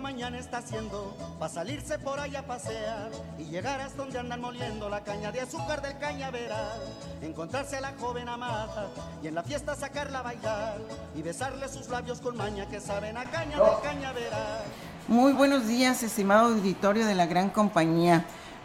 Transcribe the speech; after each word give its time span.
Mañana 0.00 0.38
está 0.38 0.58
haciendo 0.58 1.16
para 1.38 1.52
salirse 1.52 1.98
por 2.00 2.18
allá 2.18 2.40
a 2.40 2.46
pasear 2.46 3.10
y 3.38 3.44
llegar 3.44 3.80
hasta 3.80 3.98
donde 3.98 4.18
andan 4.18 4.40
moliendo 4.40 4.88
la 4.88 5.04
caña 5.04 5.30
de 5.30 5.40
azúcar 5.40 5.82
del 5.82 5.96
cañaveral. 5.98 6.80
Encontrarse 7.22 7.76
a 7.76 7.80
la 7.80 7.92
joven 7.98 8.28
amada 8.28 8.88
y 9.22 9.28
en 9.28 9.36
la 9.36 9.44
fiesta 9.44 9.76
sacarla 9.76 10.18
a 10.18 10.22
bailar 10.22 10.78
y 11.14 11.22
besarle 11.22 11.68
sus 11.68 11.88
labios 11.88 12.20
con 12.20 12.36
maña 12.36 12.66
que 12.66 12.80
saben 12.80 13.16
a 13.16 13.24
caña 13.24 13.56
del 13.56 13.80
cañaveral. 13.82 14.64
Muy 15.06 15.32
buenos 15.32 15.68
días, 15.68 16.02
estimado 16.02 16.48
auditorio 16.48 17.06
de 17.06 17.14
la 17.14 17.26
gran 17.26 17.50
compañía. 17.50 18.24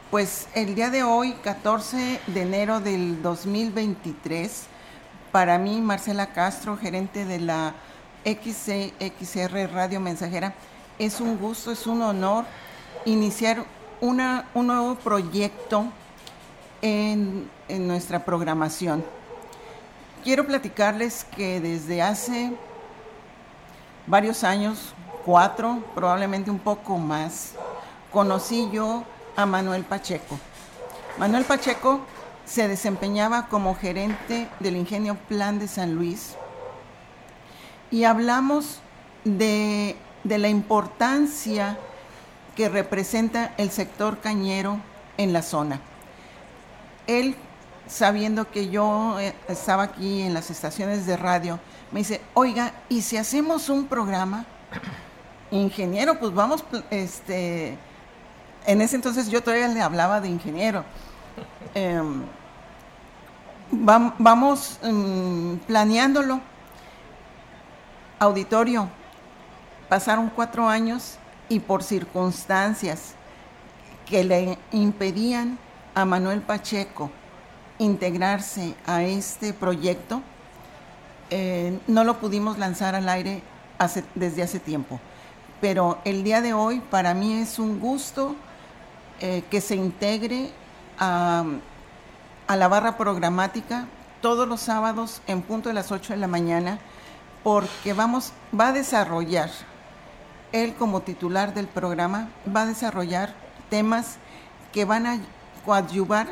Pues 0.09 0.47
el 0.55 0.73
día 0.73 0.89
de 0.89 1.03
hoy, 1.03 1.33
14 1.43 2.19
de 2.25 2.41
enero 2.41 2.79
del 2.79 3.21
2023, 3.21 4.63
para 5.31 5.59
mí, 5.59 5.79
Marcela 5.79 6.33
Castro, 6.33 6.75
gerente 6.75 7.25
de 7.25 7.39
la 7.39 7.75
XCXR 8.25 9.71
Radio 9.71 9.99
Mensajera, 9.99 10.53
es 11.05 11.19
un 11.19 11.37
gusto, 11.37 11.71
es 11.71 11.87
un 11.87 12.03
honor 12.03 12.45
iniciar 13.05 13.65
una, 14.01 14.47
un 14.53 14.67
nuevo 14.67 14.93
proyecto 14.95 15.85
en, 16.83 17.49
en 17.67 17.87
nuestra 17.87 18.23
programación. 18.23 19.03
Quiero 20.23 20.45
platicarles 20.45 21.23
que 21.35 21.59
desde 21.59 22.03
hace 22.03 22.53
varios 24.05 24.43
años, 24.43 24.93
cuatro, 25.25 25.83
probablemente 25.95 26.51
un 26.51 26.59
poco 26.59 26.99
más, 26.99 27.53
conocí 28.11 28.69
yo 28.71 29.03
a 29.35 29.47
Manuel 29.47 29.83
Pacheco. 29.83 30.37
Manuel 31.17 31.45
Pacheco 31.45 32.01
se 32.45 32.67
desempeñaba 32.67 33.47
como 33.47 33.73
gerente 33.73 34.47
del 34.59 34.75
Ingenio 34.75 35.15
Plan 35.27 35.57
de 35.57 35.67
San 35.67 35.95
Luis 35.95 36.35
y 37.89 38.03
hablamos 38.03 38.81
de 39.23 39.95
de 40.23 40.37
la 40.37 40.49
importancia 40.49 41.77
que 42.55 42.69
representa 42.69 43.53
el 43.57 43.71
sector 43.71 44.19
cañero 44.19 44.79
en 45.17 45.33
la 45.33 45.41
zona. 45.41 45.79
Él, 47.07 47.35
sabiendo 47.87 48.49
que 48.49 48.69
yo 48.69 49.19
eh, 49.19 49.33
estaba 49.47 49.83
aquí 49.83 50.21
en 50.21 50.33
las 50.33 50.49
estaciones 50.49 51.05
de 51.05 51.17
radio, 51.17 51.59
me 51.91 51.99
dice, 51.99 52.21
oiga, 52.33 52.73
¿y 52.89 53.01
si 53.01 53.17
hacemos 53.17 53.69
un 53.69 53.87
programa? 53.87 54.45
Ingeniero, 55.51 56.19
pues 56.19 56.33
vamos, 56.33 56.63
este, 56.89 57.77
en 58.65 58.81
ese 58.81 58.95
entonces 58.95 59.29
yo 59.29 59.41
todavía 59.41 59.67
le 59.67 59.81
hablaba 59.81 60.21
de 60.21 60.29
ingeniero. 60.29 60.85
Em, 61.73 62.23
vamos 63.71 64.79
mm, 64.83 65.55
planeándolo. 65.67 66.39
Auditorio, 68.19 68.87
Pasaron 69.91 70.31
cuatro 70.33 70.69
años 70.69 71.17
y 71.49 71.59
por 71.59 71.83
circunstancias 71.83 73.15
que 74.05 74.23
le 74.23 74.57
impedían 74.71 75.59
a 75.93 76.05
Manuel 76.05 76.39
Pacheco 76.39 77.11
integrarse 77.77 78.73
a 78.85 79.03
este 79.03 79.51
proyecto, 79.51 80.21
eh, 81.29 81.77
no 81.87 82.05
lo 82.05 82.21
pudimos 82.21 82.57
lanzar 82.57 82.95
al 82.95 83.09
aire 83.09 83.43
desde 84.15 84.43
hace 84.43 84.61
tiempo. 84.61 84.97
Pero 85.59 85.99
el 86.05 86.23
día 86.23 86.39
de 86.39 86.53
hoy 86.53 86.79
para 86.79 87.13
mí 87.13 87.33
es 87.33 87.59
un 87.59 87.81
gusto 87.81 88.37
eh, 89.19 89.43
que 89.51 89.59
se 89.59 89.75
integre 89.75 90.51
a, 90.99 91.43
la 92.47 92.67
barra 92.69 92.95
programática 92.95 93.87
todos 94.21 94.47
los 94.47 94.61
sábados 94.61 95.21
en 95.27 95.41
punto 95.41 95.67
de 95.67 95.75
las 95.75 95.91
8 95.91 96.13
de 96.13 96.19
la 96.19 96.27
mañana 96.27 96.79
porque 97.43 97.91
vamos, 97.91 98.31
va 98.57 98.69
a 98.69 98.71
desarrollar 98.71 99.49
él 100.51 100.73
como 100.75 101.01
titular 101.01 101.53
del 101.53 101.67
programa 101.67 102.29
va 102.53 102.63
a 102.63 102.65
desarrollar 102.65 103.33
temas 103.69 104.17
que 104.71 104.85
van 104.85 105.05
a 105.07 105.19
coadyuvar 105.65 106.27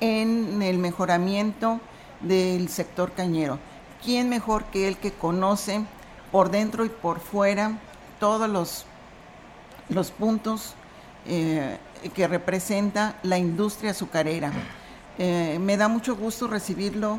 en 0.00 0.62
el 0.62 0.78
mejoramiento 0.78 1.80
del 2.20 2.68
sector 2.68 3.12
cañero. 3.12 3.58
¿Quién 4.04 4.28
mejor 4.28 4.64
que 4.66 4.88
él 4.88 4.96
que 4.96 5.12
conoce 5.12 5.84
por 6.30 6.50
dentro 6.50 6.84
y 6.84 6.88
por 6.88 7.20
fuera 7.20 7.78
todos 8.20 8.48
los, 8.48 8.84
los 9.88 10.10
puntos 10.10 10.74
eh, 11.26 11.78
que 12.14 12.28
representa 12.28 13.16
la 13.22 13.38
industria 13.38 13.92
azucarera? 13.92 14.52
Eh, 15.18 15.58
me 15.60 15.76
da 15.76 15.88
mucho 15.88 16.14
gusto 16.14 16.46
recibirlo, 16.46 17.18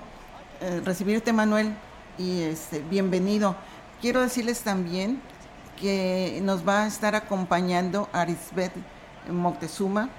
eh, 0.62 0.82
recibirte 0.86 1.34
Manuel 1.34 1.74
y 2.18 2.44
este, 2.44 2.80
bienvenido. 2.80 3.56
Quiero 4.00 4.22
decirles 4.22 4.62
también 4.62 5.22
que 5.80 6.40
nos 6.44 6.68
va 6.68 6.84
a 6.84 6.88
estar 6.88 7.16
acompañando 7.16 8.10
Arisbeth 8.14 8.74
Moctezuma. 9.30 10.10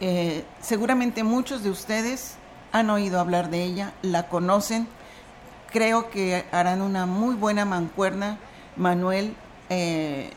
Eh, 0.00 0.44
seguramente 0.60 1.24
muchos 1.24 1.62
de 1.62 1.70
ustedes 1.70 2.34
han 2.72 2.90
oído 2.90 3.20
hablar 3.20 3.50
de 3.50 3.64
ella, 3.64 3.92
la 4.02 4.28
conocen. 4.28 4.88
Creo 5.72 6.10
que 6.10 6.44
harán 6.52 6.82
una 6.82 7.06
muy 7.06 7.34
buena 7.34 7.64
mancuerna, 7.64 8.38
Manuel, 8.76 9.34
eh. 9.68 10.30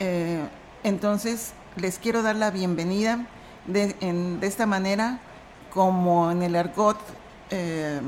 Eh, 0.00 0.40
entonces, 0.82 1.52
les 1.76 1.98
quiero 2.00 2.22
dar 2.22 2.34
la 2.34 2.50
bienvenida 2.50 3.26
de, 3.66 3.94
de 3.94 4.46
esta 4.46 4.66
manera, 4.66 5.20
como 5.72 6.32
en 6.32 6.42
el 6.42 6.56
argot 6.56 6.98
eh, 7.50 8.00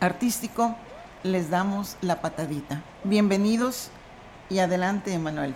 artístico, 0.00 0.76
les 1.22 1.50
damos 1.50 1.96
la 2.00 2.20
patadita. 2.20 2.82
Bienvenidos 3.04 3.90
y 4.48 4.60
adelante, 4.60 5.12
Emanuel. 5.12 5.54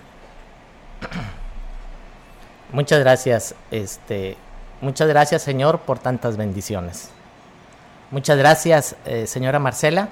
Muchas 2.73 3.01
gracias, 3.01 3.55
este, 3.71 4.37
muchas 4.81 5.07
gracias, 5.07 5.43
Señor, 5.43 5.81
por 5.81 5.99
tantas 5.99 6.39
bendiciones. 6.39 7.11
Muchas 8.11 8.39
gracias, 8.39 8.97
eh, 9.05 9.27
señora 9.27 9.59
Marcela. 9.59 10.09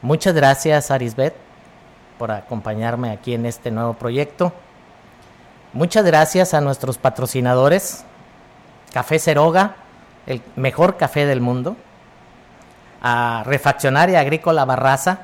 Muchas 0.00 0.32
gracias, 0.34 0.90
Arisbet, 0.90 1.34
por 2.18 2.30
acompañarme 2.30 3.10
aquí 3.10 3.34
en 3.34 3.44
este 3.44 3.70
nuevo 3.70 3.92
proyecto. 3.94 4.54
Muchas 5.74 6.06
gracias 6.06 6.54
a 6.54 6.62
nuestros 6.62 6.96
patrocinadores, 6.96 8.04
Café 8.94 9.18
Ceroga, 9.18 9.76
el 10.26 10.40
mejor 10.56 10.96
café 10.96 11.26
del 11.26 11.42
mundo 11.42 11.76
a 13.02 13.42
Refaccionaria 13.46 14.20
Agrícola 14.20 14.64
Barraza, 14.64 15.20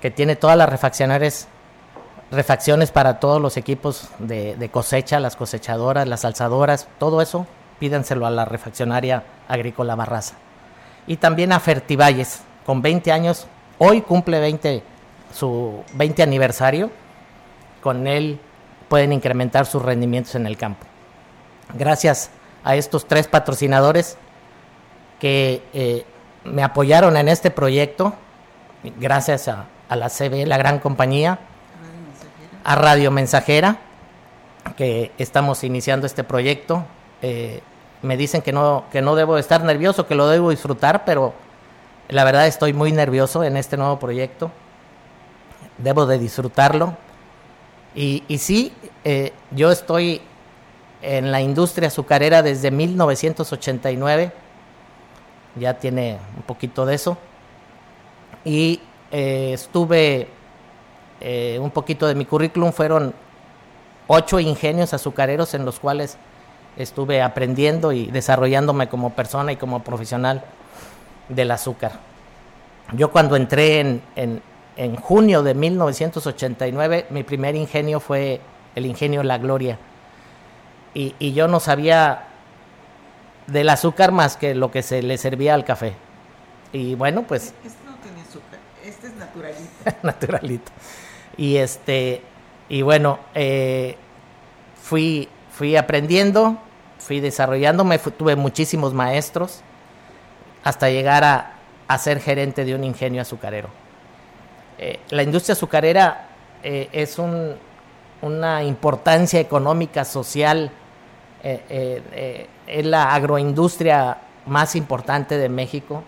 que 0.00 0.10
tiene 0.10 0.36
todas 0.36 0.56
las 0.56 0.68
refaccionarias, 0.68 1.48
refacciones 2.30 2.90
para 2.90 3.20
todos 3.20 3.40
los 3.40 3.56
equipos 3.56 4.08
de, 4.18 4.68
cosecha, 4.70 5.20
las 5.20 5.36
cosechadoras, 5.36 6.06
las 6.06 6.24
alzadoras, 6.24 6.88
todo 6.98 7.20
eso, 7.20 7.46
pídanselo 7.78 8.26
a 8.26 8.30
la 8.30 8.44
Refaccionaria 8.44 9.24
Agrícola 9.48 9.94
Barraza. 9.94 10.34
Y 11.06 11.16
también 11.16 11.52
a 11.52 11.60
Fertivalles, 11.60 12.42
con 12.64 12.82
20 12.82 13.12
años, 13.12 13.46
hoy 13.78 14.02
cumple 14.02 14.40
20, 14.40 14.82
su 15.32 15.82
20 15.94 16.22
aniversario, 16.22 16.90
con 17.82 18.06
él 18.06 18.40
pueden 18.88 19.12
incrementar 19.12 19.66
sus 19.66 19.82
rendimientos 19.82 20.34
en 20.34 20.46
el 20.46 20.56
campo. 20.56 20.86
Gracias 21.74 22.30
a 22.62 22.76
estos 22.76 23.06
tres 23.06 23.26
patrocinadores 23.26 24.16
que 25.18 25.62
eh, 25.72 26.04
me 26.44 26.62
apoyaron 26.62 27.16
en 27.16 27.28
este 27.28 27.50
proyecto, 27.50 28.14
gracias 28.98 29.48
a, 29.48 29.66
la 29.90 30.08
CB, 30.08 30.46
la 30.46 30.56
gran 30.56 30.78
compañía, 30.78 31.38
a 32.64 32.74
Radio 32.74 33.10
Mensajera, 33.10 33.78
que 34.76 35.12
estamos 35.18 35.64
iniciando 35.64 36.06
este 36.06 36.24
proyecto. 36.24 36.84
Eh, 37.22 37.62
me 38.02 38.16
dicen 38.16 38.42
que 38.42 38.52
no, 38.52 38.84
que 38.90 39.02
no 39.02 39.14
debo 39.14 39.38
estar 39.38 39.62
nervioso, 39.62 40.06
que 40.06 40.14
lo 40.14 40.28
debo 40.28 40.50
disfrutar, 40.50 41.04
pero 41.04 41.34
la 42.08 42.24
verdad 42.24 42.46
estoy 42.46 42.72
muy 42.72 42.92
nervioso 42.92 43.44
en 43.44 43.56
este 43.56 43.76
nuevo 43.76 43.98
proyecto. 43.98 44.50
Debo 45.78 46.06
de 46.06 46.18
disfrutarlo. 46.18 46.96
Y, 47.94 48.24
y 48.28 48.38
sí, 48.38 48.72
eh, 49.04 49.32
yo 49.52 49.70
estoy 49.70 50.20
en 51.02 51.30
la 51.30 51.40
industria 51.40 51.88
azucarera 51.88 52.42
desde 52.42 52.70
1989, 52.70 54.32
ya 55.56 55.78
tiene 55.78 56.18
un 56.36 56.42
poquito 56.42 56.86
de 56.86 56.94
eso, 56.94 57.16
y 58.44 58.80
eh, 59.10 59.52
estuve, 59.54 60.28
eh, 61.20 61.58
un 61.60 61.70
poquito 61.70 62.06
de 62.06 62.14
mi 62.14 62.24
currículum 62.24 62.72
fueron 62.72 63.14
ocho 64.06 64.38
ingenios 64.38 64.92
azucareros 64.92 65.54
en 65.54 65.64
los 65.64 65.80
cuales 65.80 66.18
estuve 66.76 67.22
aprendiendo 67.22 67.92
y 67.92 68.06
desarrollándome 68.06 68.88
como 68.88 69.10
persona 69.10 69.52
y 69.52 69.56
como 69.56 69.82
profesional 69.82 70.44
del 71.28 71.50
azúcar. 71.50 71.92
Yo 72.92 73.10
cuando 73.10 73.36
entré 73.36 73.80
en, 73.80 74.02
en, 74.76 74.96
junio 74.96 75.42
de 75.42 75.54
1989, 75.54 77.06
mi 77.10 77.22
primer 77.22 77.54
ingenio 77.54 78.00
fue 78.00 78.40
el 78.74 78.86
ingenio 78.86 79.22
La 79.22 79.38
Gloria. 79.38 79.78
Y, 80.92 81.14
y, 81.18 81.32
yo 81.32 81.48
no 81.48 81.60
sabía 81.60 82.28
del 83.46 83.68
azúcar 83.68 84.12
más 84.12 84.36
que 84.36 84.54
lo 84.54 84.70
que 84.70 84.82
se 84.82 85.02
le 85.02 85.18
servía 85.18 85.54
al 85.54 85.64
café. 85.64 85.94
Y 86.72 86.94
bueno, 86.94 87.22
pues... 87.22 87.54
Este 87.64 87.78
no 87.84 87.96
tiene 87.96 88.20
azúcar, 88.22 88.58
este 88.84 89.06
es 89.08 89.14
naturalito. 89.14 89.70
naturalito. 90.02 90.72
Y 91.36 91.56
este, 91.56 92.22
y 92.68 92.82
bueno, 92.82 93.18
eh, 93.34 93.96
fui, 94.80 95.28
fui 95.50 95.76
aprendiendo, 95.76 96.58
fui 96.98 97.20
desarrollándome, 97.20 97.98
tuve 97.98 98.36
muchísimos 98.36 98.94
maestros 98.94 99.62
hasta 100.62 100.88
llegar 100.88 101.24
a, 101.24 101.50
ser 101.98 102.18
gerente 102.18 102.64
de 102.64 102.74
un 102.74 102.82
ingenio 102.82 103.22
azucarero. 103.22 103.68
Eh, 104.78 104.98
la 105.10 105.22
industria 105.22 105.52
azucarera 105.52 106.26
eh, 106.64 106.88
es 106.92 107.20
un, 107.20 107.54
una 108.20 108.64
importancia 108.64 109.38
económica, 109.38 110.04
social, 110.04 110.72
es 111.44 112.86
la 112.86 113.14
agroindustria 113.14 114.18
más 114.46 114.74
importante 114.76 115.36
de 115.38 115.48
México 115.48 116.02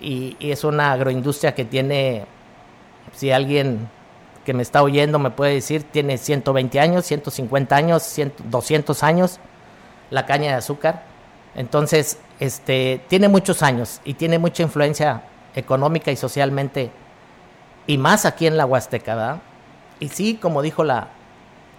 y, 0.00 0.36
es 0.40 0.64
una 0.64 0.92
agroindustria 0.92 1.54
que 1.54 1.64
tiene, 1.64 2.26
si 3.12 3.30
alguien 3.30 3.88
que 4.44 4.54
me 4.54 4.62
está 4.62 4.82
oyendo 4.82 5.18
me 5.18 5.30
puede 5.30 5.54
decir, 5.54 5.82
tiene 5.82 6.18
120 6.18 6.78
años, 6.78 7.04
150 7.06 7.74
años, 7.74 8.14
200 8.44 9.02
años 9.02 9.40
la 10.10 10.24
caña 10.24 10.52
de 10.52 10.58
azúcar. 10.58 11.02
Entonces, 11.56 12.18
este, 12.38 13.00
tiene 13.08 13.28
muchos 13.28 13.62
años 13.62 14.00
y 14.04 14.14
tiene 14.14 14.38
mucha 14.38 14.62
influencia 14.62 15.22
económica 15.54 16.12
y 16.12 16.16
socialmente, 16.16 16.90
y 17.86 17.98
más 17.98 18.26
aquí 18.26 18.46
en 18.46 18.56
la 18.56 18.66
Huasteca, 18.66 19.14
¿verdad? 19.14 19.42
Y 19.98 20.08
sí, 20.08 20.36
como 20.36 20.60
dijo 20.60 20.84
la, 20.84 21.08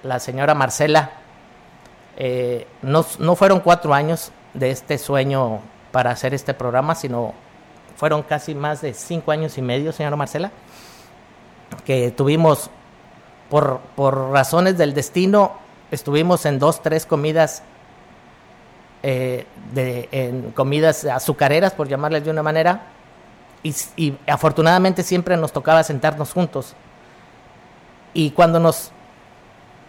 la 0.03 0.19
señora 0.19 0.55
Marcela, 0.55 1.11
eh, 2.17 2.67
no, 2.81 3.05
no 3.19 3.35
fueron 3.35 3.59
cuatro 3.61 3.93
años 3.93 4.31
de 4.53 4.71
este 4.71 4.97
sueño 4.97 5.61
para 5.91 6.11
hacer 6.11 6.33
este 6.33 6.53
programa, 6.53 6.95
sino 6.95 7.33
fueron 7.95 8.23
casi 8.23 8.53
más 8.53 8.81
de 8.81 8.93
cinco 8.93 9.31
años 9.31 9.57
y 9.57 9.61
medio, 9.61 9.91
señora 9.91 10.15
Marcela 10.15 10.51
que 11.85 12.11
tuvimos 12.11 12.69
por, 13.49 13.79
por 13.95 14.31
razones 14.31 14.77
del 14.77 14.93
destino, 14.93 15.53
estuvimos 15.91 16.45
en 16.45 16.59
dos, 16.59 16.81
tres 16.81 17.05
comidas, 17.05 17.63
eh, 19.03 19.45
de, 19.73 20.09
en 20.11 20.51
comidas 20.51 21.05
azucareras, 21.05 21.73
por 21.73 21.87
llamarles 21.87 22.25
de 22.25 22.31
una 22.31 22.43
manera, 22.43 22.81
y, 23.63 23.73
y, 23.95 24.17
afortunadamente 24.27 25.03
siempre 25.03 25.37
nos 25.37 25.51
tocaba 25.51 25.83
sentarnos 25.83 26.31
juntos. 26.33 26.75
Y 28.13 28.31
cuando 28.31 28.59
nos 28.59 28.91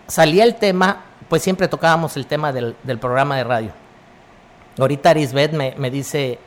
salía 0.07 0.45
el 0.45 0.57
tema, 0.57 1.05
pues 1.29 1.43
siempre 1.43 1.69
tocábamos 1.69 2.17
el 2.17 2.27
tema 2.27 2.53
del, 2.53 2.77
del 2.83 2.99
programa 2.99 3.37
de 3.37 3.45
radio. 3.45 3.71
Ahorita 4.79 5.11
Arisbet 5.11 5.53
me, 5.53 5.75
me 5.77 5.91
dice, 5.91 6.39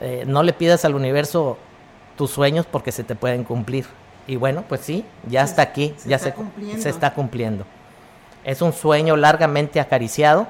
eh, 0.00 0.24
no 0.26 0.42
le 0.42 0.52
pidas 0.52 0.84
al 0.84 0.94
universo 0.94 1.58
tus 2.16 2.30
sueños 2.30 2.66
porque 2.70 2.92
se 2.92 3.04
te 3.04 3.14
pueden 3.14 3.44
cumplir. 3.44 3.86
Y 4.26 4.36
bueno, 4.36 4.64
pues 4.68 4.80
sí, 4.80 5.04
ya 5.28 5.42
está 5.42 5.62
aquí, 5.62 5.94
ya 6.06 6.18
se, 6.18 6.34
se 6.78 6.88
está 6.88 7.12
cumpliendo. 7.12 7.64
Es 8.44 8.62
un 8.62 8.72
sueño 8.72 9.16
largamente 9.16 9.80
acariciado, 9.80 10.46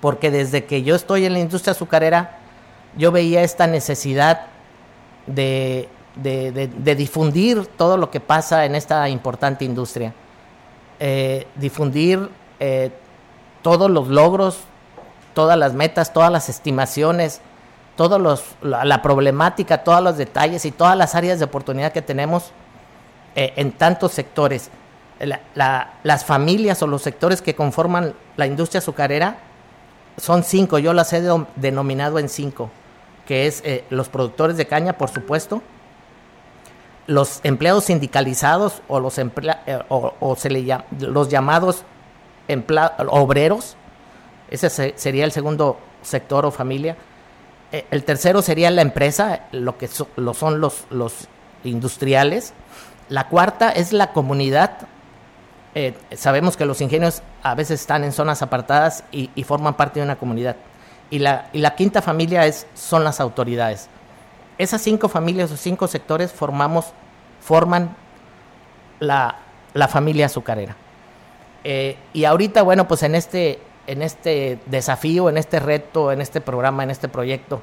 porque 0.00 0.30
desde 0.30 0.64
que 0.64 0.82
yo 0.82 0.94
estoy 0.94 1.24
en 1.24 1.32
la 1.32 1.40
industria 1.40 1.72
azucarera, 1.72 2.38
yo 2.96 3.10
veía 3.10 3.42
esta 3.42 3.66
necesidad 3.66 4.46
de, 5.26 5.88
de, 6.16 6.94
difundir 6.94 7.66
todo 7.66 7.96
lo 7.96 8.10
que 8.10 8.20
pasa 8.20 8.64
en 8.64 8.74
esta 8.74 9.08
importante 9.08 9.64
industria. 9.64 10.14
Eh, 11.00 11.46
difundir 11.56 12.28
eh, 12.60 12.90
todos 13.62 13.90
los 13.90 14.08
logros, 14.08 14.60
todas 15.34 15.58
las 15.58 15.74
metas, 15.74 16.12
todas 16.12 16.30
las 16.32 16.48
estimaciones, 16.48 17.40
todos 17.96 18.44
la, 18.62 19.02
problemática, 19.02 19.82
todos 19.82 20.02
los 20.02 20.16
detalles 20.16 20.64
y 20.64 20.70
todas 20.70 20.96
las 20.96 21.14
áreas 21.14 21.38
de 21.38 21.44
oportunidad 21.46 21.92
que 21.92 22.02
tenemos 22.02 22.52
eh, 23.34 23.52
en 23.56 23.72
tantos 23.72 24.12
sectores. 24.12 24.70
las 25.54 26.24
familias 26.24 26.82
o 26.82 26.86
los 26.86 27.02
sectores 27.02 27.42
que 27.42 27.54
conforman 27.54 28.14
la 28.36 28.46
industria 28.46 28.78
azucarera 28.78 29.38
son 30.16 30.42
cinco, 30.42 30.78
yo 30.78 30.92
las 30.92 31.12
he 31.12 31.22
denominado 31.56 32.18
en 32.18 32.28
cinco, 32.28 32.70
que 33.26 33.46
es 33.46 33.62
eh, 33.64 33.84
los 33.90 34.08
productores 34.08 34.56
de 34.56 34.66
caña, 34.66 34.94
por 34.94 35.10
supuesto, 35.10 35.62
los 37.06 37.40
empleados 37.42 37.84
sindicalizados 37.84 38.82
o 38.88 39.00
los, 39.00 39.18
eh, 39.18 39.28
o, 39.88 40.36
se 40.36 40.50
le 40.50 40.64
llama, 40.64 40.84
los 40.98 41.28
llamados 41.28 41.84
obreros, 43.08 43.76
ese 44.50 44.94
sería 44.96 45.24
el 45.24 45.32
segundo 45.32 45.78
sector 46.02 46.46
o 46.46 46.50
familia. 46.50 46.96
el 47.70 48.04
tercero 48.04 48.40
sería 48.42 48.70
la 48.70 48.82
empresa, 48.82 49.46
lo 49.52 49.76
que 49.76 49.88
lo 50.16 50.34
son 50.34 50.60
los, 50.60 50.84
los 50.90 51.28
industriales. 51.64 52.52
La 53.08 53.28
cuarta 53.28 53.70
es 53.70 53.92
la 53.92 54.12
comunidad. 54.12 54.88
Eh, 55.74 55.94
sabemos 56.16 56.56
que 56.56 56.66
los 56.66 56.80
ingenios 56.80 57.22
a 57.42 57.54
veces 57.54 57.80
están 57.80 58.04
en 58.04 58.12
zonas 58.12 58.42
apartadas 58.42 59.04
y, 59.12 59.28
forman 59.44 59.74
parte 59.74 60.00
de 60.00 60.04
una 60.04 60.16
comunidad. 60.16 60.56
Y 61.10 61.20
la, 61.20 61.48
y 61.52 61.58
la 61.58 61.74
quinta 61.74 62.02
familia 62.02 62.46
es, 62.46 62.66
son 62.74 63.04
las 63.04 63.20
autoridades. 63.20 63.88
Esas 64.58 64.82
cinco 64.82 65.08
familias 65.08 65.50
o 65.52 65.56
cinco 65.56 65.86
sectores 65.86 66.32
formamos, 66.32 66.92
forman 67.40 67.96
la, 68.98 69.36
la 69.72 69.88
familia 69.88 70.26
azucarera. 70.26 70.76
Eh, 71.64 71.96
y 72.12 72.24
ahorita, 72.24 72.62
bueno, 72.62 72.88
pues 72.88 73.02
en 73.02 73.14
este, 73.14 73.58
en 73.86 74.02
este 74.02 74.58
desafío, 74.66 75.28
en 75.28 75.36
este 75.36 75.60
reto, 75.60 76.12
en 76.12 76.20
este 76.20 76.40
programa, 76.40 76.82
en 76.82 76.90
este 76.90 77.08
proyecto, 77.08 77.62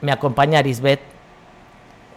me 0.00 0.12
acompaña 0.12 0.58
Arisbet. 0.58 1.00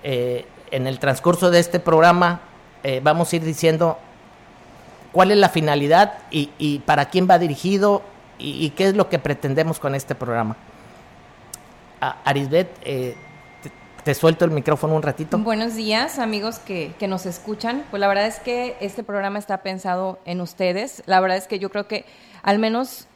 Eh, 0.03 0.45
en 0.71 0.87
el 0.87 0.99
transcurso 0.99 1.51
de 1.51 1.59
este 1.59 1.79
programa 1.79 2.41
eh, 2.83 2.99
vamos 3.01 3.31
a 3.31 3.35
ir 3.37 3.43
diciendo 3.43 3.97
cuál 5.11 5.31
es 5.31 5.37
la 5.37 5.49
finalidad 5.49 6.19
y, 6.29 6.79
para 6.85 7.09
quién 7.09 7.27
va 7.29 7.39
dirigido 7.39 8.03
y, 8.37 8.69
qué 8.71 8.85
es 8.87 8.95
lo 8.95 9.09
que 9.09 9.17
pretendemos 9.17 9.79
con 9.79 9.95
este 9.95 10.13
programa. 10.13 10.57
Arisbet, 11.99 12.69
te, 14.05 14.13
suelto 14.13 14.45
el 14.45 14.51
micrófono 14.51 14.95
un 14.95 15.01
ratito. 15.01 15.37
Buenos 15.37 15.75
días, 15.75 16.19
amigos 16.19 16.59
que, 16.59 16.93
que, 16.97 17.07
nos 17.07 17.25
escuchan. 17.25 17.83
Pues 17.89 17.99
la 17.99 18.07
verdad 18.07 18.27
es 18.27 18.39
que 18.39 18.77
este 18.79 19.03
programa 19.03 19.39
está 19.39 19.63
pensado 19.63 20.19
en 20.25 20.39
ustedes. 20.39 21.03
La 21.07 21.19
verdad 21.19 21.37
es 21.37 21.47
que 21.47 21.59
yo 21.59 21.69
creo 21.69 21.87
que 21.87 22.05
al 22.43 22.59
menos 22.59 23.07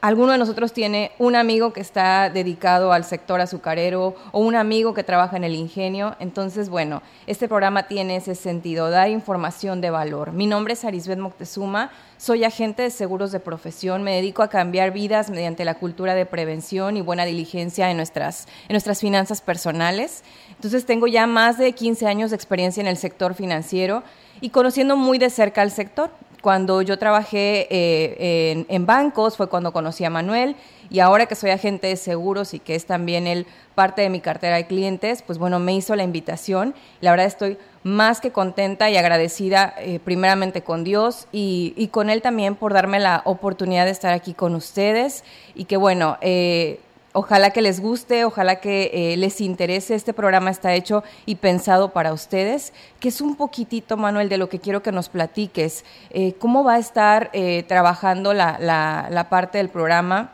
alguno 0.00 0.32
de 0.32 0.38
nosotros 0.38 0.72
tiene 0.72 1.10
un 1.18 1.34
amigo 1.34 1.72
que 1.72 1.80
está 1.80 2.30
dedicado 2.30 2.92
al 2.92 3.04
sector 3.04 3.40
azucarero 3.40 4.14
o 4.30 4.40
un 4.40 4.54
amigo 4.54 4.94
que 4.94 5.02
trabaja 5.02 5.36
en 5.36 5.44
el 5.44 5.54
ingenio. 5.54 6.14
Entonces, 6.20 6.68
bueno, 6.68 7.02
este 7.26 7.48
programa 7.48 7.88
tiene 7.88 8.16
ese 8.16 8.34
sentido, 8.34 8.90
dar 8.90 9.10
información 9.10 9.80
de 9.80 9.90
valor. 9.90 10.32
Mi 10.32 10.46
nombre 10.46 10.74
es 10.74 10.84
Arisbet 10.84 11.18
Moctezuma, 11.18 11.90
soy 12.16 12.44
agente 12.44 12.82
de 12.82 12.90
seguros 12.90 13.32
de 13.32 13.40
profesión, 13.40 14.02
me 14.02 14.14
dedico 14.14 14.42
a 14.42 14.48
cambiar 14.48 14.92
vidas 14.92 15.30
mediante 15.30 15.64
la 15.64 15.74
cultura 15.74 16.14
de 16.14 16.26
prevención 16.26 16.96
y 16.96 17.00
buena 17.00 17.24
diligencia 17.24 17.90
en 17.90 17.96
nuestras, 17.96 18.46
en 18.68 18.74
nuestras 18.74 19.00
finanzas 19.00 19.40
personales. 19.40 20.22
Entonces, 20.50 20.86
tengo 20.86 21.06
ya 21.06 21.26
más 21.26 21.58
de 21.58 21.72
15 21.72 22.06
años 22.06 22.30
de 22.30 22.36
experiencia 22.36 22.80
en 22.80 22.86
el 22.86 22.96
sector 22.96 23.34
financiero 23.34 24.02
y 24.40 24.50
conociendo 24.50 24.96
muy 24.96 25.18
de 25.18 25.30
cerca 25.30 25.62
al 25.62 25.72
sector. 25.72 26.10
Cuando 26.40 26.82
yo 26.82 26.98
trabajé 26.98 27.66
eh, 27.70 28.64
en, 28.68 28.86
bancos 28.86 29.36
fue 29.36 29.48
cuando 29.48 29.72
conocí 29.72 30.04
a 30.04 30.10
Manuel 30.10 30.54
y 30.88 31.00
ahora 31.00 31.26
que 31.26 31.34
soy 31.34 31.50
agente 31.50 31.88
de 31.88 31.96
seguros 31.96 32.54
y 32.54 32.60
que 32.60 32.74
es 32.74 32.86
también 32.86 33.26
él 33.26 33.46
parte 33.74 34.02
de 34.02 34.08
mi 34.08 34.20
cartera 34.20 34.56
de 34.56 34.66
clientes, 34.66 35.22
pues 35.22 35.38
bueno, 35.38 35.58
me 35.58 35.74
hizo 35.74 35.96
la 35.96 36.04
invitación. 36.04 36.74
La 37.00 37.10
verdad 37.10 37.26
estoy 37.26 37.58
más 37.82 38.20
que 38.20 38.30
contenta 38.30 38.88
y 38.88 38.96
agradecida 38.96 39.74
eh, 39.78 39.98
primeramente 39.98 40.62
con 40.62 40.84
Dios 40.84 41.26
y, 41.32 41.88
con 41.92 42.10
él 42.10 42.22
también 42.22 42.54
por 42.54 42.72
darme 42.72 43.00
la 43.00 43.22
oportunidad 43.24 43.84
de 43.84 43.90
estar 43.90 44.12
aquí 44.12 44.34
con 44.34 44.54
ustedes 44.54 45.24
y 45.54 45.64
que 45.64 45.76
bueno, 45.76 46.18
eh, 46.20 46.80
Ojalá 47.12 47.50
que 47.50 47.62
les 47.62 47.80
guste, 47.80 48.24
ojalá 48.24 48.56
que 48.56 48.90
eh, 48.92 49.16
les 49.16 49.40
interese. 49.40 49.94
Este 49.94 50.12
programa 50.12 50.50
está 50.50 50.74
hecho 50.74 51.02
y 51.24 51.36
pensado 51.36 51.90
para 51.90 52.12
ustedes, 52.12 52.72
que 53.00 53.08
es 53.08 53.20
un 53.20 53.34
poquitito, 53.34 53.96
Manuel, 53.96 54.28
de 54.28 54.36
lo 54.36 54.48
que 54.48 54.60
quiero 54.60 54.82
que 54.82 54.92
nos 54.92 55.08
platiques. 55.08 55.84
Eh, 56.10 56.34
¿Cómo 56.38 56.64
va 56.64 56.74
a 56.74 56.78
estar 56.78 57.30
eh, 57.32 57.64
trabajando 57.66 58.34
la, 58.34 58.58
la, 58.60 59.28
parte 59.30 59.58
del 59.58 59.70
programa? 59.70 60.32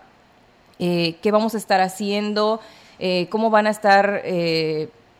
¿Qué 0.78 1.31
vamos 1.31 1.54
a 1.54 1.59
estar 1.59 1.81
haciendo? 1.81 2.61
¿Cómo 3.31 3.49
van 3.49 3.66
a 3.66 3.71
estar 3.71 4.23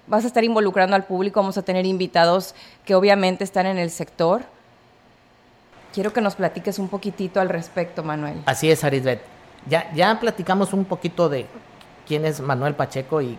vas 0.07 0.25
a 0.25 0.27
estar 0.27 0.45
involucrando 0.45 0.97
al 0.97 1.05
público, 1.05 1.41
vamos 1.41 1.59
a 1.59 1.63
tener 1.63 1.87
invitados 1.87 2.55
que 2.85 2.95
obviamente 2.95 3.45
están 3.45 3.67
en 3.67 3.79
el 3.79 3.91
sector. 3.91 4.43
Quiero 5.93 6.13
que 6.13 6.21
nos 6.21 6.35
platiques 6.35 6.79
un 6.79 6.89
poquitito 6.89 7.41
al 7.41 7.49
respecto, 7.49 8.03
Manuel. 8.03 8.43
Así 8.47 8.71
es, 8.71 8.83
Arisbet. 8.85 9.21
Ya, 9.67 9.93
ya 9.95 10.19
platicamos 10.21 10.73
un 10.73 10.85
poquito 10.85 11.29
de 11.29 11.47
quién 12.07 12.25
es 12.25 12.41
Manuel 12.41 12.75
Pacheco 12.75 13.21
y, 13.23 13.39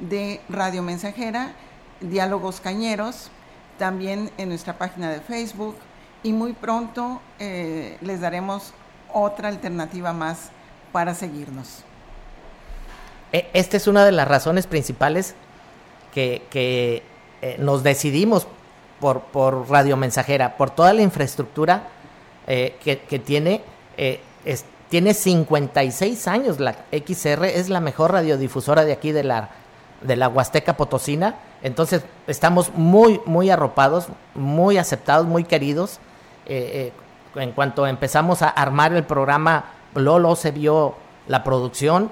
de 0.00 0.40
Radio 0.48 0.82
Mensajera, 0.82 1.52
Diálogos 2.00 2.60
Cañeros, 2.60 3.30
también 3.78 4.30
en 4.38 4.48
nuestra 4.48 4.78
página 4.78 5.10
de 5.10 5.20
Facebook, 5.20 5.76
y 6.22 6.32
muy 6.32 6.52
pronto 6.52 7.20
eh, 7.38 7.98
les 8.00 8.20
daremos 8.20 8.72
otra 9.12 9.48
alternativa 9.48 10.12
más 10.12 10.50
para 10.92 11.14
seguirnos. 11.14 11.82
E, 13.32 13.50
esta 13.52 13.76
es 13.76 13.86
una 13.86 14.04
de 14.04 14.12
las 14.12 14.28
razones 14.28 14.66
principales 14.66 15.34
que, 16.12 17.02
eh, 17.42 17.56
nos 17.58 17.82
decidimos 17.82 18.46
por, 19.00 19.20
por 19.20 19.68
radiomensajera, 19.68 20.56
por 20.56 20.70
toda 20.70 20.92
la 20.92 21.02
infraestructura 21.02 21.88
eh, 22.46 22.76
que, 22.82 23.18
tiene. 23.18 23.62
tiene 24.88 25.14
56 25.14 26.28
años 26.28 26.60
la 26.60 26.76
XR, 26.92 27.44
es 27.44 27.68
la 27.68 27.80
mejor 27.80 28.12
radiodifusora 28.12 28.84
de 28.84 28.92
aquí 28.92 29.12
de 29.12 29.24
la, 29.24 29.50
de 30.02 30.16
la 30.16 30.28
Huasteca 30.28 30.76
Potosina. 30.76 31.36
Entonces 31.62 32.02
estamos 32.26 32.72
muy, 32.74 33.20
muy 33.24 33.50
arropados, 33.50 34.08
muy 34.34 34.78
aceptados, 34.78 35.26
muy 35.26 35.44
queridos. 35.44 36.00
Eh, 36.46 36.92
eh, 37.36 37.40
en 37.40 37.52
cuanto 37.52 37.86
empezamos 37.86 38.42
a 38.42 38.48
armar 38.48 38.92
el 38.92 39.04
programa, 39.04 39.66
Lolo 39.94 40.36
se 40.36 40.50
vio 40.50 40.94
la 41.28 41.44
producción. 41.44 42.10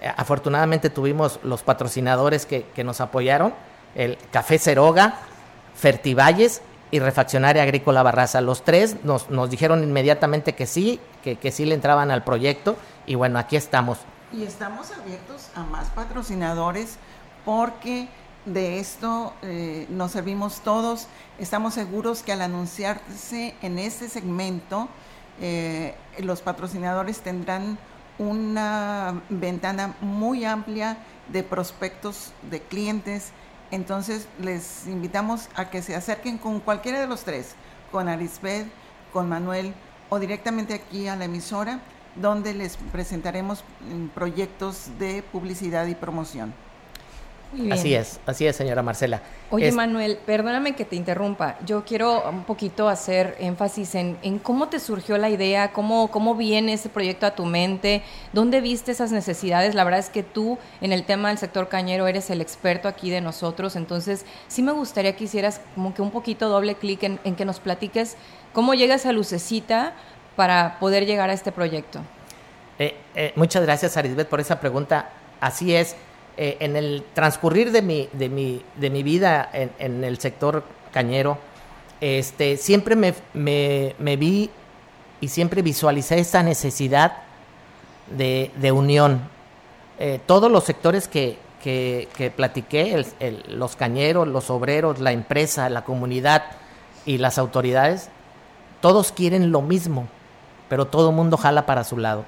Eh, 0.00 0.12
afortunadamente 0.16 0.88
tuvimos 0.88 1.40
los 1.42 1.62
patrocinadores 1.62 2.46
que, 2.46 2.84
nos 2.84 3.00
apoyaron, 3.00 3.52
el 3.94 4.18
Café 4.30 4.58
Ceroga, 4.58 5.16
Fertivalles 5.74 6.62
y 6.90 6.98
Refaccionaria 6.98 7.62
Agrícola 7.62 8.02
Barraza. 8.02 8.40
Los 8.40 8.64
tres 8.64 8.96
nos, 9.04 9.30
nos 9.30 9.50
dijeron 9.50 9.82
inmediatamente 9.82 10.54
que 10.54 10.66
sí, 10.66 11.00
que, 11.22 11.36
que 11.36 11.50
sí 11.50 11.64
le 11.64 11.74
entraban 11.74 12.10
al 12.10 12.24
proyecto 12.24 12.76
y 13.06 13.14
bueno, 13.14 13.38
aquí 13.38 13.56
estamos. 13.56 13.98
Y 14.32 14.44
estamos 14.44 14.90
abiertos 14.92 15.48
a 15.54 15.62
más 15.62 15.88
patrocinadores 15.90 16.96
porque 17.44 18.08
de 18.44 18.80
esto 18.80 19.34
eh, 19.42 19.86
nos 19.88 20.12
servimos 20.12 20.60
todos. 20.60 21.06
Estamos 21.38 21.74
seguros 21.74 22.22
que 22.22 22.32
al 22.32 22.42
anunciarse 22.42 23.54
en 23.62 23.78
este 23.78 24.08
segmento, 24.08 24.88
eh, 25.40 25.94
los 26.18 26.40
patrocinadores 26.40 27.20
tendrán 27.20 27.78
una 28.18 29.22
ventana 29.28 29.94
muy 30.00 30.44
amplia 30.44 30.98
de 31.28 31.42
prospectos 31.42 32.32
de 32.50 32.60
clientes. 32.60 33.32
Entonces 33.72 34.28
les 34.38 34.86
invitamos 34.86 35.48
a 35.56 35.70
que 35.70 35.80
se 35.80 35.96
acerquen 35.96 36.36
con 36.36 36.60
cualquiera 36.60 37.00
de 37.00 37.06
los 37.06 37.24
tres, 37.24 37.56
con 37.90 38.06
Arisbeth, 38.06 38.66
con 39.14 39.30
Manuel 39.30 39.72
o 40.10 40.18
directamente 40.18 40.74
aquí 40.74 41.08
a 41.08 41.16
la 41.16 41.24
emisora, 41.24 41.80
donde 42.14 42.52
les 42.52 42.76
presentaremos 42.76 43.64
mm, 43.80 44.08
proyectos 44.08 44.90
de 44.98 45.22
publicidad 45.22 45.86
y 45.86 45.94
promoción. 45.94 46.52
Así 47.70 47.94
es, 47.94 48.18
así 48.24 48.46
es, 48.46 48.56
señora 48.56 48.82
Marcela. 48.82 49.20
Oye, 49.50 49.70
Manuel, 49.72 50.18
perdóname 50.24 50.74
que 50.74 50.86
te 50.86 50.96
interrumpa. 50.96 51.58
Yo 51.66 51.84
quiero 51.84 52.28
un 52.30 52.44
poquito 52.44 52.88
hacer 52.88 53.36
énfasis 53.38 53.94
en, 53.94 54.38
cómo 54.42 54.68
te 54.68 54.80
surgió 54.80 55.18
la 55.18 55.28
idea, 55.28 55.72
cómo, 55.72 56.10
cómo 56.10 56.34
viene 56.34 56.72
ese 56.72 56.88
proyecto 56.88 57.26
a 57.26 57.34
tu 57.34 57.44
mente, 57.44 58.02
dónde 58.32 58.62
viste 58.62 58.92
esas 58.92 59.12
necesidades. 59.12 59.74
La 59.74 59.84
verdad 59.84 60.00
es 60.00 60.08
que 60.08 60.22
tú 60.22 60.58
en 60.80 60.92
el 60.92 61.04
tema 61.04 61.28
del 61.28 61.36
sector 61.36 61.68
cañero 61.68 62.06
eres 62.06 62.30
el 62.30 62.40
experto 62.40 62.88
aquí 62.88 63.10
de 63.10 63.20
nosotros, 63.20 63.76
entonces 63.76 64.24
sí 64.48 64.62
me 64.62 64.72
gustaría 64.72 65.14
que 65.14 65.24
hicieras 65.24 65.60
como 65.74 65.92
que 65.92 66.00
un 66.00 66.10
poquito 66.10 66.48
doble 66.48 66.76
clic 66.76 67.02
en, 67.02 67.18
que 67.18 67.44
nos 67.44 67.60
platiques 67.60 68.16
cómo 68.54 68.72
llega 68.72 68.94
esa 68.94 69.12
lucecita 69.12 69.92
para 70.36 70.78
poder 70.78 71.04
llegar 71.04 71.28
a 71.28 71.34
este 71.34 71.52
proyecto. 71.52 72.00
Eh, 72.78 72.96
eh, 73.14 73.32
muchas 73.36 73.62
gracias, 73.62 73.98
Arisbet, 73.98 74.26
por 74.26 74.40
esa 74.40 74.58
pregunta. 74.58 75.10
Así 75.40 75.74
es 75.74 75.96
eh, 76.36 76.56
en 76.60 76.76
el 76.76 77.04
transcurrir 77.14 77.72
de 77.72 77.82
mi, 77.82 78.08
de 78.12 78.28
mi, 78.28 78.62
de 78.76 78.90
mi 78.90 79.02
vida 79.02 79.50
en, 79.52 80.04
el 80.04 80.18
sector 80.18 80.64
cañero, 80.92 81.38
este, 82.00 82.56
siempre 82.56 82.96
me, 82.96 83.14
me, 83.34 84.16
vi 84.16 84.50
y 85.20 85.28
siempre 85.28 85.62
visualicé 85.62 86.18
esta 86.18 86.42
necesidad 86.42 87.18
de, 88.16 88.50
de 88.56 88.72
unión. 88.72 89.20
Eh, 89.98 90.20
todos 90.26 90.50
los 90.50 90.64
sectores 90.64 91.06
que, 91.06 91.38
que, 91.62 92.08
que 92.16 92.30
platiqué, 92.30 93.04
los 93.48 93.76
cañeros, 93.76 94.26
los 94.26 94.50
obreros, 94.50 95.00
la 95.00 95.12
empresa, 95.12 95.68
la 95.68 95.84
comunidad 95.84 96.44
y 97.06 97.18
las 97.18 97.38
autoridades, 97.38 98.08
todos 98.80 99.12
quieren 99.12 99.52
lo 99.52 99.62
mismo, 99.62 100.08
pero 100.68 100.86
todo 100.86 101.12
mundo 101.12 101.36
jala 101.36 101.66
para 101.66 101.84
su 101.84 101.98
lado. 101.98 102.24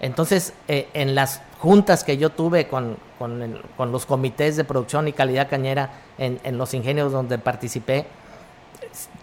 Entonces, 0.00 0.52
eh, 0.68 0.88
en 0.94 1.14
las 1.14 1.42
juntas 1.58 2.04
que 2.04 2.16
yo 2.16 2.30
tuve 2.30 2.68
con, 2.68 2.96
con, 3.18 3.92
los 3.92 4.06
comités 4.06 4.56
de 4.56 4.64
producción 4.64 5.08
y 5.08 5.12
calidad 5.12 5.48
cañera 5.48 5.90
en, 6.16 6.40
en 6.44 6.56
los 6.56 6.72
ingenios 6.74 7.12
donde 7.12 7.38
participé, 7.38 8.06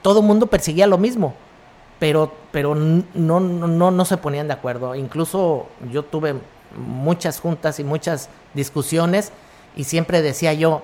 todo 0.01 0.19
el 0.19 0.25
mundo 0.25 0.47
perseguía 0.47 0.85
lo 0.85 0.97
mismo, 0.97 1.33
pero, 1.97 2.31
pero 2.51 2.75
no, 2.75 3.39
no, 3.39 3.91
no 3.91 4.05
se 4.05 4.17
ponían 4.17 4.47
de 4.47 4.53
acuerdo. 4.53 4.95
Incluso 4.95 5.67
yo 5.91 6.03
tuve 6.03 6.35
muchas 6.77 7.39
juntas 7.39 7.79
y 7.79 7.83
muchas 7.83 8.29
discusiones 8.53 9.31
y 9.75 9.85
siempre 9.85 10.21
decía 10.21 10.53
yo 10.53 10.81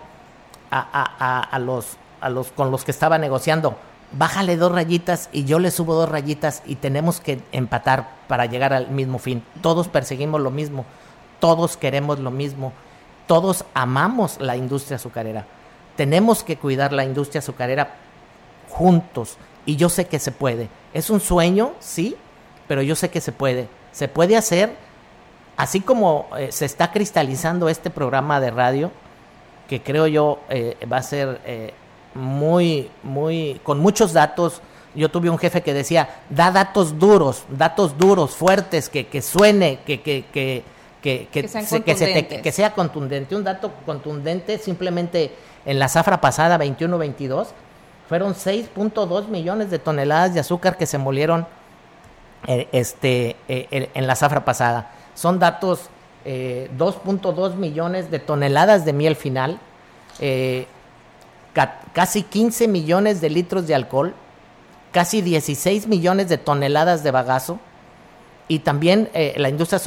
a, 0.70 0.80
a, 0.80 1.42
a, 1.42 1.60
los, 1.60 1.98
a 2.22 2.30
los 2.30 2.52
con 2.52 2.72
los 2.72 2.86
que 2.86 2.92
estaba 2.92 3.18
negociando, 3.18 3.76
bájale 4.14 4.56
dos 4.56 4.72
rayitas 4.72 5.30
y 5.34 5.44
yo 5.44 5.60
le 5.60 5.70
subo 5.70 5.96
dos 5.96 6.10
rayitas 6.10 6.64
y 6.66 6.76
tenemos 6.76 7.20
que 7.20 7.42
empatar 7.52 8.10
para 8.30 8.46
llegar 8.46 8.72
al 8.72 8.90
mismo 8.90 9.20
fin. 9.20 9.44
Todos 9.62 9.90
perseguimos 9.90 10.40
lo 10.40 10.50
mismo 10.50 10.86
todos 11.42 11.76
queremos 11.76 12.20
lo 12.20 12.32
mismo, 12.32 12.72
todos 13.28 13.66
amamos 13.74 14.40
la 14.40 14.56
industria 14.56 14.96
azucarera. 14.96 15.46
Tenemos 15.98 16.46
que 16.46 16.56
cuidar 16.56 16.94
la 16.94 17.04
industria 17.04 17.40
azucarera 17.40 17.96
juntos 18.70 19.36
y 19.66 19.76
yo 19.76 19.90
sé 19.90 20.08
que 20.08 20.20
se 20.20 20.32
puede. 20.32 20.70
Es 20.94 21.10
un 21.10 21.20
sueño, 21.20 21.74
sí, 21.80 22.16
pero 22.70 22.82
yo 22.82 22.96
sé 22.96 23.10
que 23.10 23.20
se 23.20 23.34
puede. 23.34 23.68
Se 23.92 24.08
puede 24.08 24.38
hacer 24.38 24.74
así 25.62 25.82
como 25.82 26.28
eh, 26.38 26.52
se 26.52 26.66
está 26.66 26.92
cristalizando 26.92 27.70
este 27.70 27.90
programa 27.90 28.40
de 28.40 28.50
radio, 28.50 28.92
que 29.70 29.82
creo 29.84 30.08
yo 30.08 30.40
eh, 30.50 30.76
va 30.92 30.98
a 30.98 31.04
ser 31.04 31.40
eh, 31.46 31.74
muy, 32.16 32.90
muy, 33.04 33.62
con 33.64 33.80
muchos 33.80 34.12
datos, 34.12 34.62
yo 34.96 35.10
tuve 35.10 35.30
un 35.30 35.38
jefe 35.38 35.62
que 35.62 35.74
decía, 35.74 36.22
da 36.30 36.52
datos 36.52 36.98
duros, 36.98 37.46
datos 37.50 37.98
duros, 37.98 38.36
fuertes, 38.36 38.90
que, 38.90 39.08
que 39.08 39.22
suene, 39.22 39.80
que, 39.86 40.02
que, 40.02 40.26
que, 40.34 40.64
que, 41.02 41.28
se- 41.48 41.84
que 41.84 41.96
se 41.96 42.06
te- 42.06 42.12
contundentes. 42.14 42.42
que 42.42 42.52
sea 42.52 42.74
contundente. 42.74 43.36
Un 43.36 43.44
dato 43.44 43.72
contundente, 43.86 44.58
simplemente 44.58 45.32
en 45.66 45.80
la 45.80 45.88
zafra 45.90 46.22
pasada, 46.22 46.58
21-22, 46.60 47.48
fueron 48.08 48.34
6.2 48.36 49.28
millones 49.28 49.70
de 49.72 49.80
toneladas 49.80 50.34
de 50.34 50.40
azúcar 50.42 50.78
que 50.78 50.86
se 50.86 50.98
molieron 50.98 51.48
eh, 52.48 52.68
este, 52.72 53.36
eh, 53.48 53.90
en- 53.94 54.08
la 54.08 54.16
zafra 54.16 54.44
pasada. 54.46 54.92
Son 55.16 55.38
datos, 55.40 55.90
eh, 56.26 56.70
2.2 56.78 57.56
millones 57.56 58.10
de 58.12 58.20
toneladas 58.20 58.84
de 58.86 58.94
miel 58.94 59.16
final, 59.16 59.60
eh, 60.20 60.66
ca- 61.54 61.80
casi 61.94 62.24
15 62.24 62.68
millones 62.68 63.22
de 63.22 63.30
litros 63.30 63.68
de 63.68 63.76
alcohol, 63.76 64.14
casi 64.92 65.22
16 65.22 65.88
millones 65.88 66.30
de 66.30 66.38
toneladas 66.38 67.04
de 67.04 67.12
bagazo 67.12 67.60
y 68.52 68.60
también 68.60 69.10
eh, 69.14 69.34
la 69.38 69.48
industria 69.48 69.80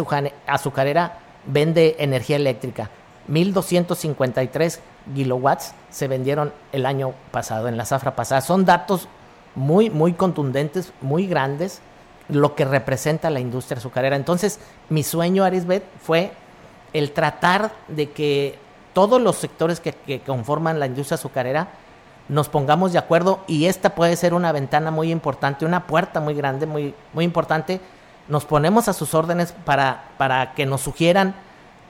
azucarera 0.47 1.19
vende 1.45 1.97
energía 1.99 2.37
eléctrica. 2.37 2.89
1.253 3.29 4.79
kilowatts 5.15 5.75
se 5.91 6.09
vendieron 6.09 6.51
el 6.73 6.87
año 6.87 7.13
pasado, 7.31 7.69
en 7.69 7.77
la 7.77 7.85
zafra 7.85 8.17
pasada. 8.17 8.41
Son 8.41 8.65
datos 8.65 9.07
muy, 9.55 9.91
muy 9.91 10.15
contundentes, 10.15 10.95
muy 11.03 11.27
grandes, 11.27 11.83
lo 12.31 12.55
que 12.55 12.65
representa 12.65 13.29
la 13.29 13.41
industria 13.41 13.77
azucarera. 13.77 14.17
Entonces, 14.17 14.59
mi 14.89 15.03
sueño, 15.03 15.45
Arisbet, 15.45 15.85
fue 16.03 16.33
el 16.95 17.13
tratar 17.13 17.71
de 17.89 18.13
que 18.13 18.59
todos 18.95 19.21
los 19.21 19.37
sectores 19.37 19.79
que, 19.79 19.93
que 19.93 20.21
conforman 20.21 20.81
la 20.81 20.87
industria 20.87 21.17
azucarera 21.17 21.69
nos 22.31 22.49
pongamos 22.49 22.95
de 22.95 22.99
acuerdo 22.99 23.41
y 23.47 23.67
esta 23.67 23.95
puede 23.95 24.17
ser 24.17 24.33
una 24.33 24.53
ventana 24.53 24.91
muy 24.91 25.13
importante, 25.13 25.67
una 25.67 25.87
puerta 25.87 26.21
muy 26.21 26.33
grande, 26.33 26.65
muy, 26.65 26.95
muy 27.13 27.27
importante. 27.27 27.79
Nos 28.29 28.45
ponemos 28.45 28.89
a 28.89 28.93
sus 28.93 29.15
órdenes 29.15 29.53
para, 29.53 30.05
para 30.19 30.55
que 30.55 30.67
nos 30.67 30.81
sugieran 30.81 31.35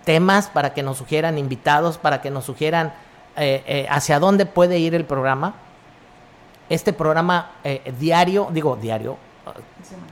temas, 0.04 0.48
para 0.48 0.74
que 0.74 0.82
nos 0.82 0.98
sugieran 0.98 1.38
invitados, 1.38 1.98
para 1.98 2.20
que 2.20 2.30
nos 2.30 2.44
sugieran 2.44 2.92
eh, 3.36 3.62
eh, 3.66 3.86
hacia 3.88 4.18
dónde 4.18 4.46
puede 4.46 4.78
ir 4.78 4.94
el 4.94 5.04
programa. 5.04 5.54
Este 6.68 6.92
programa 6.92 7.52
eh, 7.62 7.92
diario, 7.98 8.48
digo 8.50 8.76
diario, 8.76 9.16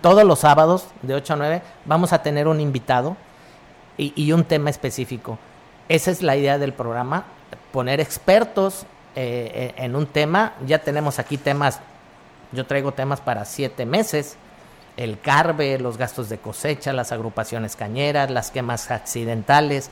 todos 0.01 0.25
los 0.25 0.41
sábados 0.41 0.87
de 1.01 1.15
8 1.15 1.33
a 1.33 1.37
9 1.37 1.63
vamos 1.87 2.13
a 2.13 2.23
tener 2.23 2.47
un 2.47 2.61
invitado 2.61 3.17
y, 3.97 4.13
y 4.15 4.33
un 4.33 4.45
tema 4.45 4.71
específico. 4.71 5.39
Esa 5.89 6.11
es 6.11 6.23
la 6.23 6.37
idea 6.37 6.59
del 6.59 6.73
programa, 6.73 7.25
poner 7.73 8.01
expertos 8.01 8.87
eh, 9.15 9.75
eh, 9.77 9.85
en 9.85 9.95
un 9.95 10.07
tema. 10.07 10.55
Ya 10.67 10.79
tenemos 10.79 11.19
aquí 11.19 11.37
temas, 11.37 11.81
yo 12.53 12.65
traigo 12.65 12.93
temas 12.93 13.21
para 13.21 13.45
siete 13.45 13.85
meses. 13.85 14.37
El 14.97 15.19
carbe, 15.21 15.79
los 15.79 15.97
gastos 15.97 16.29
de 16.29 16.39
cosecha, 16.39 16.93
las 16.93 17.13
agrupaciones 17.13 17.77
cañeras, 17.77 18.31
las 18.31 18.51
quemas 18.51 18.91
accidentales, 18.91 19.91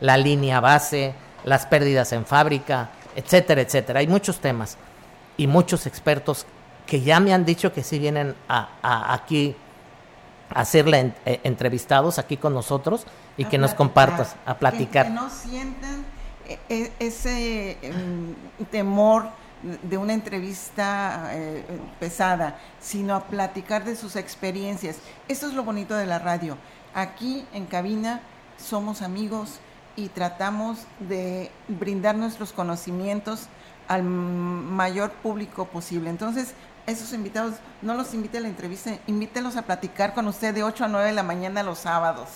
la 0.00 0.16
línea 0.16 0.60
base, 0.60 1.14
las 1.44 1.66
pérdidas 1.66 2.12
en 2.12 2.26
fábrica, 2.26 2.90
etcétera, 3.16 3.60
etcétera. 3.60 4.00
Hay 4.00 4.06
muchos 4.08 4.40
temas 4.40 4.76
y 5.36 5.46
muchos 5.46 5.86
expertos 5.86 6.46
que 6.86 7.00
ya 7.02 7.20
me 7.20 7.32
han 7.32 7.44
dicho 7.44 7.72
que 7.72 7.84
sí 7.84 7.98
vienen 7.98 8.34
a, 8.48 8.70
a- 8.82 9.14
aquí 9.14 9.54
a 10.52 10.64
en- 10.98 11.14
eh, 11.24 11.40
entrevistados 11.44 12.18
aquí 12.18 12.36
con 12.36 12.52
nosotros 12.52 13.06
y 13.36 13.44
A 13.44 13.48
que 13.48 13.58
nos 13.58 13.74
compartas 13.74 14.34
a 14.44 14.54
que- 14.54 14.58
platicar. 14.60 15.06
Que, 15.06 15.12
no 15.12 15.30
sientan 15.30 16.04
eh, 16.48 16.58
eh, 16.68 16.92
ese 16.98 17.78
em, 17.82 18.34
temor 18.72 19.28
de 19.62 19.98
una 19.98 20.14
entrevista 20.14 21.30
eh, 21.32 21.64
pesada, 21.98 22.58
sino 22.80 23.14
a 23.14 23.24
platicar 23.24 23.84
de 23.84 23.96
sus 23.96 24.16
experiencias. 24.16 24.96
Esto 25.28 25.46
es 25.46 25.54
lo 25.54 25.64
bonito 25.64 25.94
de 25.94 26.06
la 26.06 26.18
radio. 26.18 26.56
Aquí 26.94 27.46
en 27.52 27.66
cabina 27.66 28.20
somos 28.56 29.02
amigos 29.02 29.60
y 29.96 30.08
tratamos 30.08 30.78
de 31.00 31.50
brindar 31.68 32.16
nuestros 32.16 32.52
conocimientos 32.52 33.48
al 33.88 34.02
mayor 34.04 35.10
público 35.10 35.66
posible. 35.66 36.10
Entonces, 36.10 36.54
esos 36.86 37.12
invitados, 37.12 37.54
no 37.82 37.94
los 37.94 38.14
invite 38.14 38.38
a 38.38 38.40
la 38.40 38.48
entrevista, 38.48 38.98
invítelos 39.06 39.56
a 39.56 39.62
platicar 39.62 40.14
con 40.14 40.26
usted 40.26 40.54
de 40.54 40.62
8 40.62 40.84
a 40.84 40.88
9 40.88 41.06
de 41.06 41.12
la 41.12 41.22
mañana 41.22 41.62
los 41.62 41.80
sábados. 41.80 42.28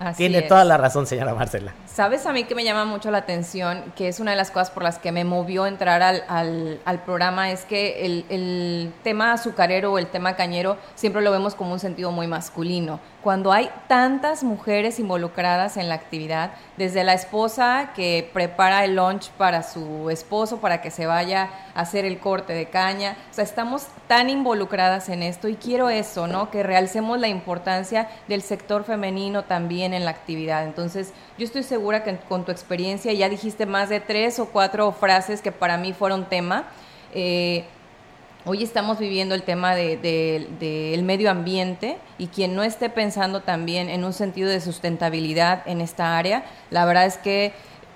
Así 0.00 0.16
Tiene 0.16 0.38
es. 0.38 0.48
toda 0.48 0.64
la 0.64 0.78
razón, 0.78 1.06
señora 1.06 1.34
Marcela. 1.34 1.74
Sabes 1.86 2.24
a 2.24 2.32
mí 2.32 2.44
que 2.44 2.54
me 2.54 2.64
llama 2.64 2.86
mucho 2.86 3.10
la 3.10 3.18
atención, 3.18 3.92
que 3.94 4.08
es 4.08 4.18
una 4.18 4.30
de 4.30 4.36
las 4.38 4.50
cosas 4.50 4.70
por 4.70 4.82
las 4.82 4.98
que 4.98 5.12
me 5.12 5.24
movió 5.24 5.66
entrar 5.66 6.02
al, 6.02 6.24
al- 6.26 6.80
al 6.86 7.02
programa, 7.04 7.50
es 7.50 7.66
que 7.66 8.06
el, 8.06 8.24
el 8.30 8.92
tema 9.04 9.32
azucarero 9.34 9.92
o 9.92 9.98
el 9.98 10.06
tema 10.06 10.36
cañero 10.36 10.78
siempre 10.94 11.20
lo 11.20 11.30
vemos 11.30 11.54
como 11.54 11.72
un 11.74 11.78
sentido 11.80 12.10
muy 12.12 12.26
masculino. 12.26 12.98
Cuando 13.22 13.52
hay 13.52 13.70
tantas 13.88 14.42
mujeres 14.42 14.98
involucradas 14.98 15.76
en 15.76 15.90
la 15.90 15.96
actividad, 15.96 16.52
desde 16.78 17.04
la 17.04 17.12
esposa 17.12 17.90
que 17.94 18.30
prepara 18.32 18.82
el 18.86 18.96
lunch 18.96 19.28
para 19.32 19.62
su 19.62 20.08
esposo 20.08 20.58
para 20.62 20.80
que 20.80 20.90
se 20.90 21.04
vaya 21.06 21.50
a 21.74 21.80
hacer 21.82 22.06
el 22.06 22.18
corte 22.18 22.54
de 22.54 22.70
caña, 22.70 23.16
o 23.30 23.34
sea, 23.34 23.44
estamos 23.44 23.88
tan 24.08 24.30
involucradas 24.30 25.10
en 25.10 25.22
esto 25.22 25.48
y 25.48 25.56
quiero 25.56 25.90
eso, 25.90 26.26
¿no? 26.26 26.50
Que 26.50 26.62
realcemos 26.62 27.20
la 27.20 27.28
importancia 27.28 28.08
del 28.26 28.40
sector 28.40 28.84
femenino 28.84 29.44
también 29.44 29.89
en 29.94 30.04
la 30.04 30.10
actividad. 30.10 30.64
Entonces, 30.64 31.12
yo 31.38 31.44
estoy 31.44 31.62
segura 31.62 32.04
que 32.04 32.16
con 32.28 32.44
tu 32.44 32.52
experiencia 32.52 33.12
ya 33.12 33.28
dijiste 33.28 33.66
más 33.66 33.88
de 33.88 34.00
tres 34.00 34.38
o 34.38 34.46
cuatro 34.46 34.92
frases 34.92 35.42
que 35.42 35.52
para 35.52 35.76
mí 35.76 35.92
fueron 35.92 36.28
tema. 36.28 36.68
Eh, 37.14 37.64
Hoy 38.46 38.62
estamos 38.62 38.98
viviendo 38.98 39.34
el 39.34 39.42
tema 39.42 39.74
del 39.74 40.00
de, 40.00 40.48
del 40.58 41.02
medio 41.02 41.30
ambiente 41.30 41.98
y 42.16 42.28
quien 42.28 42.54
no 42.54 42.62
esté 42.62 42.88
pensando 42.88 43.42
también 43.42 43.90
en 43.90 44.02
un 44.02 44.14
sentido 44.14 44.48
de 44.48 44.62
sustentabilidad 44.62 45.62
en 45.66 45.82
esta 45.82 46.16
área, 46.16 46.46
la 46.70 46.86
verdad 46.86 47.04
es 47.04 47.18
que, 47.18 47.52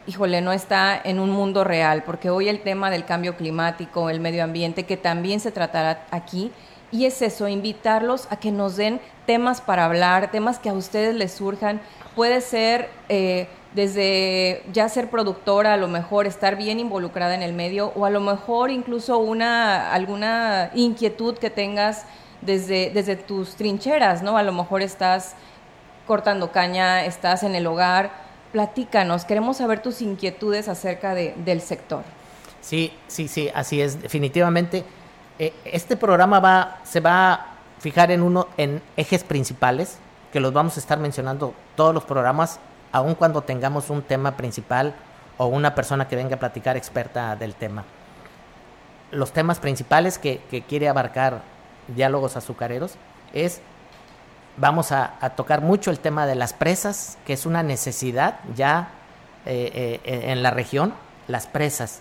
híjole, 0.06 0.42
no 0.42 0.52
está 0.52 1.00
en 1.02 1.18
un 1.18 1.30
mundo 1.30 1.64
real, 1.64 2.02
porque 2.04 2.28
hoy 2.28 2.50
el 2.50 2.60
tema 2.60 2.90
del 2.90 3.06
cambio 3.06 3.38
climático, 3.38 4.10
el 4.10 4.20
medio 4.20 4.44
ambiente, 4.44 4.84
que 4.84 4.98
también 4.98 5.40
se 5.40 5.50
tratará 5.50 6.04
aquí, 6.10 6.52
y 6.94 7.06
es 7.06 7.20
eso, 7.22 7.48
invitarlos 7.48 8.28
a 8.30 8.36
que 8.36 8.52
nos 8.52 8.76
den 8.76 9.00
temas 9.26 9.60
para 9.60 9.84
hablar, 9.84 10.30
temas 10.30 10.58
que 10.60 10.68
a 10.68 10.72
ustedes 10.74 11.14
les 11.16 11.32
surjan. 11.32 11.80
Puede 12.14 12.40
ser 12.40 12.88
eh, 13.08 13.48
desde 13.74 14.62
ya 14.72 14.88
ser 14.88 15.10
productora, 15.10 15.72
a 15.72 15.76
lo 15.76 15.88
mejor 15.88 16.26
estar 16.28 16.54
bien 16.56 16.78
involucrada 16.78 17.34
en 17.34 17.42
el 17.42 17.52
medio, 17.52 17.92
o 17.96 18.04
a 18.04 18.10
lo 18.10 18.20
mejor 18.20 18.70
incluso 18.70 19.18
una 19.18 19.92
alguna 19.92 20.70
inquietud 20.74 21.36
que 21.36 21.50
tengas 21.50 22.04
desde, 22.42 22.90
desde 22.94 23.16
tus 23.16 23.56
trincheras, 23.56 24.22
¿no? 24.22 24.36
A 24.36 24.44
lo 24.44 24.52
mejor 24.52 24.80
estás 24.82 25.34
cortando 26.06 26.52
caña, 26.52 27.04
estás 27.04 27.42
en 27.42 27.56
el 27.56 27.66
hogar. 27.66 28.12
Platícanos, 28.52 29.24
queremos 29.24 29.56
saber 29.56 29.82
tus 29.82 30.00
inquietudes 30.00 30.68
acerca 30.68 31.12
de- 31.14 31.34
del 31.44 31.60
sector. 31.60 32.04
Sí, 32.60 32.92
sí, 33.08 33.26
sí, 33.26 33.50
así 33.52 33.80
es, 33.80 34.00
definitivamente. 34.00 34.84
Eh, 35.38 35.52
este 35.64 35.96
programa 35.96 36.40
va, 36.40 36.78
se 36.84 37.00
va 37.00 37.32
a 37.32 37.46
fijar 37.80 38.10
en 38.10 38.22
uno, 38.22 38.48
en 38.56 38.80
ejes 38.96 39.24
principales, 39.24 39.98
que 40.32 40.40
los 40.40 40.52
vamos 40.52 40.76
a 40.76 40.80
estar 40.80 40.98
mencionando 40.98 41.54
todos 41.76 41.94
los 41.94 42.04
programas, 42.04 42.60
aun 42.92 43.14
cuando 43.14 43.42
tengamos 43.42 43.90
un 43.90 44.02
tema 44.02 44.36
principal 44.36 44.94
o 45.38 45.46
una 45.46 45.74
persona 45.74 46.08
que 46.08 46.16
venga 46.16 46.36
a 46.36 46.38
platicar 46.38 46.76
experta 46.76 47.36
del 47.36 47.54
tema. 47.54 47.84
Los 49.10 49.32
temas 49.32 49.58
principales 49.58 50.18
que, 50.18 50.40
quiere 50.68 50.88
abarcar 50.88 51.42
diálogos 51.88 52.36
azucareros 52.36 52.94
es 53.32 53.60
vamos 54.56 54.92
a, 54.92 55.18
tocar 55.36 55.60
mucho 55.60 55.90
el 55.90 55.98
tema 55.98 56.26
de 56.26 56.36
las 56.36 56.52
presas, 56.52 57.18
que 57.26 57.32
es 57.32 57.46
una 57.46 57.62
necesidad 57.62 58.38
ya 58.54 58.88
eh, 59.46 60.00
eh, 60.04 60.32
en 60.32 60.42
la 60.42 60.50
región, 60.50 60.94
las 61.26 61.46
presas. 61.46 62.00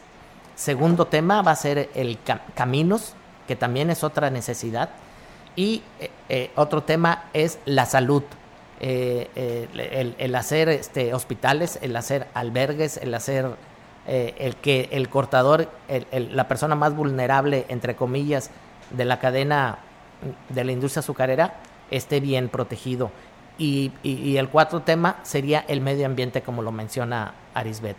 Segundo 0.56 1.06
tema 1.06 1.42
va 1.42 1.52
a 1.52 1.56
ser 1.56 1.90
el 1.96 2.20
ca- 2.24 2.42
caminos, 2.56 3.16
que 3.48 3.56
también 3.56 3.90
es 3.90 4.04
otra 4.04 4.30
necesidad. 4.30 4.90
Y 5.56 5.84
eh, 6.00 6.10
eh, 6.30 6.52
otro 6.56 6.84
tema 6.84 7.26
es 7.34 7.60
la 7.66 7.86
salud. 7.86 8.24
Eh, 8.80 9.68
el, 10.18 10.36
hacer 10.36 10.68
este, 10.70 11.14
hospitales, 11.14 11.80
el 11.82 11.96
hacer 11.96 12.28
albergues, 12.34 12.98
el 12.98 13.14
hacer 13.14 13.52
el 14.06 14.56
que 14.58 14.90
el 14.92 15.08
cortador, 15.08 15.70
la 16.12 16.48
persona 16.50 16.76
más 16.76 16.94
vulnerable, 16.94 17.66
entre 17.70 17.96
comillas, 17.96 18.50
de 18.90 19.06
la 19.06 19.20
cadena 19.20 19.78
de 20.50 20.64
la 20.66 20.74
industria 20.74 21.00
azucarera, 21.00 21.54
esté 21.90 22.20
bien 22.20 22.50
protegido. 22.50 23.12
Y, 23.58 23.94
y- 24.04 24.16
y 24.16 24.38
el 24.38 24.50
cuarto 24.50 24.82
tema 24.82 25.18
sería 25.24 25.64
el 25.70 25.80
medio 25.80 26.06
ambiente, 26.06 26.42
como 26.42 26.62
lo 26.62 26.74
menciona 26.74 27.34
Arisbet. 27.54 27.96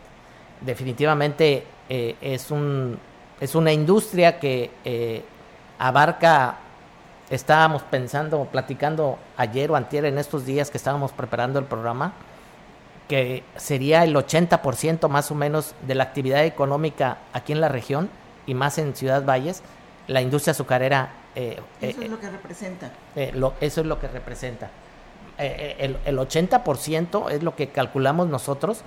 Definitivamente 0.60 1.64
es, 1.88 2.50
un, 2.50 2.98
es 3.40 3.54
una 3.54 3.72
industria 3.72 4.38
que 4.38 4.70
abarca, 5.78 6.56
estábamos 7.30 7.82
pensando, 7.82 8.44
platicando 8.46 9.18
ayer 9.36 9.70
o 9.70 9.76
antier 9.76 10.04
en 10.04 10.18
estos 10.18 10.46
días 10.46 10.70
que 10.70 10.78
estábamos 10.78 11.12
preparando 11.12 11.58
el 11.58 11.64
programa, 11.64 12.12
que 13.08 13.44
sería 13.56 14.04
el 14.04 14.14
80% 14.14 15.08
más 15.08 15.30
o 15.30 15.34
menos 15.34 15.74
de 15.86 15.94
la 15.94 16.04
actividad 16.04 16.44
económica 16.44 17.18
aquí 17.32 17.52
en 17.52 17.60
la 17.60 17.68
región 17.68 18.08
y 18.46 18.54
más 18.54 18.78
en 18.78 18.94
Ciudad 18.94 19.24
Valles, 19.24 19.62
la 20.06 20.22
industria 20.22 20.52
azucarera... 20.52 21.12
Eh, 21.34 21.60
eso 21.80 22.02
es 22.02 22.10
lo 22.10 22.20
que 22.20 22.30
representa. 22.30 22.90
eso 23.16 23.80
es 23.80 23.86
lo 23.86 23.98
que 23.98 24.08
representa. 24.08 24.70
el, 25.38 25.98
el 26.04 26.18
80% 26.18 27.30
es 27.30 27.42
lo 27.42 27.56
que 27.56 27.68
calculamos 27.68 28.28
nosotros, 28.28 28.82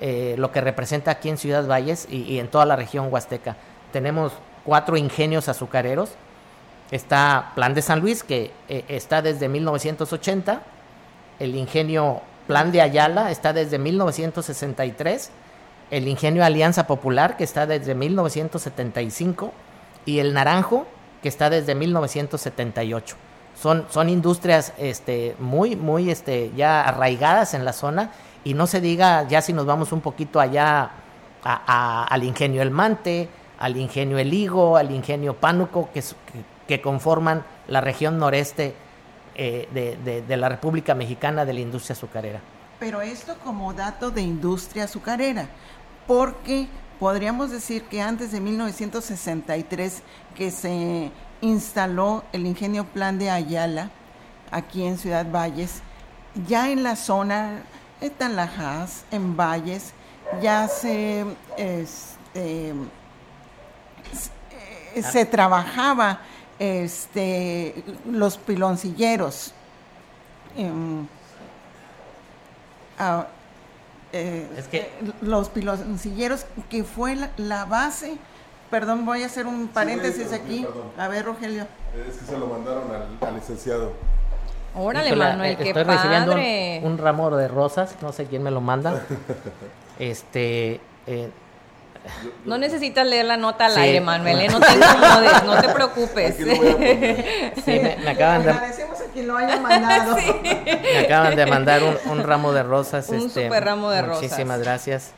lo 0.00 0.52
que 0.52 0.60
representa 0.60 1.10
aquí 1.10 1.28
en 1.28 1.38
Ciudad 1.38 1.66
Valles 1.66 2.06
y, 2.08 2.22
y 2.22 2.38
en 2.38 2.48
toda 2.48 2.64
la 2.66 2.76
región 2.76 3.08
huasteca. 3.10 3.56
Tenemos 3.92 4.32
cuatro 4.68 4.98
ingenios 4.98 5.48
azucareros. 5.48 6.10
Está 6.90 7.52
Plan 7.54 7.74
de 7.74 7.82
San 7.82 8.00
Luis, 8.00 8.22
que 8.22 8.52
está 8.68 9.22
desde 9.22 9.48
1980. 9.48 10.62
El 11.38 11.54
ingenio 11.54 12.22
Plan 12.48 12.72
de 12.72 12.80
Ayala 12.80 13.30
está 13.30 13.52
desde 13.52 13.78
1963, 13.78 15.30
el 15.90 16.08
Ingenio 16.08 16.42
Alianza 16.42 16.86
Popular, 16.86 17.36
que 17.36 17.44
está 17.44 17.66
desde 17.66 17.94
1975, 17.94 19.52
y 20.06 20.18
el 20.20 20.32
Naranjo, 20.32 20.86
que 21.22 21.28
está 21.28 21.50
desde 21.50 21.74
1978. 21.74 23.16
Son, 23.54 23.84
son 23.90 24.08
industrias 24.08 24.72
este, 24.78 25.36
muy, 25.38 25.76
muy 25.76 26.10
este, 26.10 26.50
ya 26.56 26.80
arraigadas 26.80 27.52
en 27.52 27.66
la 27.66 27.74
zona, 27.74 28.12
y 28.44 28.54
no 28.54 28.66
se 28.66 28.80
diga 28.80 29.28
ya 29.28 29.42
si 29.42 29.52
nos 29.52 29.66
vamos 29.66 29.92
un 29.92 30.00
poquito 30.00 30.40
allá 30.40 30.90
al 31.44 32.24
Ingenio 32.24 32.62
El 32.62 32.70
Mante, 32.70 33.28
al 33.58 33.76
Ingenio 33.76 34.16
El 34.16 34.32
Higo, 34.32 34.78
al 34.78 34.90
Ingenio 34.90 35.34
Pánuco, 35.34 35.90
que, 35.92 36.00
que 36.00 36.44
conforman 36.80 37.44
la 37.66 37.80
región 37.80 38.18
noreste 38.18 38.74
eh, 39.34 39.68
de, 40.26 40.36
la 40.36 40.48
República 40.48 40.94
Mexicana 40.94 41.44
de 41.44 41.52
la 41.52 41.60
industria 41.60 41.94
azucarera. 41.94 42.40
Pero 42.80 43.00
esto 43.00 43.36
como 43.44 43.72
dato 43.72 44.10
de 44.10 44.20
industria 44.20 44.84
azucarera, 44.84 45.48
porque 46.06 46.66
podríamos 46.98 47.50
decir 47.50 47.84
que 47.84 48.02
antes 48.02 48.32
de 48.32 48.40
1963 48.40 50.02
que 50.36 50.50
se 50.50 51.10
instaló 51.40 52.24
el 52.32 52.46
ingenio 52.46 52.84
Plan 52.84 53.18
de 53.18 53.30
Ayala 53.30 53.90
aquí 54.50 54.84
en 54.84 54.98
Ciudad 54.98 55.26
Valles, 55.30 55.82
ya 56.46 56.70
en 56.70 56.82
la 56.82 56.96
zona 56.96 57.62
de 58.00 58.10
Tanlajas, 58.10 59.04
en 59.10 59.36
Valles, 59.36 59.92
ya 60.42 60.68
se, 60.68 61.24
este, 61.56 62.74
se 65.00 65.24
trabajaba 65.24 66.20
este, 66.58 67.84
los 68.10 68.36
piloncilleros. 68.38 69.52
Em, 70.56 71.06
ah, 72.98 73.26
eh, 74.12 74.48
es 74.56 74.68
que, 74.68 74.90
los 75.20 75.48
piloncilleros, 75.50 76.46
que 76.68 76.84
fue 76.84 77.16
la, 77.36 77.64
base. 77.64 78.16
Perdón, 78.70 79.06
voy 79.06 79.22
a 79.22 79.26
hacer 79.26 79.46
un 79.46 79.68
paréntesis 79.68 80.32
aquí. 80.32 80.66
A 80.98 81.08
ver, 81.08 81.24
Rogelio. 81.24 81.66
Es 82.08 82.16
que 82.16 82.24
se 82.26 82.38
lo 82.38 82.46
mandaron 82.46 82.84
al, 82.92 83.34
licenciado. 83.34 83.92
Órale, 84.74 85.16
Manuel, 85.16 85.56
qué 85.56 85.68
Estoy 85.68 85.84
recibiendo 85.84 86.36
un, 86.86 86.98
ramo 86.98 87.34
de 87.36 87.48
rosas, 87.48 87.96
no 88.02 88.12
sé 88.12 88.26
quién 88.26 88.42
me 88.42 88.50
lo 88.50 88.60
manda. 88.60 89.02
este, 89.98 90.80
eh, 91.06 91.30
no 92.44 92.58
necesitas 92.58 93.06
leer 93.06 93.26
la 93.26 93.36
nota 93.36 93.66
al 93.66 93.76
aire, 93.76 94.00
Manuel, 94.00 94.40
¿eh? 94.40 94.48
no 94.48 94.60
te 94.60 94.72
incomodes, 94.72 95.44
no 95.44 95.60
te 95.60 95.68
preocupes. 95.68 96.36
Sí, 96.36 97.80
me, 97.80 98.08
acaban 98.08 98.44
de... 98.44 98.50
Agradecemos 98.50 99.00
a 99.00 99.04
quien 99.12 99.28
lo 99.28 99.36
haya 99.36 99.60
mandado. 99.60 100.16
Me 100.64 100.98
acaban 100.98 101.36
de 101.36 101.46
mandar 101.46 101.82
un, 101.82 102.22
ramo 102.22 102.52
de 102.52 102.62
rosas. 102.62 103.08
Un 103.08 103.26
este, 103.26 103.44
super 103.44 103.64
ramo 103.64 103.90
de 103.90 104.02
rosas. 104.02 104.22
Muchísimas 104.22 104.60
gracias. 104.60 105.12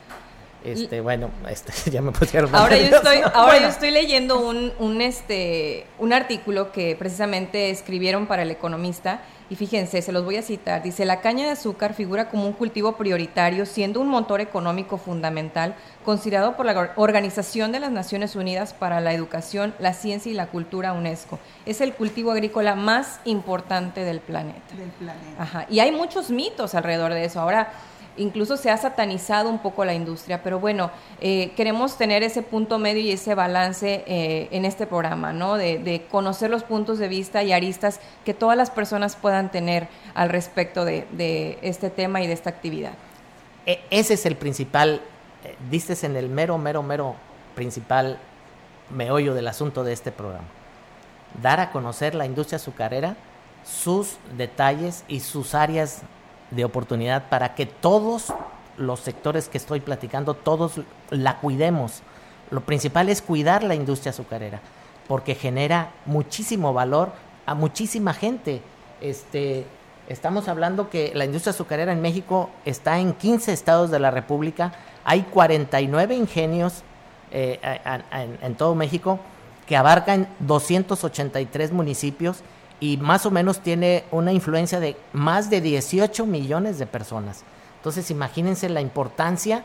Este, 0.63 1.01
bueno, 1.01 1.29
este, 1.49 1.71
ya 1.91 2.01
me 2.01 2.11
pusieron. 2.11 2.53
Ahora 2.55 2.77
yo 2.77 2.95
estoy, 2.95 3.17
ahora 3.33 3.59
yo 3.59 3.67
estoy 3.67 3.91
leyendo 3.91 4.39
un, 4.39 4.71
un, 4.79 5.01
este, 5.01 5.85
un 5.99 6.13
artículo 6.13 6.71
que 6.71 6.95
precisamente 6.95 7.69
escribieron 7.69 8.27
para 8.27 8.43
el 8.43 8.51
Economista 8.51 9.21
y 9.51 9.57
fíjense, 9.57 10.01
se 10.01 10.13
los 10.13 10.23
voy 10.23 10.37
a 10.37 10.41
citar. 10.41 10.81
Dice, 10.81 11.03
la 11.03 11.19
caña 11.19 11.43
de 11.43 11.51
azúcar 11.51 11.93
figura 11.93 12.29
como 12.29 12.45
un 12.45 12.53
cultivo 12.53 12.93
prioritario, 12.93 13.65
siendo 13.65 13.99
un 13.99 14.07
motor 14.07 14.39
económico 14.39 14.97
fundamental, 14.97 15.75
considerado 16.05 16.55
por 16.55 16.65
la 16.65 16.93
Organización 16.95 17.73
de 17.73 17.81
las 17.81 17.91
Naciones 17.91 18.37
Unidas 18.37 18.73
para 18.73 19.01
la 19.01 19.13
Educación, 19.13 19.73
la 19.77 19.93
Ciencia 19.93 20.31
y 20.31 20.35
la 20.35 20.47
Cultura, 20.47 20.93
UNESCO. 20.93 21.37
Es 21.65 21.81
el 21.81 21.93
cultivo 21.93 22.31
agrícola 22.31 22.75
más 22.75 23.19
importante 23.25 24.05
del 24.05 24.21
planeta. 24.21 24.73
Del 24.77 24.87
planeta. 24.91 25.43
Ajá. 25.43 25.65
Y 25.69 25.81
hay 25.81 25.91
muchos 25.91 26.29
mitos 26.29 26.73
alrededor 26.73 27.13
de 27.13 27.25
eso. 27.25 27.41
Ahora, 27.41 27.73
incluso 28.17 28.57
se 28.57 28.69
ha 28.69 28.77
satanizado 28.77 29.49
un 29.49 29.59
poco 29.59 29.85
la 29.85 29.93
industria, 29.93 30.43
pero 30.43 30.59
bueno, 30.59 30.91
eh, 31.19 31.51
queremos 31.55 31.97
tener 31.97 32.23
ese 32.23 32.41
punto 32.41 32.77
medio 32.79 33.01
y 33.01 33.11
ese 33.11 33.35
balance 33.35 34.03
eh, 34.05 34.47
en 34.51 34.65
este 34.65 34.85
programa, 34.85 35.33
¿no? 35.33 35.55
De, 35.55 36.05
conocer 36.11 36.49
los 36.49 36.63
puntos 36.63 36.99
de 36.99 37.07
vista 37.07 37.43
y 37.43 37.53
aristas 37.53 37.99
que 38.25 38.33
todas 38.33 38.57
las 38.57 38.69
personas 38.69 39.15
puedan 39.15 39.51
tener 39.51 39.87
al 40.13 40.29
respecto 40.29 40.83
de, 40.85 41.57
este 41.61 41.89
tema 41.89 42.21
y 42.21 42.27
de 42.27 42.33
esta 42.33 42.49
actividad. 42.49 42.93
E, 43.65 43.79
ese 43.89 44.15
es 44.15 44.25
el 44.25 44.35
principal, 44.35 45.01
eh, 45.43 45.55
dices 45.69 46.03
en 46.03 46.15
el 46.15 46.29
mero, 46.29 46.57
mero, 46.57 46.83
mero 46.83 47.15
principal 47.55 48.19
meollo 48.89 49.33
del 49.33 49.47
asunto 49.47 49.83
de 49.83 49.93
este 49.93 50.11
programa. 50.11 50.47
Dar 51.41 51.59
a 51.59 51.71
conocer 51.71 52.15
la 52.15 52.25
industria 52.25 52.57
azucarera, 52.57 53.15
sus 53.63 54.17
detalles 54.37 55.03
y 55.07 55.21
sus 55.21 55.55
áreas 55.55 56.01
de 56.51 56.65
oportunidad 56.65 57.29
para 57.29 57.55
que 57.55 57.65
todos 57.65 58.33
los 58.77 58.99
sectores 58.99 59.49
que 59.49 59.57
estoy 59.57 59.79
platicando, 59.79 60.33
todos 60.33 60.81
la 61.09 61.37
cuidemos. 61.37 62.01
Lo 62.49 62.61
principal 62.61 63.09
es 63.09 63.21
cuidar 63.21 63.63
la 63.63 63.75
industria 63.75 64.11
azucarera, 64.11 64.61
porque 65.07 65.35
genera 65.35 65.91
muchísimo 66.05 66.73
valor 66.73 67.11
a 67.45 67.55
muchísima 67.55 68.13
gente. 68.13 68.61
Este, 68.99 69.65
estamos 70.09 70.47
hablando 70.47 70.89
que 70.89 71.11
la 71.15 71.25
industria 71.25 71.51
azucarera 71.51 71.91
en 71.93 72.01
México 72.01 72.49
está 72.65 72.99
en 72.99 73.13
15 73.13 73.53
estados 73.53 73.91
de 73.91 73.99
la 73.99 74.11
República, 74.11 74.73
hay 75.03 75.21
49 75.23 76.15
ingenios 76.15 76.83
eh, 77.31 77.59
en, 78.11 78.37
en 78.41 78.55
todo 78.55 78.75
México 78.75 79.19
que 79.65 79.77
abarcan 79.77 80.27
283 80.39 81.71
municipios 81.71 82.43
y 82.81 82.97
más 82.97 83.25
o 83.25 83.31
menos 83.31 83.59
tiene 83.59 84.03
una 84.11 84.33
influencia 84.33 84.81
de 84.81 84.97
más 85.13 85.49
de 85.49 85.61
18 85.61 86.25
millones 86.25 86.77
de 86.79 86.87
personas. 86.87 87.45
Entonces 87.77 88.11
imagínense 88.11 88.67
la 88.69 88.81
importancia 88.81 89.63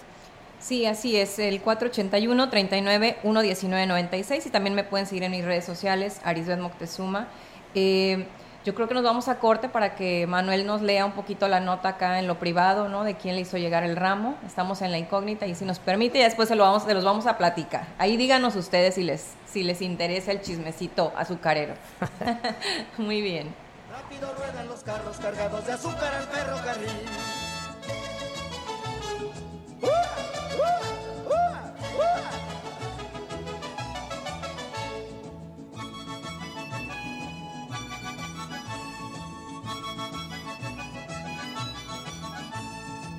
Sí, 0.60 0.86
así 0.86 1.17
es, 1.17 1.38
el 1.38 1.63
481-39-119-96 1.63 4.47
y 4.47 4.49
también 4.49 4.73
me 4.73 4.84
pueden 4.84 5.06
seguir 5.06 5.21
en 5.23 5.30
mis 5.32 5.45
redes 5.45 5.65
sociales, 5.65 6.19
Arisbet 6.23 6.60
Moctezuma. 6.60 7.28
Eh, 7.75 8.25
yo 8.65 8.73
creo 8.73 8.88
que 8.88 8.95
nos 8.95 9.04
vamos 9.04 9.28
a 9.28 9.38
corte 9.38 9.69
para 9.69 9.95
que 9.95 10.25
Manuel 10.25 10.65
nos 10.65 10.82
lea 10.82 11.06
un 11.06 11.12
poquito 11.12 11.47
la 11.47 11.60
nota 11.60 11.89
acá 11.89 12.17
en 12.17 12.25
lo 12.25 12.39
privado, 12.39 12.89
¿no? 12.89 13.04
De 13.04 13.13
quién 13.13 13.36
le 13.36 13.41
hizo 13.41 13.60
llegar 13.60 13.84
el 13.84 13.95
ramo. 13.95 14.38
Estamos 14.47 14.82
en 14.82 14.89
la 14.89 14.97
incógnita 14.97 15.45
y 15.45 15.54
si 15.54 15.65
nos 15.65 15.78
permite, 15.78 16.17
ya 16.17 16.25
después 16.25 16.47
se, 16.47 16.56
lo 16.56 16.63
vamos, 16.63 16.84
se 16.84 16.95
los 16.95 17.04
vamos 17.04 17.28
a 17.28 17.38
platicar. 17.38 17.86
Ahí 17.99 18.17
díganos 18.17 18.56
ustedes 18.56 18.95
si 18.95 19.04
les, 19.04 19.34
si 19.45 19.62
les 19.62 19.84
interesa 19.84 20.32
el 20.32 20.41
chismecito 20.41 21.13
azucarero. 21.15 21.75
Muy 22.97 23.21
bien. 23.21 23.64
Rápido 24.06 24.34
ruedan 24.36 24.68
los 24.68 24.84
carros 24.84 25.18
cargados 25.18 25.65
de 25.65 25.72
azúcar 25.74 26.13
al 26.13 26.28
ferrocarril. 26.28 26.89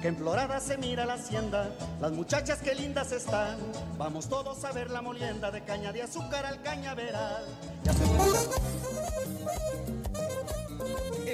Que 0.00 0.08
en 0.08 0.16
Florada 0.16 0.60
se 0.60 0.78
mira 0.78 1.04
la 1.04 1.14
hacienda, 1.14 1.68
las 2.00 2.12
muchachas 2.12 2.60
que 2.60 2.76
lindas 2.76 3.10
están. 3.10 3.58
Vamos 3.98 4.28
todos 4.28 4.64
a 4.64 4.70
ver 4.70 4.92
la 4.92 5.02
molienda 5.02 5.50
de 5.50 5.64
caña 5.64 5.92
de 5.92 6.02
azúcar 6.02 6.46
al 6.46 6.62
cañaveral. 6.62 7.44
Ya 7.82 7.92
se 7.92 8.04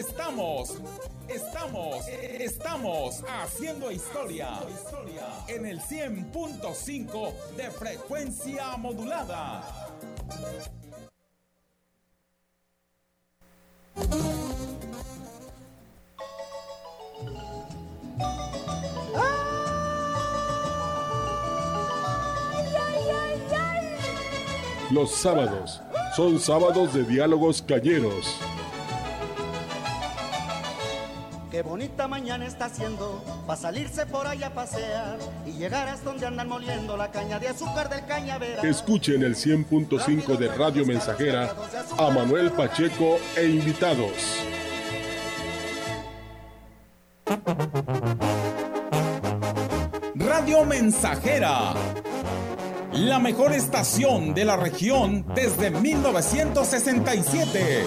Estamos, 0.08 0.78
estamos, 1.28 2.08
estamos 2.08 3.22
haciendo 3.28 3.92
historia 3.92 4.48
en 5.46 5.64
el 5.64 5.80
100.5 5.80 7.32
de 7.56 7.70
frecuencia 7.70 8.76
modulada. 8.78 9.62
Los 24.90 25.12
sábados 25.12 25.80
son 26.16 26.40
sábados 26.40 26.92
de 26.92 27.04
diálogos 27.04 27.62
calleros. 27.62 28.51
Qué 31.52 31.60
bonita 31.60 32.08
mañana 32.08 32.46
está 32.46 32.64
haciendo 32.64 33.22
para 33.46 33.60
salirse 33.60 34.06
por 34.06 34.26
allá 34.26 34.46
a 34.46 34.54
pasear 34.54 35.18
y 35.44 35.52
llegar 35.52 35.86
hasta 35.86 36.06
donde 36.06 36.26
andan 36.26 36.48
moliendo 36.48 36.96
la 36.96 37.10
caña 37.10 37.38
de 37.38 37.48
azúcar 37.48 37.90
del 37.90 38.06
cañaveral. 38.06 38.64
Escuchen 38.64 39.22
el 39.22 39.34
100.5 39.34 40.38
de 40.38 40.48
Radio 40.48 40.86
Mensajera 40.86 41.54
a 41.98 42.08
Manuel 42.08 42.52
Pacheco 42.52 43.18
e 43.36 43.44
invitados. 43.44 44.12
Radio 50.14 50.64
Mensajera 50.64 51.74
la 52.92 53.18
mejor 53.18 53.52
estación 53.52 54.32
de 54.34 54.44
la 54.44 54.56
región 54.56 55.24
desde 55.34 55.70
1967. 55.70 57.86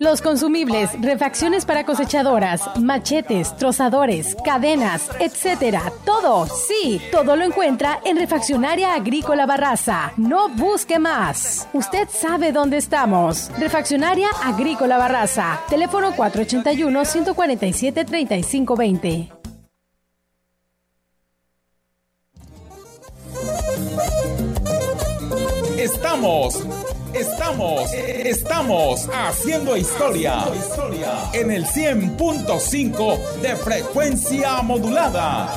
Los 0.00 0.20
consumibles, 0.22 0.90
refacciones 1.00 1.64
para 1.64 1.84
cosechadoras, 1.86 2.62
machetes, 2.80 3.56
trozadores, 3.56 4.36
cadenas, 4.44 5.08
etcétera. 5.20 5.92
Todo, 6.04 6.46
sí, 6.46 7.00
todo 7.12 7.36
lo 7.36 7.44
encuentra 7.44 8.00
en 8.04 8.16
Refaccionaria 8.16 8.94
Agrícola 8.94 9.46
Barraza. 9.46 10.12
No 10.16 10.48
busque 10.48 10.98
más. 10.98 11.68
Usted 11.72 12.08
sabe 12.10 12.50
dónde 12.50 12.78
estamos. 12.78 13.50
Refaccionaria 13.56 14.28
Agrícola 14.42 14.98
Barraza. 14.98 15.60
Teléfono 15.68 16.12
481 16.16 17.04
147 17.04 18.04
3520. 18.04 19.32
Estamos 25.78 26.64
Estamos, 27.14 27.92
estamos 27.92 29.08
haciendo 29.12 29.76
historia 29.76 30.46
en 31.32 31.52
el 31.52 31.64
100.5 31.64 33.18
de 33.40 33.54
frecuencia 33.54 34.60
modulada. 34.62 35.48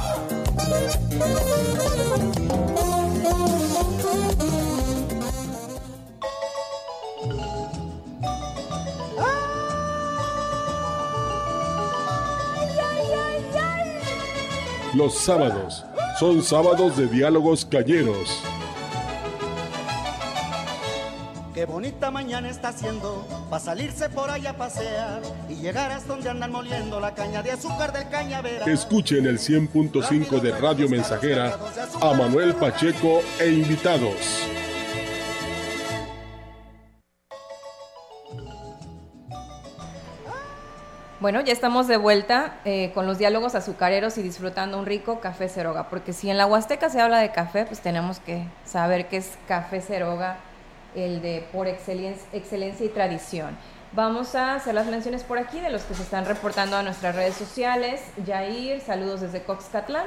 Los 14.93 15.15
sábados 15.15 15.84
son 16.20 16.43
sábados 16.43 16.98
de 16.98 17.08
diálogos 17.08 17.65
calleros 17.65 18.47
Qué 21.58 21.65
bonita 21.65 22.12
mañana 22.12 22.52
está 22.52 22.67
haciendo 22.67 23.26
para 23.50 23.60
salirse 23.60 24.10
por 24.10 24.30
allá 24.30 24.52
a 24.52 24.58
pasear 24.58 25.24
y 25.50 25.56
llegar 25.56 25.91
hasta 25.91 26.10
donde 26.13 26.30
andan 26.30 26.52
moliendo 26.52 27.00
la 27.00 27.15
caña 27.15 27.41
de 27.41 27.50
azúcar 27.50 27.91
del 27.91 28.08
cañaveral. 28.10 28.70
Escuchen 28.70 29.26
el 29.26 29.39
100.5 29.39 30.39
de 30.39 30.52
Radio 30.52 30.88
Mensajera 30.88 31.58
a 32.00 32.13
Manuel 32.13 32.54
Pacheco 32.54 33.22
e 33.39 33.50
invitados. 33.50 34.48
Bueno, 41.20 41.41
ya 41.41 41.54
estamos 41.54 41.88
de 41.88 41.98
vuelta 41.98 42.60
eh, 42.65 42.91
con 42.93 43.08
los 43.08 43.17
diálogos 43.17 43.56
azucareros 43.56 44.20
y 44.20 44.22
disfrutando 44.22 44.78
un 44.78 44.86
rico 44.86 45.20
café 45.22 45.50
ceroga, 45.50 45.89
porque 45.89 46.13
si 46.13 46.30
en 46.30 46.38
la 46.38 46.46
Huasteca 46.46 46.91
se 46.91 47.02
habla 47.02 47.17
de 47.17 47.32
café, 47.32 47.65
pues 47.65 47.80
tenemos 47.80 48.20
que 48.20 48.43
saber 48.63 49.08
qué 49.08 49.17
es 49.17 49.39
café 49.48 49.82
ceroga 49.82 50.38
el 50.98 51.22
de 51.22 51.48
por 51.54 51.68
excelencia, 51.68 52.86
y 52.86 52.90
tradición. 52.90 53.58
Vamos 53.94 54.36
a 54.36 54.56
hacer 54.56 54.74
las 54.74 54.88
menciones 54.88 55.24
por 55.24 55.38
aquí 55.38 55.60
de 55.62 55.70
los 55.70 55.84
que 55.84 55.94
se 55.94 56.04
están 56.04 56.26
reportando 56.26 56.76
a 56.76 56.84
nuestras 56.84 57.16
redes 57.16 57.36
sociales. 57.36 58.02
Jair, 58.26 58.82
saludos 58.82 59.22
desde 59.22 59.44
Coxcatlán. 59.44 60.06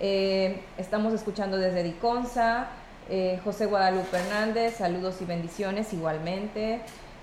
Eh, 0.00 0.62
estamos 0.78 1.12
escuchando 1.12 1.56
desde 1.56 1.82
Diconza. 1.82 2.68
Eh, 3.10 3.40
José 3.42 3.66
Guadalupe 3.66 4.16
Hernández, 4.16 4.76
saludos 4.76 5.20
y 5.20 5.24
bendiciones 5.24 5.92
igualmente. 5.92 6.80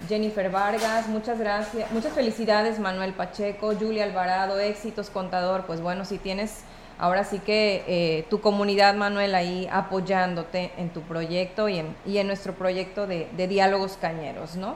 Jennifer 0.10 0.50
Vargas, 0.50 1.08
muchas 1.08 1.40
gracias, 1.40 1.90
muchas 1.92 2.12
felicidades 2.12 2.80
Manuel 2.80 3.14
Pacheco, 3.14 3.74
Julia 3.80 4.04
Alvarado, 4.04 4.60
éxitos 4.60 5.10
contador. 5.10 5.66
Pues 5.66 5.82
bueno, 5.82 6.04
si 6.04 6.18
tienes 6.18 6.64
ahora 6.98 7.24
sí 7.24 7.40
que 7.40 7.84
eh, 7.88 8.26
tu 8.30 8.42
comunidad, 8.42 8.96
Manuel, 8.96 9.36
ahí 9.36 9.68
apoyándote 9.72 10.72
en 10.78 10.90
tu 10.90 11.02
proyecto 11.02 11.70
y 11.70 11.80
en, 11.80 11.96
y 12.06 12.18
en 12.18 12.28
nuestro 12.28 12.54
proyecto 12.54 13.08
de, 13.08 13.28
diálogos 13.48 13.98
cañeros, 14.00 14.56
¿no? 14.56 14.76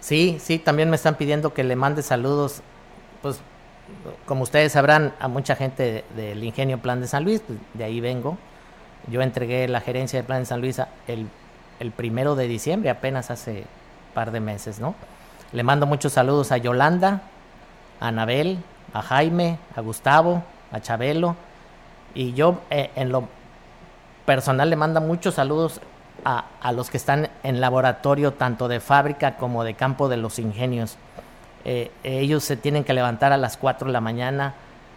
Sí, 0.00 0.38
sí, 0.40 0.58
también 0.58 0.90
me 0.90 0.96
están 0.96 1.14
pidiendo 1.14 1.54
que 1.54 1.64
le 1.64 1.76
mande 1.76 2.02
saludos, 2.02 2.60
pues 3.22 3.40
como 4.26 4.42
ustedes 4.42 4.72
sabrán, 4.72 5.14
a 5.20 5.28
mucha 5.28 5.56
gente 5.56 6.04
del 6.16 6.42
Ingenio 6.42 6.78
Plan 6.78 7.00
de 7.00 7.06
San 7.06 7.24
Luis, 7.24 7.42
pues, 7.46 7.58
de 7.74 7.84
ahí 7.84 8.00
vengo. 8.00 8.36
Yo 9.10 9.22
entregué 9.22 9.68
la 9.68 9.80
gerencia 9.80 10.18
de 10.20 10.24
Plan 10.24 10.40
de 10.40 10.46
San 10.46 10.60
Luis 10.60 10.80
el, 11.06 11.28
el 11.80 11.90
primero 11.90 12.34
de 12.34 12.48
diciembre, 12.48 12.90
apenas 12.90 13.30
hace 13.30 13.64
par 14.14 14.30
de 14.30 14.40
meses, 14.40 14.78
¿no? 14.78 14.94
Le 15.52 15.62
mando 15.62 15.86
muchos 15.86 16.12
saludos 16.12 16.52
a 16.52 16.56
Yolanda, 16.56 17.22
a 18.00 18.08
Anabel, 18.08 18.58
a 18.92 19.02
Jaime, 19.02 19.58
a 19.76 19.80
Gustavo, 19.80 20.42
a 20.74 20.80
Chabelo. 20.80 21.36
Y 22.14 22.32
yo 22.34 22.60
eh, 22.70 22.90
en 22.96 23.10
lo 23.10 23.28
personal 24.26 24.70
le 24.70 24.76
mando 24.76 25.00
muchos 25.00 25.34
saludos 25.34 25.80
a, 26.24 26.44
a, 26.60 26.72
los 26.72 26.90
que 26.90 26.96
están 26.96 27.28
en 27.42 27.60
laboratorio, 27.60 28.32
tanto 28.32 28.68
de 28.68 28.80
fábrica 28.80 29.36
como 29.36 29.64
de 29.64 29.74
campo 29.74 30.08
de 30.08 30.16
los 30.16 30.38
ingenios. 30.38 30.96
Eh, 31.64 31.90
ellos 32.02 32.44
se 32.44 32.56
tienen 32.56 32.84
que 32.84 32.92
levantar 32.92 33.32
a 33.32 33.36
las 33.36 33.56
4 33.56 33.86
de 33.86 33.92
la 33.92 34.00
mañana, 34.00 34.54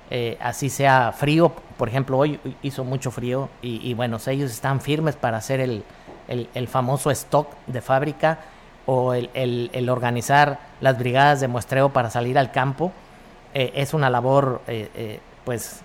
eh, 0.09 0.37
así 0.41 0.69
sea 0.69 1.11
frío. 1.11 1.51
Por 1.77 1.89
ejemplo, 1.89 2.17
hoy 2.17 2.39
hizo 2.61 2.83
mucho 2.83 3.11
frío 3.11 3.49
y, 3.61 3.93
bueno, 3.93 4.17
ellos 4.27 4.51
están 4.51 4.81
firmes 4.81 5.15
para 5.15 5.37
hacer 5.37 5.59
el, 5.59 5.83
el, 6.27 6.67
famoso 6.67 7.11
stock 7.11 7.49
de 7.67 7.81
fábrica 7.81 8.39
o 8.85 9.13
el, 9.13 9.29
el, 9.33 9.89
organizar 9.89 10.59
las 10.81 10.97
brigadas 10.97 11.39
de 11.41 11.47
muestreo 11.47 11.89
para 11.89 12.09
salir 12.09 12.37
al 12.37 12.51
campo. 12.51 12.91
Eh, 13.53 13.73
es 13.75 13.93
una 13.93 14.09
labor 14.09 14.61
eh, 14.67 14.89
eh, 14.95 15.19
pues, 15.47 15.79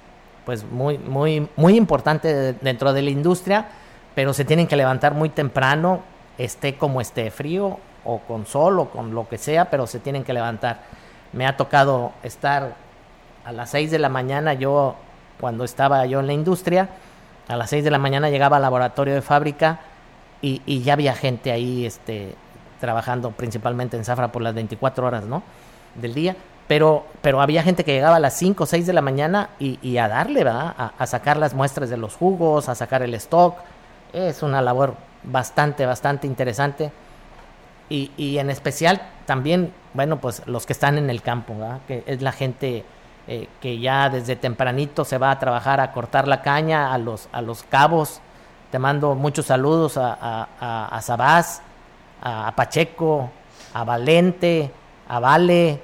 pues 0.45 0.65
muy, 0.65 0.99
muy, 0.99 1.49
muy 1.55 1.77
importante 1.77 2.53
dentro 2.55 2.93
de 2.93 3.01
la 3.01 3.11
industria, 3.11 3.69
pero 4.13 4.35
se 4.35 4.45
tienen 4.45 4.67
que 4.67 4.75
levantar 4.75 5.15
muy 5.15 5.29
temprano, 5.29 6.01
esté 6.37 6.75
como 6.77 7.01
esté 7.01 7.31
frío 7.31 7.79
o 8.05 8.19
con 8.19 8.45
sol 8.45 8.81
o 8.81 8.91
con 8.91 9.15
lo 9.15 9.29
que 9.29 9.39
sea, 9.39 9.71
pero 9.71 9.87
se 9.87 10.01
tienen 10.01 10.25
que 10.25 10.33
levantar. 10.33 10.81
Me 11.33 11.47
ha 11.47 11.57
tocado 11.57 12.11
estar 12.25 12.75
a 13.45 13.53
las 13.53 13.71
6 13.71 13.93
de 13.93 14.01
la 14.01 14.09
mañana, 14.09 14.55
yo 14.55 14.97
cuando 15.39 15.63
estaba 15.63 16.07
yo 16.07 16.19
en 16.19 16.27
la 16.27 16.33
industria, 16.33 16.89
a 17.47 17.57
las 17.57 17.71
6 17.71 17.85
de 17.85 17.93
la 17.93 17.99
mañana 17.99 18.31
llegaba 18.31 18.57
al 18.57 18.63
laboratorio 18.63 19.15
de 19.15 19.23
fábrica 19.23 19.79
y, 20.41 20.83
ya 20.83 20.95
había 20.95 21.15
gente 21.15 21.53
ahí 21.53 21.87
este, 21.87 22.35
trabajando 22.81 23.31
principalmente 23.31 23.97
en 23.97 24.05
Zafra 24.05 24.33
por 24.33 24.43
las 24.43 24.55
24 24.55 25.07
horas 25.07 25.23
¿no? 25.23 25.45
del 25.95 26.15
día, 26.15 26.35
pero, 26.69 27.07
pero 27.21 27.41
había 27.41 27.63
gente 27.63 27.85
que 27.85 27.93
llegaba 27.93 28.17
a 28.17 28.21
las 28.21 28.35
5 28.39 28.65
o 28.65 28.67
6 28.67 28.87
de 28.87 28.93
la 28.93 29.03
mañana 29.03 29.51
y, 29.59 29.97
a 29.99 30.09
darle, 30.09 30.45
¿verdad? 30.45 30.75
A, 30.99 31.07
sacar 31.07 31.37
las 31.37 31.55
muestras 31.55 31.91
de 31.91 31.97
los 31.97 32.15
jugos, 32.15 32.69
a 32.69 32.75
sacar 32.75 33.03
el 33.03 33.15
stock. 33.15 33.57
Es 34.13 34.43
una 34.43 34.63
labor 34.63 34.95
bastante, 35.23 35.87
bastante 35.87 36.27
interesante. 36.27 36.93
Y, 37.89 38.11
y 38.17 38.39
en 38.39 38.49
especial 38.49 39.03
también, 39.27 39.73
bueno, 39.93 40.19
pues 40.19 40.43
los 40.47 40.65
que 40.65 40.73
están 40.73 40.99
en 40.99 41.11
el 41.11 41.21
campo, 41.21 41.55
¿verdad? 41.59 41.81
Que 41.87 42.05
es 42.07 42.23
la 42.23 42.33
gente 42.33 42.85
eh, 43.29 43.49
que 43.61 43.79
ya 43.79 44.09
desde 44.09 44.37
tempranito 44.37 45.05
se 45.05 45.19
va 45.19 45.31
a 45.31 45.39
trabajar 45.39 45.81
a 45.81 45.93
cortar 45.93 46.27
la 46.27 46.43
caña 46.43 46.93
a 46.95 46.99
los, 46.99 47.29
a 47.33 47.43
los 47.43 47.65
cabos. 47.65 48.21
Te 48.71 48.79
mando 48.79 49.15
muchos 49.15 49.47
saludos 49.47 49.97
a, 49.97 50.15
a, 50.15 50.49
a, 50.59 50.97
a 50.97 51.03
Sabás, 51.03 51.61
a 52.23 52.53
Pacheco, 52.57 53.31
a 53.75 53.85
Valente, 53.85 54.71
a 55.09 55.21
Vale, 55.21 55.81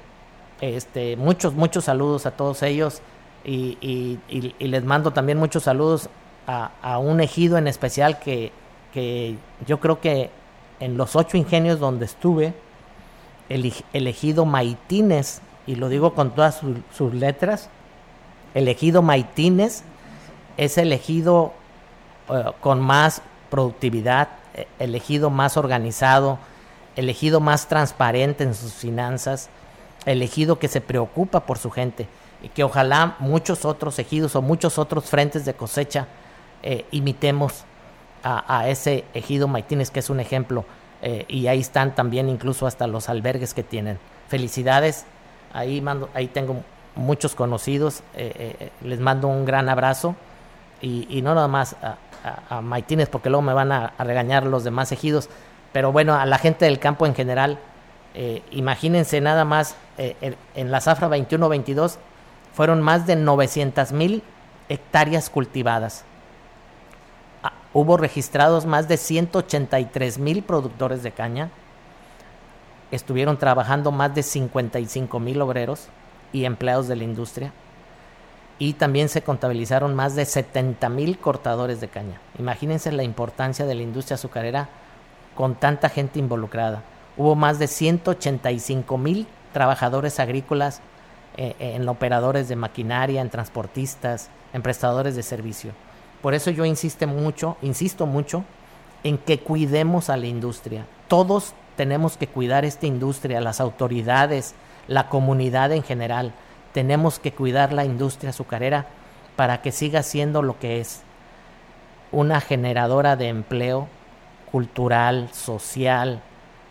este, 0.61 1.15
muchos, 1.15 1.53
muchos 1.53 1.85
saludos 1.85 2.25
a 2.25 2.31
todos 2.31 2.63
ellos 2.63 3.01
y, 3.43 4.19
les 4.59 4.83
mando 4.83 5.11
también 5.11 5.37
muchos 5.37 5.63
saludos 5.63 6.09
a, 6.47 6.97
un 6.97 7.21
ejido 7.21 7.57
en 7.57 7.67
especial 7.67 8.19
que, 8.19 8.51
yo 9.65 9.79
creo 9.79 10.01
que 10.01 10.31
en 10.79 10.97
los 10.97 11.15
ocho 11.15 11.37
ingenios 11.37 11.79
donde 11.79 12.05
estuve, 12.05 12.53
el, 13.49 14.07
ejido 14.07 14.45
Maitines, 14.45 15.41
y 15.65 15.75
lo 15.75 15.89
digo 15.89 16.13
con 16.13 16.31
todas 16.31 16.61
sus 16.95 17.13
letras, 17.13 17.69
el 18.53 18.67
ejido 18.67 19.01
Maitines 19.01 19.83
es 20.57 20.77
el 20.77 20.91
ejido 20.91 21.53
eh, 22.29 22.43
con 22.59 22.79
más 22.79 23.21
productividad, 23.49 24.29
elegido 24.79 25.29
más 25.29 25.57
organizado, 25.57 26.39
elegido 26.95 27.39
más 27.39 27.67
transparente 27.67 28.43
en 28.43 28.53
sus 28.53 28.73
finanzas, 28.73 29.49
elegido 30.05 30.59
que 30.59 30.67
se 30.67 30.81
preocupa 30.81 31.41
por 31.41 31.57
su 31.57 31.71
gente 31.71 32.07
y 32.41 32.49
que 32.49 32.63
ojalá 32.63 33.15
muchos 33.19 33.65
otros 33.65 33.99
ejidos 33.99 34.35
o 34.35 34.41
muchos 34.41 34.77
otros 34.77 35.05
frentes 35.05 35.45
de 35.45 35.53
cosecha 35.53 36.07
eh, 36.63 36.85
imitemos 36.91 37.65
a, 38.21 38.67
ese 38.67 39.05
ejido 39.13 39.47
Maitines, 39.47 39.91
que 39.91 39.99
es 39.99 40.09
un 40.09 40.19
ejemplo, 40.19 40.65
eh, 41.01 41.23
y 41.29 41.47
ahí 41.47 41.61
están 41.61 41.95
también 41.95 42.27
incluso 42.27 42.67
hasta 42.67 42.85
los 42.85 43.07
albergues 43.07 43.53
que 43.53 43.63
tienen. 43.63 43.97
Felicidades, 44.27 45.05
ahí, 45.53 45.79
mando, 45.79 46.09
ahí 46.13 46.27
tengo 46.27 46.61
muchos 46.95 47.33
conocidos, 47.33 48.03
eh, 48.15 48.71
les 48.83 48.99
mando 48.99 49.29
un 49.29 49.45
gran 49.45 49.69
abrazo 49.69 50.17
y, 50.81 51.21
no 51.21 51.33
nada 51.33 51.47
más 51.47 51.77
a, 51.81 51.97
a, 52.49 52.61
Maitines 52.61 53.09
porque 53.09 53.29
luego 53.29 53.41
me 53.41 53.53
van 53.53 53.71
a, 53.71 53.93
regañar 53.99 54.45
los 54.45 54.63
demás 54.63 54.91
ejidos. 54.91 55.29
Pero 55.71 55.91
bueno, 55.91 56.15
a 56.15 56.25
la 56.25 56.37
gente 56.37 56.65
del 56.65 56.79
campo 56.79 57.05
en 57.05 57.15
general, 57.15 57.59
eh, 58.13 58.41
imagínense 58.51 59.21
nada 59.21 59.45
más, 59.45 59.75
eh, 59.97 60.35
en, 60.55 60.71
la 60.71 60.81
zafra 60.81 61.07
21-22 61.09 61.97
fueron 62.53 62.81
más 62.81 63.05
de 63.05 63.15
900 63.15 63.91
mil 63.91 64.23
hectáreas 64.67 65.29
cultivadas. 65.29 66.03
Ah, 67.43 67.53
hubo 67.73 67.97
registrados 67.97 68.65
más 68.65 68.87
de 68.87 68.97
183 68.97 70.17
mil 70.17 70.43
productores 70.43 71.03
de 71.03 71.11
caña. 71.11 71.49
Estuvieron 72.91 73.37
trabajando 73.37 73.91
más 73.91 74.15
de 74.15 74.23
55 74.23 75.19
mil 75.19 75.41
obreros 75.41 75.87
y 76.33 76.45
empleados 76.45 76.87
de 76.87 76.95
la 76.95 77.03
industria 77.03 77.53
y 78.57 78.73
también 78.73 79.07
se 79.07 79.21
contabilizaron 79.21 79.95
más 79.95 80.15
de 80.15 80.25
70 80.25 80.89
mil 80.89 81.17
cortadores 81.19 81.79
de 81.79 81.87
caña. 81.87 82.19
Imagínense 82.37 82.91
la 82.91 83.03
importancia 83.03 83.65
de 83.65 83.75
la 83.75 83.83
industria 83.83 84.15
azucarera 84.15 84.67
con 85.35 85.55
tanta 85.55 85.87
gente 85.87 86.19
involucrada. 86.19 86.83
Hubo 87.19 87.35
más 87.35 87.59
de 87.59 87.67
185 87.67 88.97
mil 88.97 89.27
trabajadores 89.53 90.19
agrícolas 90.19 90.81
eh, 91.37 91.55
eh, 91.59 91.75
en 91.75 91.87
operadores 91.87 92.49
de 92.49 92.55
maquinaria, 92.55 93.21
en 93.21 93.29
transportistas, 93.29 94.31
en 94.53 94.63
prestadores 94.63 95.15
de 95.15 95.21
servicio. 95.21 95.73
Por 96.23 96.33
eso 96.33 96.49
yo 96.49 96.65
insisto 96.65 97.05
mucho, 97.05 97.57
insisto 97.61 98.07
mucho 98.07 98.43
en 99.03 99.19
que 99.19 99.39
cuidemos 99.39 100.09
a 100.09 100.17
la 100.17 100.25
industria. 100.25 100.87
Todos 101.07 101.53
tenemos 101.77 102.17
que 102.17 102.25
cuidar 102.25 102.65
esta 102.65 102.87
industria, 102.87 103.39
las 103.39 103.61
autoridades, 103.61 104.55
la 104.87 105.07
comunidad 105.09 105.71
en 105.71 105.83
general 105.83 106.33
tenemos 106.73 107.19
que 107.19 107.33
cuidar 107.33 107.73
la 107.73 107.85
industria 107.85 108.29
azucarera 108.29 108.85
para 109.35 109.61
que 109.61 109.71
siga 109.71 110.03
siendo 110.03 110.41
lo 110.41 110.59
que 110.59 110.79
es 110.79 111.01
una 112.11 112.41
generadora 112.41 113.15
de 113.15 113.27
empleo 113.27 113.87
cultural, 114.51 115.29
social, 115.31 116.21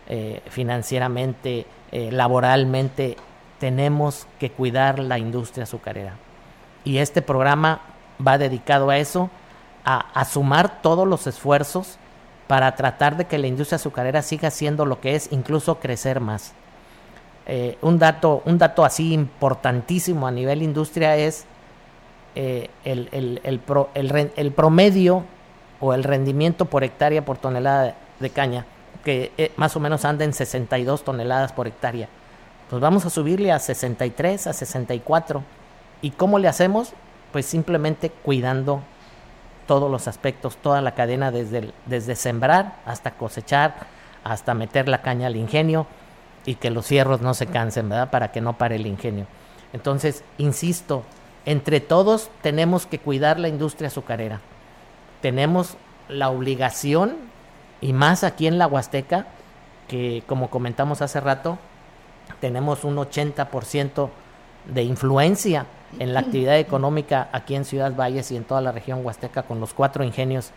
eh, 0.09 0.41
financieramente, 0.49 1.65
eh, 1.91 2.11
laboralmente. 2.11 3.15
Tenemos 3.59 4.27
que 4.39 4.51
cuidar 4.51 4.99
la 4.99 5.19
industria 5.19 5.63
azucarera. 5.63 6.15
Y 6.83 6.97
este 6.97 7.21
programa 7.21 7.81
va 8.25 8.37
dedicado 8.37 8.89
a 8.89 8.97
eso, 8.97 9.29
a, 9.85 10.23
sumar 10.25 10.81
todos 10.81 11.07
los 11.07 11.25
esfuerzos 11.25 11.97
para 12.47 12.75
tratar 12.75 13.17
de 13.17 13.25
que 13.25 13.37
la 13.37 13.47
industria 13.47 13.77
azucarera 13.77 14.21
siga 14.21 14.51
siendo 14.51 14.85
lo 14.85 14.99
que 15.01 15.15
es, 15.15 15.31
incluso 15.31 15.79
crecer 15.79 16.19
más. 16.19 16.53
Eh, 17.47 17.77
un, 17.81 17.97
dato, 17.97 18.43
un 18.45 18.57
dato 18.57 18.85
así 18.85 19.13
importantísimo 19.13 20.27
a 20.27 20.31
nivel 20.31 20.61
industria 20.61 21.15
es 21.15 21.45
el, 22.35 22.69
el, 22.83 23.41
el, 23.43 24.31
el, 24.35 24.51
promedio 24.51 25.23
o 25.79 25.93
el 25.93 26.03
rendimiento 26.03 26.65
por 26.65 26.83
hectárea 26.83 27.25
por 27.25 27.37
tonelada 27.37 27.95
de, 28.19 28.29
caña, 28.29 28.65
que 29.09 29.31
eh, 29.39 29.51
más 29.55 29.75
o 29.75 29.79
menos 29.79 30.05
anda 30.05 30.23
en 30.23 30.33
62 30.33 31.03
toneladas 31.03 31.51
por 31.51 31.65
hectárea. 31.65 32.07
Pues 32.69 32.79
vamos 32.79 33.07
a 33.07 33.09
subirle 33.09 33.51
a 33.51 33.57
63, 33.57 34.45
a 34.45 34.53
64. 34.53 35.43
¿Y 36.03 36.11
cómo 36.11 36.37
le 36.37 36.47
hacemos? 36.47 36.93
Pues 37.31 37.47
simplemente 37.47 38.11
cuidando 38.11 38.83
todos 39.65 39.89
los 39.89 40.07
aspectos, 40.07 40.57
toda 40.57 40.83
la 40.83 40.93
cadena, 40.93 41.31
desde, 41.31 41.73
desde 41.87 42.15
sembrar 42.15 42.75
hasta 42.85 43.15
cosechar, 43.15 43.87
hasta 44.23 44.53
meter 44.53 44.87
la 44.87 45.01
caña 45.01 45.25
al 45.25 45.37
ingenio, 45.37 45.87
y 46.45 46.53
que 46.53 46.69
los 46.69 46.85
cierros 46.85 47.19
no 47.19 47.33
se 47.33 47.47
cansen, 47.47 47.89
¿verdad? 47.89 48.11
Para 48.11 48.31
que 48.31 48.41
no 48.41 48.59
pare 48.59 48.75
el 48.75 48.85
ingenio. 48.85 49.25
Entonces, 49.73 50.23
insisto, 50.37 51.01
entre 51.47 51.79
todos 51.79 52.29
tenemos 52.43 52.85
que 52.85 52.99
cuidar 52.99 53.39
la 53.39 53.47
industria 53.47 53.87
azucarera. 53.87 54.39
Tenemos 55.23 55.77
la 56.09 56.29
obligación, 56.29 57.28
y 57.81 57.93
más 57.93 58.23
aquí 58.23 58.47
en 58.47 58.57
la 58.57 58.67
Huasteca, 58.67 59.27
que 59.87 60.23
como 60.27 60.49
comentamos 60.49 61.01
hace 61.01 61.19
rato, 61.19 61.57
tenemos 62.39 62.83
un 62.83 62.97
80% 62.97 64.09
de 64.65 64.83
influencia 64.83 65.65
en 65.97 66.13
la 66.13 66.19
actividad 66.21 66.57
económica 66.59 67.29
aquí 67.31 67.55
en 67.55 67.65
Ciudad 67.65 67.95
Valles 67.95 68.31
y 68.31 68.37
en 68.37 68.43
toda 68.43 68.61
la 68.61 68.71
región 68.71 69.05
huasteca 69.05 69.43
con 69.43 69.59
los 69.59 69.73
cuatro 69.73 70.03
ingenios 70.03 70.51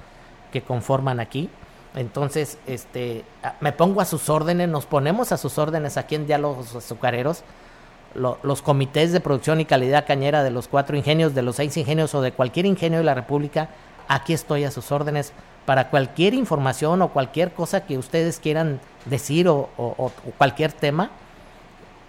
que 0.52 0.62
conforman 0.62 1.20
aquí. 1.20 1.48
Entonces, 1.94 2.58
este, 2.66 3.24
me 3.60 3.72
pongo 3.72 4.00
a 4.00 4.04
sus 4.04 4.28
órdenes, 4.28 4.68
nos 4.68 4.86
ponemos 4.86 5.32
a 5.32 5.36
sus 5.36 5.58
órdenes 5.58 5.96
aquí 5.96 6.14
en 6.14 6.26
Diálogos 6.26 6.74
Azucareros, 6.74 7.42
los 8.14 8.62
comités 8.62 9.12
de 9.12 9.20
producción 9.20 9.60
y 9.60 9.64
calidad 9.64 10.06
cañera 10.06 10.42
de 10.42 10.50
los 10.50 10.68
cuatro 10.68 10.96
ingenios, 10.96 11.34
de 11.34 11.42
los 11.42 11.56
seis 11.56 11.76
ingenios 11.76 12.14
o 12.14 12.20
de 12.20 12.32
cualquier 12.32 12.66
ingenio 12.66 12.98
de 12.98 13.04
la 13.04 13.14
República, 13.14 13.70
aquí 14.08 14.32
estoy 14.32 14.64
a 14.64 14.70
sus 14.70 14.92
órdenes 14.92 15.32
para 15.66 15.90
cualquier 15.90 16.34
información 16.34 17.02
o 17.02 17.08
cualquier 17.08 17.52
cosa 17.52 17.84
que 17.86 17.98
ustedes 17.98 18.40
quieran 18.40 18.80
decir 19.04 19.48
o, 19.48 19.68
cualquier 20.38 20.72
tema, 20.72 21.10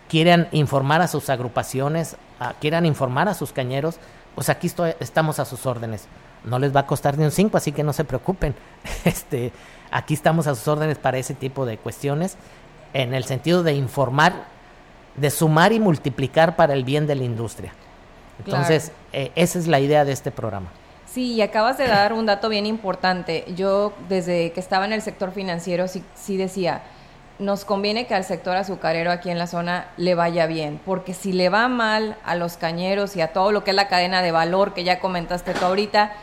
quieran 0.09 0.47
informar 0.51 1.01
a 1.01 1.07
sus 1.07 1.29
agrupaciones, 1.29 2.17
quieran 2.59 2.85
informar 2.85 3.29
a 3.29 3.33
sus 3.33 3.53
cañeros, 3.53 3.99
pues 4.35 4.49
aquí 4.49 4.67
estoy, 4.67 4.93
estamos 4.99 5.39
a 5.39 5.45
sus 5.45 5.65
órdenes. 5.65 6.07
No 6.43 6.59
les 6.59 6.75
va 6.75 6.81
a 6.81 6.87
costar 6.87 7.17
ni 7.17 7.23
un 7.23 7.31
5, 7.31 7.55
así 7.55 7.71
que 7.71 7.83
no 7.83 7.93
se 7.93 8.03
preocupen. 8.03 8.55
Este, 9.05 9.51
aquí 9.91 10.13
estamos 10.13 10.47
a 10.47 10.55
sus 10.55 10.67
órdenes 10.67 10.97
para 10.97 11.17
ese 11.17 11.33
tipo 11.33 11.65
de 11.65 11.77
cuestiones, 11.77 12.37
en 12.93 13.13
el 13.13 13.23
sentido 13.25 13.63
de 13.63 13.73
informar, 13.73 14.33
de 15.15 15.29
sumar 15.29 15.71
y 15.73 15.79
multiplicar 15.79 16.55
para 16.55 16.73
el 16.73 16.83
bien 16.83 17.07
de 17.07 17.15
la 17.15 17.23
industria. 17.23 17.73
Entonces, 18.39 18.91
eh, 19.13 19.31
esa 19.35 19.59
es 19.59 19.67
la 19.67 19.79
idea 19.79 20.05
de 20.05 20.11
este 20.11 20.31
programa. 20.31 20.69
Sí, 21.14 21.34
y 21.34 21.43
acabas 21.43 21.78
de 21.78 21.88
dar 21.88 22.11
un 22.11 22.26
dato 22.26 22.49
bien 22.49 22.66
importante. 22.66 23.45
Yo 23.55 23.93
desde 24.09 24.51
que 24.51 24.59
estaba 24.59 24.86
en 24.86 24.93
el 24.93 25.03
sector 25.03 25.32
financiero 25.32 25.88
sí, 25.88 26.03
sí 26.16 26.38
decía, 26.38 26.82
nos 27.38 27.66
conviene 27.66 28.07
que 28.07 28.16
al 28.16 28.24
sector 28.24 28.55
azucarero 28.55 29.11
aquí 29.11 29.30
en 29.30 29.38
la 29.38 29.45
zona 29.45 29.89
le 29.95 30.16
vaya 30.16 30.47
bien, 30.47 30.80
porque 30.84 31.14
si 31.14 31.32
le 31.32 31.49
va 31.49 31.68
mal 31.68 32.18
a 32.26 32.34
los 32.34 32.57
cañeros 32.57 33.16
y 33.16 33.22
a 33.22 33.32
todo 33.32 33.51
lo 33.51 33.64
que 33.64 33.70
es 33.70 33.76
la 33.76 33.89
cadena 33.89 34.24
de 34.24 34.32
valor 34.32 34.74
que 34.74 34.84
ya 34.84 34.99
comentaste 34.99 35.53
tú 35.53 35.64
ahorita, 35.66 36.14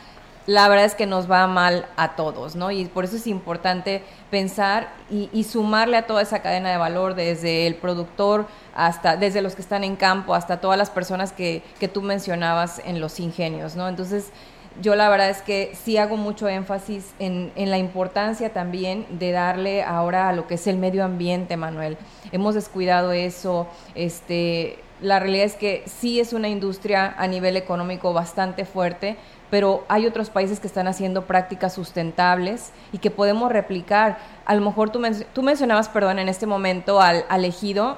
la 0.45 0.67
verdad 0.67 0.85
es 0.85 0.95
que 0.95 1.05
nos 1.05 1.31
va 1.31 1.47
mal 1.47 1.85
a 1.95 2.17
todos, 2.17 2.57
¿no? 2.57 2.69
Y 2.71 2.83
por 2.83 3.05
eso 3.05 3.15
es 3.15 3.27
importante 3.27 4.03
pensar 4.29 4.89
y, 5.09 5.43
sumarle 5.45 5.95
a 5.95 6.05
toda 6.05 6.21
esa 6.21 6.41
cadena 6.41 6.69
de 6.69 6.77
valor, 6.77 7.15
desde 7.15 7.65
el 7.65 7.75
productor 7.75 8.45
hasta, 8.75 9.15
desde 9.15 9.41
los 9.41 9.55
que 9.55 9.61
están 9.61 9.85
en 9.85 9.95
campo, 9.95 10.33
hasta 10.33 10.59
todas 10.59 10.77
las 10.77 10.89
personas 10.89 11.31
que, 11.31 11.63
que 11.79 11.87
tú 11.87 12.01
mencionabas 12.01 12.81
en 12.83 12.99
los 12.99 13.21
ingenios, 13.21 13.77
¿no? 13.77 13.87
Entonces, 13.87 14.31
yo 14.79 14.95
la 14.95 15.09
verdad 15.09 15.29
es 15.29 15.41
que 15.41 15.73
sí 15.83 15.97
hago 15.97 16.15
mucho 16.15 16.47
énfasis 16.47 17.13
en, 17.19 17.51
la 17.55 17.77
importancia 17.77 18.53
también 18.53 19.05
de 19.09 19.31
darle 19.31 19.83
ahora 19.83 20.29
a 20.29 20.33
lo 20.33 20.47
que 20.47 20.55
es 20.55 20.67
el 20.67 20.77
medio 20.77 21.03
ambiente, 21.03 21.57
Manuel. 21.57 21.97
Hemos 22.31 22.55
descuidado 22.55 23.11
eso, 23.11 23.67
este, 23.95 24.79
la 25.01 25.19
realidad 25.19 25.45
es 25.45 25.55
que 25.55 25.83
sí 25.87 26.19
es 26.19 26.31
una 26.31 26.47
industria 26.47 27.13
a 27.17 27.27
nivel 27.27 27.57
económico 27.57 28.13
bastante 28.13 28.65
fuerte, 28.65 29.17
pero 29.49 29.83
hay 29.89 30.05
otros 30.05 30.29
países 30.29 30.61
que 30.61 30.67
están 30.67 30.87
haciendo 30.87 31.25
prácticas 31.25 31.73
sustentables 31.73 32.71
y 32.93 32.99
que 32.99 33.11
podemos 33.11 33.51
replicar. 33.51 34.19
A 34.45 34.55
lo 34.55 34.61
mejor 34.61 34.89
tú, 34.89 35.01
tú 35.33 35.43
mencionabas, 35.43 35.89
perdón, 35.89 36.19
en 36.19 36.29
este 36.29 36.45
momento 36.45 37.01
al, 37.01 37.25
al 37.27 37.43
ejido, 37.43 37.97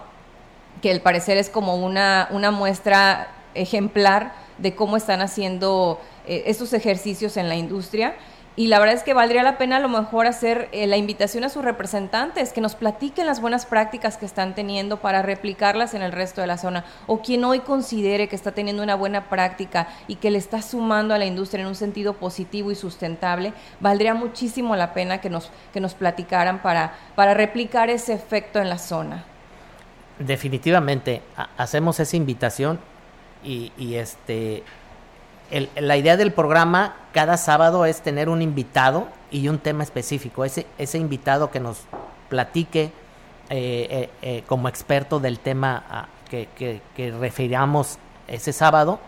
que 0.82 0.92
al 0.92 1.02
parecer 1.02 1.38
es 1.38 1.50
como 1.50 1.76
una, 1.76 2.28
una 2.32 2.50
muestra 2.50 3.28
ejemplar 3.54 4.34
de 4.58 4.76
cómo 4.76 4.98
están 4.98 5.22
haciendo 5.22 6.00
eh, 6.28 6.44
estos 6.48 6.74
ejercicios 6.74 7.38
en 7.38 7.50
la 7.50 7.56
industria. 7.56 8.16
Y 8.56 8.68
la 8.68 8.78
verdad 8.78 8.94
es 8.94 9.02
que 9.02 9.16
valdría 9.16 9.42
la 9.42 9.58
pena 9.58 9.78
a 9.78 9.80
lo 9.80 9.90
mejor 9.90 10.28
hacer 10.28 10.70
eh, 10.74 10.86
la 10.86 10.96
invitación 10.96 11.44
a 11.44 11.50
sus 11.50 11.66
representantes, 11.66 12.54
que 12.54 12.62
nos 12.62 12.76
platiquen 12.76 13.26
las 13.26 13.42
buenas 13.42 13.66
prácticas 13.66 14.16
que 14.16 14.28
están 14.28 14.54
teniendo 14.54 15.02
para 15.02 15.24
replicarlas 15.24 15.96
en 15.96 16.04
el 16.04 16.12
resto 16.12 16.42
de 16.42 16.46
la 16.46 16.60
zona. 16.60 16.86
O 17.08 17.24
quien 17.24 17.44
hoy 17.46 17.62
considere 17.62 18.28
que 18.28 18.36
está 18.36 18.52
teniendo 18.52 18.84
una 18.84 18.94
buena 18.94 19.28
práctica 19.28 19.88
y 20.08 20.18
que 20.18 20.30
le 20.30 20.38
está 20.38 20.62
sumando 20.62 21.16
a 21.16 21.18
la 21.18 21.26
industria 21.26 21.62
en 21.64 21.68
un 21.68 21.74
sentido 21.74 22.14
positivo 22.14 22.70
y 22.70 22.76
sustentable, 22.76 23.54
valdría 23.80 24.14
muchísimo 24.14 24.76
la 24.76 24.94
pena 24.94 25.20
que 25.20 25.32
nos, 25.32 25.50
que 25.74 25.80
nos 25.80 25.96
platicaran 25.96 26.62
para, 26.62 26.94
para 27.16 27.34
replicar 27.34 27.90
ese 27.90 28.14
efecto 28.14 28.60
en 28.60 28.70
la 28.70 28.78
zona. 28.78 29.26
Definitivamente, 30.20 31.24
hacemos 31.58 32.00
esa 32.00 32.16
invitación 32.16 32.80
y, 33.44 33.72
y 33.80 33.96
este 33.96 34.64
la 35.76 35.98
idea 35.98 36.18
del 36.18 36.34
programa 36.34 36.96
cada 37.14 37.38
sábado 37.38 37.86
es 37.86 38.02
tener 38.02 38.30
un 38.30 38.42
invitado 38.42 39.08
y 39.30 39.48
un 39.48 39.60
tema 39.60 39.84
específico. 39.84 40.46
Ese, 40.46 40.66
ese 40.78 40.98
invitado 40.98 41.52
que 41.52 41.60
nos 41.60 41.82
platique 42.30 42.92
eh, 43.50 43.88
eh, 43.90 44.10
eh, 44.22 44.44
como 44.48 44.68
experto 44.68 45.20
del 45.20 45.40
tema 45.40 45.84
ah, 45.90 46.08
que, 46.30 46.48
que, 46.96 47.12
refiramos 47.12 48.00
ese 48.28 48.54
sábado, 48.54 49.00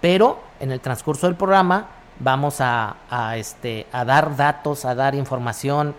pero 0.00 0.40
en 0.60 0.70
el 0.70 0.80
transcurso 0.80 1.26
del 1.26 1.36
programa 1.36 1.88
vamos 2.20 2.56
a, 2.60 2.96
este, 3.36 3.86
a 3.92 4.04
dar 4.06 4.36
datos, 4.36 4.86
a 4.86 4.94
dar 4.94 5.14
información, 5.14 5.94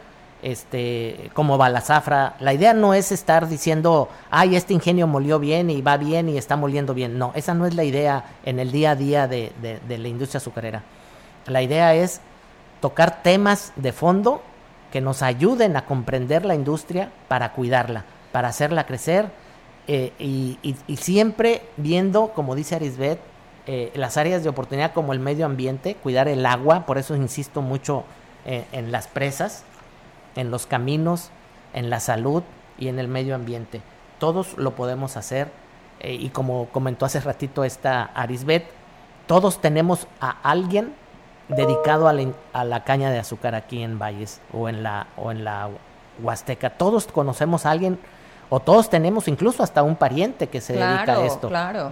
este, 0.45 1.31
como 1.33 1.57
va 1.57 1.69
la 1.69 1.81
zafra. 1.81 2.35
La 2.39 2.53
idea 2.53 2.75
no 2.75 2.93
es 2.93 3.11
estar 3.11 3.49
diciendo, 3.49 4.09
ay, 4.29 4.55
este 4.55 4.75
ingenio 4.75 5.07
molió 5.07 5.39
bien 5.39 5.71
y 5.71 5.81
va 5.81 5.97
bien 5.97 6.29
y 6.29 6.37
está 6.37 6.55
moliendo 6.55 6.93
bien. 6.93 7.17
No, 7.17 7.31
esa 7.33 7.55
no 7.55 7.65
es 7.65 7.73
la 7.73 7.83
idea 7.83 8.25
en 8.45 8.59
el 8.59 8.71
día 8.71 8.91
a 8.91 8.95
día 8.95 9.27
de, 9.27 9.51
la 9.89 10.07
industria 10.07 10.37
azucarera. 10.37 10.83
La 11.47 11.63
idea 11.63 11.95
es 11.95 12.21
tocar 12.79 13.23
temas 13.23 13.73
de 13.75 13.91
fondo 13.91 14.43
que 14.91 15.01
nos 15.01 15.23
ayuden 15.23 15.77
a 15.77 15.85
comprender 15.85 16.45
la 16.45 16.53
industria 16.53 17.09
para 17.27 17.51
cuidarla, 17.53 18.05
para 18.31 18.49
hacerla 18.49 18.85
crecer 18.85 19.25
eh, 19.87 20.13
y, 20.19 20.59
siempre 20.95 21.63
viendo, 21.75 22.33
como 22.35 22.53
dice 22.53 22.75
Arisbet, 22.75 23.19
eh, 23.65 23.91
las 23.95 24.15
áreas 24.15 24.43
de 24.43 24.49
oportunidad 24.49 24.93
como 24.93 25.11
el 25.11 25.19
medio 25.19 25.47
ambiente, 25.47 25.95
cuidar 25.95 26.27
el 26.27 26.45
agua, 26.45 26.85
por 26.85 26.99
eso 26.99 27.15
insisto 27.15 27.63
mucho 27.63 28.03
eh, 28.45 28.65
en 28.73 28.91
las 28.91 29.07
presas, 29.07 29.63
en 30.35 30.51
los 30.51 30.65
caminos, 30.65 31.29
en 31.73 31.89
la 31.89 31.99
salud 31.99 32.43
y 32.77 32.87
en 32.87 32.99
el 32.99 33.07
medio 33.07 33.35
ambiente. 33.35 33.81
Todos 34.19 34.57
lo 34.57 34.71
podemos 34.75 35.17
hacer 35.17 35.49
eh, 35.99 36.13
y 36.13 36.29
como 36.29 36.67
comentó 36.67 37.05
hace 37.05 37.19
ratito 37.19 37.63
esta 37.63 38.03
Arisbet, 38.03 38.67
todos 39.27 39.61
tenemos 39.61 40.07
a 40.19 40.29
alguien 40.43 40.93
dedicado 41.47 42.07
a 42.07 42.63
la, 42.63 42.83
caña 42.83 43.11
de 43.11 43.19
azúcar 43.19 43.55
aquí 43.55 43.83
en 43.83 43.99
Valles 43.99 44.41
o 44.51 44.67
en 44.67 44.83
la 44.83 45.07
o 45.15 45.31
en 45.31 45.43
la 45.43 45.69
Huasteca. 46.21 46.71
Todos 46.71 47.07
conocemos 47.07 47.65
a 47.65 47.71
alguien 47.71 47.99
o 48.49 48.59
todos 48.59 48.89
tenemos 48.89 49.27
incluso 49.27 49.63
hasta 49.63 49.83
un 49.83 49.95
pariente 49.95 50.47
que 50.47 50.61
se 50.61 50.73
dedica 50.73 51.13
a 51.13 51.25
esto. 51.25 51.47
Claro. 51.47 51.91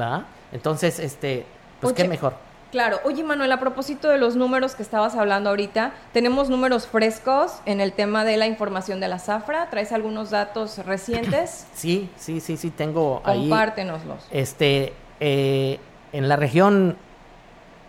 ¿Va? 0.00 0.24
Entonces, 0.52 0.98
este, 0.98 1.46
pues 1.80 1.94
qué 1.94 2.06
mejor. 2.06 2.34
Claro. 2.72 3.00
Oye, 3.04 3.22
Manuel, 3.22 3.52
a 3.52 3.60
propósito 3.60 4.08
de 4.08 4.16
los 4.16 4.34
números 4.34 4.74
que 4.74 4.82
estabas 4.82 5.14
hablando 5.14 5.50
ahorita, 5.50 5.92
tenemos 6.14 6.48
números 6.48 6.86
frescos 6.86 7.58
en 7.66 7.82
el 7.82 7.92
tema 7.92 8.24
de 8.24 8.38
la 8.38 8.46
información 8.46 8.98
de 8.98 9.08
la 9.08 9.18
zafra. 9.18 9.68
¿Traes 9.68 9.92
algunos 9.92 10.30
datos 10.30 10.78
recientes? 10.78 11.66
Sí, 11.74 12.08
sí, 12.16 12.40
sí, 12.40 12.56
sí, 12.56 12.70
tengo 12.70 13.20
ahí. 13.24 13.40
Compártenoslos. 13.40 14.26
Este, 14.30 14.94
eh, 15.20 15.78
en 16.12 16.28
la 16.28 16.36
región 16.36 16.96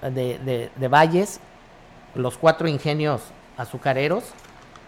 de, 0.01 0.69
de 0.75 0.87
Valles, 0.89 1.39
los 2.15 2.37
cuatro 2.37 2.67
ingenios 2.67 3.21
azucareros, 3.55 4.25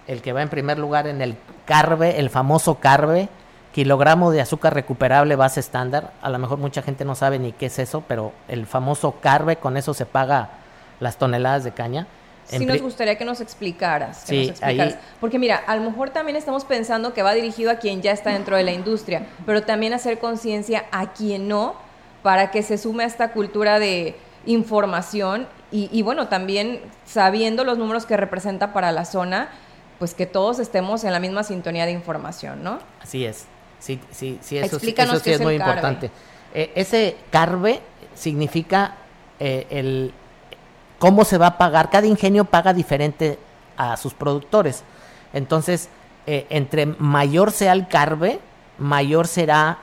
el 0.08 0.22
que 0.22 0.34
va 0.34 0.41
en 0.41 0.50
primer 0.50 0.78
lugar 0.78 1.08
en 1.08 1.22
el 1.22 1.38
Carve, 1.66 2.20
el 2.20 2.30
famoso 2.30 2.76
Carve, 2.76 3.30
kilogramo 3.76 4.32
de 4.32 4.39
azúcar 4.39 4.73
recuperable 4.73 5.36
base 5.36 5.59
estándar. 5.59 6.13
A 6.21 6.30
lo 6.30 6.39
mejor 6.39 6.57
mucha 6.57 6.82
gente 6.82 7.03
no 7.03 7.13
sabe 7.13 7.39
ni 7.39 7.51
qué 7.51 7.65
es 7.65 7.78
eso, 7.78 8.05
pero 8.07 8.32
el 8.47 8.67
famoso 8.67 9.15
carbe, 9.19 9.57
con 9.57 9.76
eso 9.76 9.93
se 9.93 10.05
paga 10.05 10.51
las 11.01 11.17
toneladas 11.17 11.65
de 11.65 11.73
caña. 11.73 12.07
Sí 12.45 12.65
nos 12.65 12.82
gustaría 12.82 13.17
que 13.17 13.26
nos 13.26 13.41
explicaras. 13.41 14.23
sí, 14.23 14.53
Porque 15.19 15.38
mira, 15.39 15.57
a 15.57 15.76
lo 15.76 15.82
mejor 15.82 16.11
también 16.11 16.38
estamos 16.38 16.63
pensando 16.63 17.13
que 17.13 17.21
va 17.21 17.34
dirigido 17.34 17.69
a 17.69 17.76
quien 17.76 18.01
ya 18.01 18.13
está 18.13 18.30
dentro 18.30 18.55
de 18.55 18.63
la 18.63 18.71
industria, 18.71 19.28
pero 19.45 19.63
también 19.63 19.91
hacer 19.91 20.19
conciencia 20.19 20.86
a 20.93 21.11
quien 21.11 21.49
no, 21.49 21.76
para 22.23 22.51
que 22.51 22.63
se 22.63 22.78
sume 22.78 23.03
a 23.03 23.07
esta 23.07 23.34
cultura 23.34 23.78
de 23.78 24.15
información 24.45 25.49
y, 25.69 25.89
y 25.91 26.01
bueno, 26.01 26.30
también 26.30 26.80
sabiendo 27.03 27.65
los 27.65 27.78
números 27.78 28.05
que 28.05 28.15
representa 28.15 28.71
para 28.71 28.93
la 28.93 29.03
zona, 29.03 29.49
pues 29.99 30.13
que 30.13 30.26
todos 30.26 30.59
estemos 30.59 31.03
en 31.03 31.11
la 31.11 31.19
misma 31.19 31.43
sintonía 31.43 31.86
de 31.86 31.91
información, 31.91 32.63
¿no? 32.63 32.80
Así 33.01 33.26
es. 33.26 33.47
Sí, 33.86 33.99
sí, 34.09 34.39
sí, 34.41 34.57
eso, 34.57 34.79
sí 34.79 34.95
es, 34.97 35.39
muy 35.39 35.53
importante. 35.53 36.09
Eh, 36.55 36.71
ese 36.73 37.17
carve 37.29 37.81
significa 38.15 38.95
eh, 39.39 39.67
el 39.69 40.11
cómo 40.97 41.23
se 41.23 41.38
va 41.38 41.45
a 41.45 41.57
pagar. 41.59 41.91
Cada 41.91 42.07
ingenio 42.07 42.45
paga 42.45 42.73
diferente 42.73 43.38
a 43.77 43.95
sus 43.95 44.15
productores. 44.15 44.83
Entonces, 45.33 45.89
eh, 46.25 46.47
entre 46.49 46.88
mayor 46.88 47.51
sea 47.51 47.73
el 47.73 47.88
carve, 47.88 48.39
mayor 48.79 49.27
será 49.27 49.77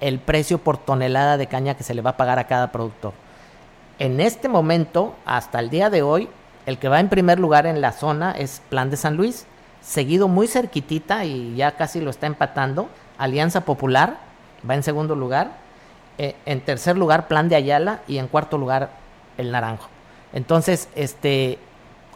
el 0.00 0.20
precio 0.20 0.56
por 0.56 0.78
tonelada 0.78 1.36
de 1.36 1.46
caña 1.46 1.74
que 1.74 1.84
se 1.84 1.92
le 1.92 2.00
va 2.00 2.10
a 2.10 2.16
pagar 2.16 2.38
a 2.38 2.46
cada 2.46 2.72
productor. 2.72 3.12
En 3.98 4.20
este 4.20 4.48
momento, 4.48 5.16
hasta 5.26 5.60
el 5.60 5.68
día 5.68 5.90
de 5.90 6.00
hoy, 6.00 6.30
el 6.64 6.78
que 6.78 6.88
va 6.88 6.98
en 6.98 7.10
primer 7.10 7.38
lugar 7.38 7.66
en 7.66 7.82
la 7.82 7.92
zona 7.92 8.32
es 8.32 8.62
Plan 8.70 8.88
de 8.88 8.96
San 8.96 9.18
Luis, 9.18 9.44
seguido 9.82 10.28
muy 10.28 10.48
cerquitita 10.48 11.26
y 11.26 11.56
ya 11.56 11.72
casi 11.72 12.00
lo 12.00 12.08
está 12.08 12.26
empatando 12.26 12.88
Alianza 13.18 13.62
Popular 13.62 14.18
va 14.68 14.74
en 14.74 14.82
segundo 14.82 15.14
lugar. 15.14 15.52
Eh, 16.18 16.36
en 16.46 16.60
tercer 16.60 16.96
lugar, 16.96 17.28
Plan 17.28 17.48
de 17.48 17.56
Ayala. 17.56 18.00
Y 18.06 18.18
en 18.18 18.28
cuarto 18.28 18.58
lugar, 18.58 18.90
El 19.38 19.50
Naranjo. 19.50 19.88
Entonces, 20.32 20.88
este, 20.94 21.58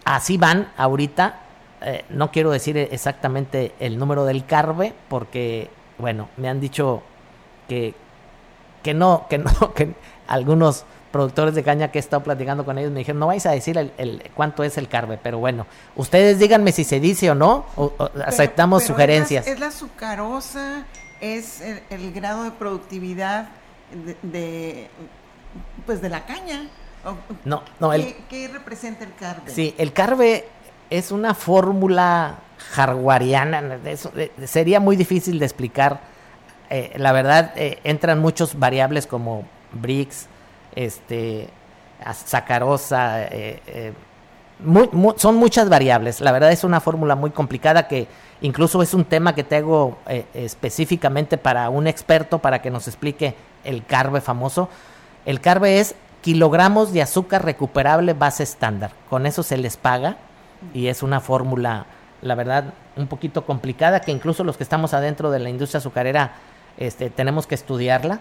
así 0.04 0.38
van 0.38 0.68
ahorita. 0.76 1.40
Eh, 1.80 2.04
no 2.08 2.30
quiero 2.30 2.50
decir 2.50 2.76
exactamente 2.76 3.74
el 3.78 3.98
número 3.98 4.24
del 4.24 4.44
Carve, 4.44 4.92
porque, 5.08 5.70
bueno, 5.98 6.28
me 6.36 6.48
han 6.48 6.60
dicho 6.60 7.02
que 7.68 7.94
que 8.82 8.94
no, 8.94 9.26
que 9.28 9.38
no, 9.38 9.50
que 9.74 9.94
algunos 10.26 10.84
productores 11.10 11.54
de 11.54 11.62
caña 11.62 11.90
que 11.90 11.98
he 11.98 12.00
estado 12.00 12.22
platicando 12.22 12.64
con 12.64 12.78
ellos 12.78 12.92
me 12.92 13.00
dijeron, 13.00 13.20
no 13.20 13.26
vais 13.26 13.44
a 13.46 13.50
decir 13.50 13.78
el, 13.78 14.30
cuánto 14.34 14.62
es 14.64 14.78
el 14.78 14.88
carbe, 14.88 15.18
pero 15.22 15.38
bueno, 15.38 15.66
ustedes 15.96 16.38
díganme 16.38 16.72
si 16.72 16.84
se 16.84 17.00
dice 17.00 17.30
o 17.30 17.34
no, 17.34 17.66
o, 17.76 17.92
aceptamos 18.24 18.84
sugerencias. 18.84 19.46
Es 19.46 19.58
la, 19.58 19.68
azucarosa, 19.68 20.84
es 21.20 21.62
el, 21.90 22.12
grado 22.12 22.44
de 22.44 22.50
productividad 22.52 23.48
de, 24.22 24.88
pues 25.86 26.02
de 26.02 26.08
la 26.08 26.26
caña. 26.26 26.68
No, 27.44 27.62
no, 27.80 27.90
¿Qué, 27.92 28.16
¿Qué, 28.28 28.48
representa 28.48 29.04
el 29.04 29.14
carbe? 29.14 29.50
Sí, 29.50 29.74
el 29.78 29.92
carbe 29.92 30.46
es 30.90 31.10
una 31.10 31.34
fórmula 31.34 32.38
hardwareana, 32.72 33.78
sería 34.44 34.80
muy 34.80 34.96
difícil 34.96 35.38
de 35.38 35.46
explicar. 35.46 36.00
Eh, 36.70 36.92
la 36.96 37.12
verdad, 37.12 37.52
eh, 37.56 37.78
entran 37.84 38.18
muchos 38.18 38.58
variables 38.58 39.06
como 39.06 39.44
Briggs, 39.72 40.26
este, 40.74 41.48
sacarosa, 42.24 43.24
eh, 43.24 43.92
son 45.16 45.36
muchas 45.36 45.68
variables. 45.68 46.20
La 46.20 46.32
verdad 46.32 46.50
es 46.52 46.64
una 46.64 46.80
fórmula 46.80 47.14
muy 47.14 47.30
complicada 47.30 47.88
que 47.88 48.08
incluso 48.40 48.82
es 48.82 48.94
un 48.94 49.04
tema 49.04 49.34
que 49.34 49.44
tengo 49.44 49.98
específicamente 50.34 51.38
para 51.38 51.70
un 51.70 51.86
experto 51.86 52.38
para 52.38 52.60
que 52.60 52.70
nos 52.70 52.88
explique 52.88 53.34
el 53.64 53.84
carbe 53.84 54.20
famoso. 54.20 54.68
El 55.26 55.40
carbe 55.40 55.78
es 55.78 55.94
kilogramos 56.22 56.92
de 56.92 57.02
azúcar 57.02 57.44
recuperable 57.44 58.12
base 58.14 58.42
estándar. 58.42 58.90
Con 59.08 59.26
eso 59.26 59.42
se 59.42 59.56
les 59.56 59.76
paga 59.76 60.16
y 60.74 60.88
es 60.88 61.02
una 61.02 61.20
fórmula, 61.20 61.86
la 62.22 62.34
verdad, 62.34 62.74
un 62.96 63.06
poquito 63.06 63.46
complicada 63.46 64.00
que 64.00 64.10
incluso 64.10 64.44
los 64.44 64.56
que 64.56 64.64
estamos 64.64 64.94
adentro 64.94 65.30
de 65.30 65.38
la 65.38 65.50
industria 65.50 65.78
azucarera 65.78 66.32
este, 66.76 67.10
tenemos 67.10 67.46
que 67.46 67.54
estudiarla 67.54 68.20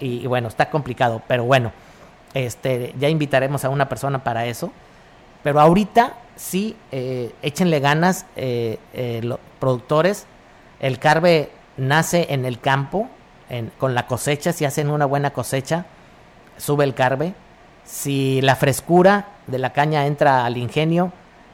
y, 0.00 0.26
bueno, 0.26 0.48
está 0.48 0.70
complicado, 0.70 1.22
pero 1.26 1.44
bueno, 1.44 1.72
este, 2.34 2.94
ya 2.98 3.08
invitaremos 3.08 3.64
a 3.64 3.70
una 3.70 3.88
persona 3.88 4.24
para 4.24 4.46
eso. 4.46 4.72
Pero 5.42 5.60
ahorita 5.60 6.14
sí, 6.36 6.76
eh, 6.92 7.34
échenle 7.42 7.80
ganas 7.80 8.26
eh, 8.36 8.78
eh, 8.92 9.20
los 9.22 9.38
productores. 9.58 10.26
El 10.80 10.98
carbe 10.98 11.50
nace 11.76 12.26
en 12.30 12.44
el 12.44 12.60
campo, 12.60 13.08
con 13.78 13.94
la 13.94 14.06
cosecha, 14.06 14.52
si 14.52 14.66
hacen 14.66 14.90
una 14.90 15.06
buena 15.06 15.30
cosecha, 15.30 15.86
sube 16.58 16.84
el 16.84 16.94
carbe. 16.94 17.32
Si 17.84 18.42
la 18.42 18.56
frescura 18.56 19.28
de 19.46 19.58
la 19.58 19.72
caña 19.72 20.04
entra 20.04 20.44
al 20.44 20.58
ingenio 20.58 21.12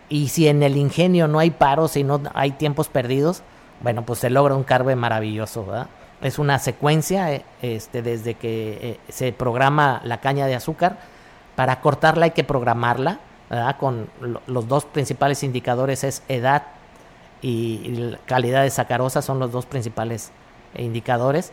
y 0.08 0.28
si 0.28 0.48
en 0.48 0.64
el 0.64 0.76
ingenio 0.76 1.28
no 1.28 1.38
hay 1.38 1.50
paros 1.50 1.96
y 1.96 2.02
no 2.02 2.20
hay 2.34 2.50
tiempos 2.50 2.88
perdidos, 2.88 3.42
bueno, 3.80 4.04
pues 4.04 4.18
se 4.18 4.28
logra 4.28 4.56
un 4.56 4.64
carbe 4.64 4.96
maravilloso, 4.96 5.86
Es 6.24 6.38
una 6.38 6.58
secuencia 6.58 7.32
eh, 7.32 7.44
este, 7.60 8.00
desde 8.00 8.34
que 8.34 8.78
eh, 8.80 9.00
se 9.10 9.32
programa 9.32 10.00
la 10.04 10.20
caña 10.20 10.46
de 10.46 10.54
azúcar. 10.54 10.98
Para 11.54 11.80
cortarla 11.80 12.24
hay 12.24 12.30
que 12.32 12.42
programarla, 12.42 13.20
Con 13.78 14.08
los 14.46 14.66
dos 14.66 14.86
principales 14.86 15.44
indicadores 15.44 16.02
es 16.02 16.22
edad 16.28 16.62
y 17.42 18.16
calidad 18.26 18.62
de 18.62 18.70
sacarosa 18.70 19.22
son 19.22 19.38
los 19.38 19.52
dos 19.52 19.66
principales 19.66 20.32
indicadores 20.76 21.52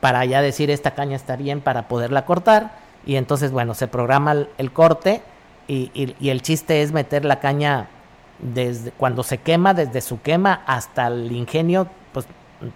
para 0.00 0.24
ya 0.24 0.42
decir 0.42 0.70
esta 0.70 0.92
caña 0.92 1.16
está 1.16 1.36
bien 1.36 1.60
para 1.60 1.88
poderla 1.88 2.24
cortar 2.26 2.72
y 3.06 3.16
entonces 3.16 3.50
bueno 3.50 3.74
se 3.74 3.88
programa 3.88 4.34
el, 4.58 4.72
corte 4.72 5.22
y, 5.66 5.90
y, 5.94 6.28
el 6.28 6.42
chiste 6.42 6.82
es 6.82 6.92
meter 6.92 7.24
la 7.24 7.40
caña 7.40 7.88
desde 8.38 8.90
cuando 8.92 9.22
se 9.22 9.38
quema 9.38 9.74
desde 9.74 10.00
su 10.00 10.20
quema 10.20 10.62
hasta 10.66 11.06
el 11.06 11.32
ingenio 11.32 11.86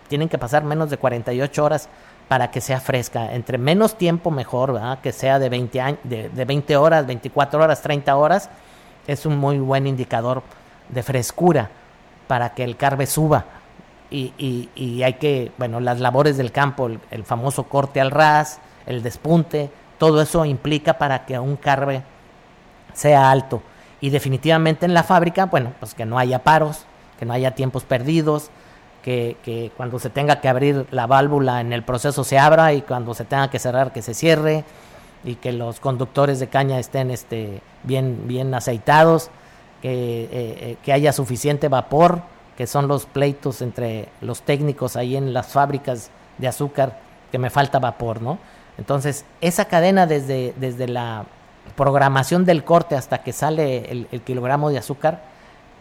tienen 0.08 0.28
que 0.28 0.38
pasar 0.38 0.64
menos 0.64 0.90
de 0.90 0.96
48 0.98 1.64
horas 1.64 1.88
para 2.28 2.50
que 2.50 2.60
sea 2.60 2.80
fresca 2.80 3.34
entre 3.34 3.58
menos 3.58 3.96
tiempo 3.96 4.30
mejor 4.30 4.72
¿verdad? 4.72 5.00
que 5.00 5.12
sea 5.12 5.38
de 5.38 5.48
20 5.48 5.80
años 5.80 5.98
de, 6.04 6.30
de 6.30 6.44
20 6.44 6.76
horas 6.76 7.06
24 7.06 7.62
horas 7.62 7.82
30 7.82 8.16
horas 8.16 8.50
es 9.06 9.26
un 9.26 9.36
muy 9.36 9.58
buen 9.58 9.86
indicador 9.86 10.42
de 10.88 11.02
frescura 11.02 11.70
para 12.26 12.54
que 12.54 12.64
el 12.64 12.76
carbe 12.76 13.06
suba 13.06 13.44
y, 14.10 14.68
y, 14.76 15.02
hay 15.02 15.14
que, 15.14 15.50
bueno, 15.58 15.80
las 15.80 15.98
labores 15.98 16.36
del 16.36 16.52
campo, 16.52 16.88
el, 17.10 17.24
famoso 17.24 17.64
corte 17.64 18.00
al 18.00 18.10
ras, 18.10 18.60
el 18.86 19.02
despunte, 19.02 19.70
todo 19.98 20.22
eso 20.22 20.44
implica 20.44 20.98
para 20.98 21.26
que 21.26 21.38
un 21.38 21.56
carbe 21.56 22.02
sea 22.92 23.30
alto. 23.30 23.62
Y 24.00 24.10
definitivamente 24.10 24.86
en 24.86 24.94
la 24.94 25.02
fábrica, 25.02 25.46
bueno, 25.46 25.72
pues 25.80 25.94
que 25.94 26.04
no 26.04 26.18
haya 26.18 26.44
paros, 26.44 26.84
que 27.18 27.24
no 27.24 27.32
haya 27.32 27.56
tiempos 27.56 27.82
perdidos, 27.84 28.50
que, 29.04 29.70
cuando 29.76 29.98
se 29.98 30.08
tenga 30.08 30.40
que 30.40 30.48
abrir 30.48 30.86
la 30.90 31.06
válvula 31.06 31.60
en 31.60 31.72
el 31.72 31.82
proceso 31.82 32.24
se 32.24 32.38
abra 32.38 32.72
y 32.72 32.80
cuando 32.80 33.12
se 33.12 33.24
tenga 33.24 33.50
que 33.50 33.58
cerrar 33.58 33.92
que 33.92 34.00
se 34.00 34.14
cierre 34.14 34.64
y 35.24 35.34
que 35.36 35.52
los 35.52 35.78
conductores 35.78 36.40
de 36.40 36.48
caña 36.48 36.78
estén 36.78 37.10
este, 37.10 37.60
bien, 37.82 38.26
bien 38.26 38.54
aceitados, 38.54 39.30
que, 39.82 39.92
eh, 39.92 40.28
eh, 40.32 40.76
que 40.82 40.92
haya 40.92 41.12
suficiente 41.12 41.68
vapor 41.68 42.22
que 42.56 42.66
son 42.66 42.88
los 42.88 43.06
pleitos 43.06 43.62
entre 43.62 44.08
los 44.20 44.42
técnicos 44.42 44.96
ahí 44.96 45.16
en 45.16 45.32
las 45.32 45.48
fábricas 45.48 46.10
de 46.38 46.48
azúcar, 46.48 47.00
que 47.30 47.38
me 47.38 47.50
falta 47.50 47.78
vapor, 47.78 48.22
¿no? 48.22 48.38
Entonces, 48.78 49.24
esa 49.40 49.66
cadena 49.66 50.06
desde, 50.06 50.54
desde 50.56 50.88
la 50.88 51.24
programación 51.76 52.44
del 52.44 52.64
corte 52.64 52.96
hasta 52.96 53.22
que 53.22 53.32
sale 53.32 53.90
el, 53.90 54.22
kilogramo 54.22 54.70
de 54.70 54.78
azúcar, 54.78 55.22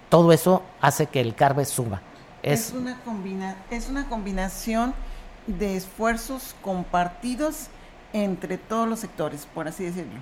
todo 0.09 0.32
eso 0.32 0.63
hace 0.82 1.07
que 1.07 1.21
el 1.21 1.36
carbe 1.36 1.65
suba. 1.65 2.01
Es, 2.43 2.73
una, 2.73 2.99
combina 2.99 3.55
es 3.71 3.89
una 3.89 4.07
combinación 4.09 4.93
de 5.47 5.77
esfuerzos 5.77 6.55
compartidos 6.61 7.67
entre 8.11 8.57
todos 8.57 8.87
los 8.87 8.99
sectores, 8.99 9.47
por 9.53 9.67
así 9.67 9.85
decirlo. 9.85 10.19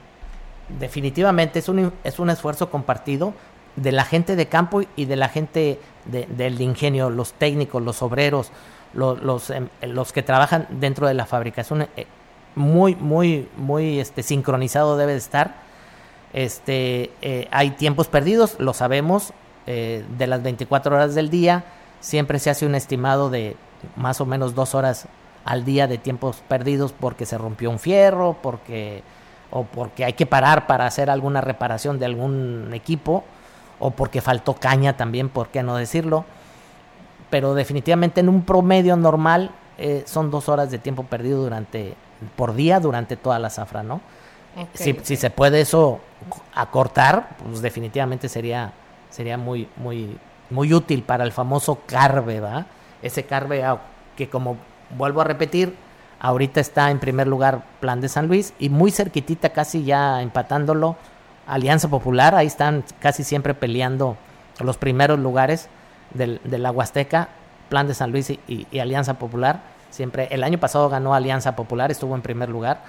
Definitivamente 0.79 1.59
es 1.59 1.67
un, 1.67 1.91
es 2.03 2.19
un 2.19 2.29
esfuerzo 2.29 2.69
compartido 2.69 3.33
de 3.75 3.91
la 3.91 4.05
gente 4.05 4.35
de 4.35 4.47
campo 4.47 4.81
y 4.95 5.05
de 5.05 5.15
la 5.15 5.29
gente 5.29 5.79
del 6.05 6.61
ingenio, 6.61 7.09
los 7.09 7.33
técnicos, 7.33 7.81
los 7.81 8.01
obreros, 8.01 8.51
los, 8.93 9.21
los, 9.21 9.49
em, 9.49 9.69
los, 9.81 10.11
que 10.13 10.23
trabajan 10.23 10.67
dentro 10.69 11.07
de 11.07 11.13
la 11.13 11.25
fábrica. 11.25 11.61
Es 11.61 11.71
un, 11.71 11.81
eh, 11.81 12.07
muy, 12.55 12.95
muy, 12.95 13.47
muy 13.57 13.99
este, 13.99 14.23
sincronizado 14.23 14.97
debe 14.97 15.13
de 15.13 15.17
estar. 15.17 15.55
Este, 16.33 17.11
eh, 17.21 17.47
hay 17.51 17.71
tiempos 17.71 18.07
perdidos, 18.07 18.55
lo 18.59 18.73
sabemos, 18.73 19.33
eh, 19.67 20.03
de 20.17 20.27
las 20.27 20.41
24 20.41 20.95
horas 20.95 21.15
del 21.15 21.29
día, 21.29 21.63
siempre 22.01 22.39
se 22.39 22.49
hace 22.49 22.65
un 22.65 22.75
estimado 22.75 23.29
de 23.29 23.55
más 23.95 24.19
o 24.19 24.25
menos 24.25 24.53
dos 24.53 24.75
horas 24.75 25.07
al 25.45 25.63
día 25.63 25.87
de 25.87 25.97
tiempos 25.97 26.43
perdidos 26.47 26.93
porque 26.93 27.25
se 27.25 27.37
rompió 27.37 27.69
un 27.69 27.79
fierro, 27.79 28.37
porque 28.41 29.03
o 29.51 29.63
porque 29.63 30.05
hay 30.05 30.13
que 30.13 30.25
parar 30.25 30.67
para 30.67 30.85
hacer 30.85 31.09
alguna 31.09 31.41
reparación 31.41 31.99
de 31.99 32.05
algún 32.05 32.71
equipo 32.73 33.23
o 33.79 33.91
porque 33.91 34.21
faltó 34.21 34.55
caña 34.55 34.97
también, 34.97 35.29
¿por 35.29 35.49
qué 35.49 35.63
no 35.63 35.75
decirlo? 35.75 36.25
Pero 37.29 37.53
definitivamente 37.53 38.21
en 38.21 38.29
un 38.29 38.43
promedio 38.43 38.95
normal 38.95 39.51
eh, 39.77 40.03
son 40.05 40.31
dos 40.31 40.49
horas 40.49 40.71
de 40.71 40.77
tiempo 40.77 41.03
perdido 41.03 41.43
durante 41.43 41.95
por 42.35 42.53
día 42.53 42.79
durante 42.79 43.17
toda 43.17 43.39
la 43.39 43.49
zafra, 43.49 43.83
¿no? 43.83 44.01
si, 44.73 44.97
si, 45.01 45.15
se 45.15 45.29
puede 45.29 45.61
eso 45.61 46.01
acortar, 46.53 47.29
pues 47.41 47.61
definitivamente 47.61 48.27
sería, 48.27 48.73
sería 49.09 49.37
muy, 49.37 49.67
muy, 49.77 50.17
muy 50.51 50.73
útil 50.73 51.03
para 51.03 51.23
el 51.23 51.31
famoso 51.31 51.79
carve, 51.85 52.39
¿va? 52.39 52.65
Ese 53.01 53.25
carve 53.25 53.63
que 54.15 54.29
como 54.29 54.57
vuelvo 54.97 55.21
a 55.21 55.23
repetir, 55.23 55.75
ahorita 56.19 56.59
está 56.59 56.91
en 56.91 56.99
primer 56.99 57.27
lugar 57.27 57.63
Plan 57.79 58.01
de 58.01 58.09
San 58.09 58.27
Luis 58.27 58.53
y 58.59 58.69
muy 58.69 58.91
cerquitita, 58.91 59.49
casi 59.49 59.83
ya 59.83 60.21
empatándolo, 60.21 60.95
Alianza 61.47 61.87
Popular, 61.87 62.35
ahí 62.35 62.47
están 62.47 62.83
casi 62.99 63.23
siempre 63.23 63.53
peleando 63.53 64.15
los 64.59 64.77
primeros 64.77 65.19
lugares 65.19 65.67
del, 66.13 66.39
de 66.43 66.57
la 66.59 66.71
Huasteca, 66.71 67.29
Plan 67.69 67.87
de 67.87 67.93
San 67.93 68.11
Luis 68.11 68.29
y, 68.29 68.79
Alianza 68.79 69.15
Popular. 69.15 69.61
Siempre, 69.89 70.27
el 70.31 70.43
año 70.43 70.59
pasado 70.59 70.89
ganó 70.89 71.13
Alianza 71.13 71.55
Popular, 71.55 71.89
estuvo 71.89 72.15
en 72.15 72.21
primer 72.21 72.49
lugar. 72.49 72.81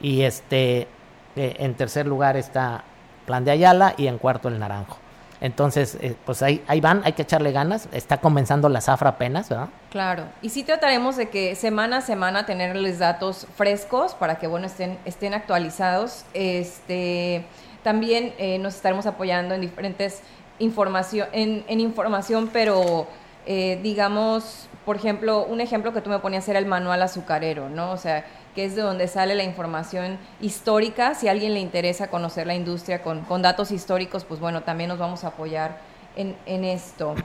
Y 0.00 0.22
este, 0.22 0.86
eh, 1.34 1.56
en 1.58 1.74
tercer 1.74 2.06
lugar 2.06 2.36
está 2.36 2.84
Plan 3.26 3.44
de 3.44 3.50
Ayala 3.50 3.94
y 3.96 4.06
en 4.06 4.18
cuarto 4.18 4.48
el 4.48 4.58
Naranjo. 4.58 4.98
Entonces, 5.40 5.96
eh, 6.00 6.16
pues 6.24 6.42
ahí, 6.42 6.64
ahí 6.66 6.80
van, 6.80 7.02
hay 7.04 7.12
que 7.12 7.22
echarle 7.22 7.52
ganas. 7.52 7.88
Está 7.92 8.18
comenzando 8.18 8.68
la 8.68 8.80
zafra 8.80 9.10
apenas, 9.10 9.48
¿verdad? 9.48 9.68
Claro. 9.90 10.24
Y 10.42 10.50
sí 10.50 10.64
trataremos 10.64 11.16
de 11.16 11.28
que 11.28 11.54
semana 11.54 11.98
a 11.98 12.00
semana 12.00 12.46
tenerles 12.46 12.98
datos 12.98 13.46
frescos 13.56 14.14
para 14.14 14.38
que, 14.38 14.46
bueno, 14.46 14.66
estén, 14.66 14.98
estén 15.04 15.34
actualizados. 15.34 16.24
Este 16.34 17.44
también 17.82 18.34
eh, 18.38 18.58
nos 18.58 18.74
estaremos 18.74 19.06
apoyando 19.06 19.54
en 19.54 19.60
diferentes 19.60 20.20
información, 20.58 21.28
en, 21.32 21.80
información, 21.80 22.50
pero 22.52 23.06
eh, 23.46 23.78
digamos, 23.82 24.68
por 24.84 24.96
ejemplo, 24.96 25.44
un 25.44 25.60
ejemplo 25.60 25.92
que 25.92 26.00
tú 26.00 26.10
me 26.10 26.18
ponías 26.18 26.48
era 26.48 26.58
el 26.58 26.66
manual 26.66 27.02
azucarero, 27.02 27.68
¿no? 27.68 27.92
O 27.92 27.96
sea, 27.96 28.24
que 28.58 28.64
es 28.64 28.74
de 28.74 28.82
donde 28.82 29.06
sale 29.06 29.36
la 29.36 29.44
información 29.44 30.18
histórica. 30.40 31.14
Si 31.14 31.28
a 31.28 31.30
alguien 31.30 31.54
le 31.54 31.60
interesa 31.60 32.08
conocer 32.08 32.48
la 32.48 32.56
industria 32.56 33.04
con, 33.04 33.40
datos 33.40 33.70
históricos, 33.70 34.24
pues 34.24 34.40
bueno, 34.40 34.64
también 34.64 34.88
nos 34.88 34.98
vamos 34.98 35.22
a 35.22 35.28
apoyar 35.28 35.78
en, 36.16 36.64
esto. 36.64 37.14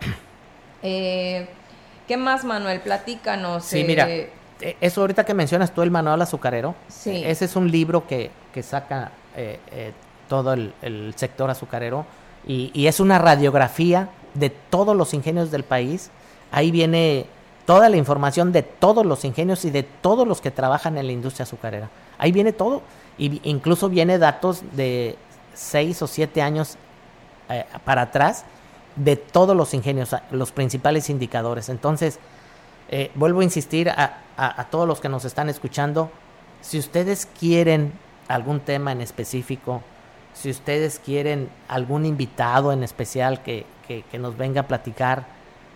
Eh, 0.86 1.48
¿Qué 2.10 2.18
más, 2.18 2.44
Manuel? 2.44 2.82
Platícanos. 2.82 3.64
Sí, 3.64 3.86
mira, 3.86 4.08
e, 4.10 4.30
eso 4.82 5.00
ahorita 5.00 5.24
que 5.24 5.34
mencionas 5.34 5.74
tú 5.74 5.82
el 5.82 5.90
manual 5.90 6.22
azucarero, 6.22 6.76
Sí. 6.90 7.24
ese 7.26 7.46
es 7.46 7.56
un 7.56 7.72
libro 7.72 8.06
que, 8.06 8.30
que 8.54 8.62
saca 8.62 9.14
eh, 9.36 9.60
eh, 9.72 9.94
todo 10.28 10.52
el, 10.52 10.74
el 10.82 11.14
sector 11.16 11.50
azucarero 11.50 12.06
y, 12.46 12.70
y 12.74 12.88
es 12.88 13.00
una 13.00 13.18
radiografía 13.18 14.10
de 14.34 14.50
todos 14.50 14.94
los 14.96 15.14
ingenios 15.14 15.52
del 15.52 15.64
país. 15.64 16.12
Ahí 16.52 16.70
viene 16.70 17.28
toda 17.66 17.90
la 17.90 17.98
información 17.98 18.52
de 18.52 18.64
todos 18.64 19.06
los 19.06 19.24
ingenios 19.26 19.66
y 19.66 19.72
de 19.72 19.84
todos 19.84 20.28
los 20.28 20.42
que 20.42 20.52
trabajan 20.52 20.98
en 20.98 21.08
la 21.08 21.14
industria 21.14 21.44
azucarera. 21.44 21.90
Ahí 22.18 22.32
viene 22.32 22.54
todo. 22.54 22.82
Y 23.18 23.42
incluso 23.48 23.90
viene 23.90 24.18
datos 24.18 24.64
de 24.74 25.18
seis 25.54 26.02
o 26.02 26.08
siete 26.08 26.42
años 26.42 26.78
eh, 27.50 27.66
para 27.86 28.04
atrás 28.04 28.44
de 28.96 29.16
todos 29.16 29.56
los 29.56 29.74
ingenios, 29.74 30.16
los 30.32 30.52
principales 30.52 31.10
indicadores. 31.10 31.70
Entonces, 31.70 32.20
eh, 32.90 33.12
vuelvo 33.16 33.42
a 33.42 33.44
insistir 33.44 33.90
a, 33.90 34.20
todos 34.72 34.88
los 34.88 35.00
que 35.00 35.10
nos 35.10 35.26
están 35.26 35.50
escuchando, 35.50 36.10
si 36.62 36.80
ustedes 36.80 37.28
quieren 37.40 37.94
algún 38.28 38.60
tema 38.60 38.92
en 38.92 39.02
específico, 39.02 39.84
si 40.34 40.50
ustedes 40.50 41.00
quieren 41.00 41.50
algún 41.68 42.06
invitado 42.06 42.72
en 42.72 42.84
especial 42.84 43.44
que- 43.44 43.66
que 43.88 44.18
nos 44.18 44.38
venga 44.38 44.62
a 44.62 44.68
platicar, 44.68 45.26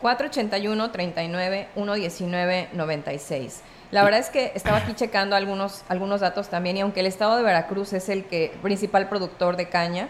481 0.00 0.90
39 0.90 1.68
119 1.74 2.68
96. 2.72 3.62
La 3.90 4.04
verdad 4.04 4.20
es 4.20 4.30
que 4.30 4.52
estaba 4.54 4.78
aquí 4.78 4.94
checando 4.94 5.36
algunos, 5.36 5.84
algunos 5.88 6.20
datos 6.20 6.48
también 6.48 6.76
y 6.76 6.80
aunque 6.80 7.00
el 7.00 7.06
estado 7.06 7.36
de 7.36 7.42
Veracruz 7.42 7.92
es 7.92 8.08
el 8.08 8.24
que 8.24 8.56
principal 8.62 9.08
productor 9.08 9.56
de 9.56 9.68
caña, 9.68 10.08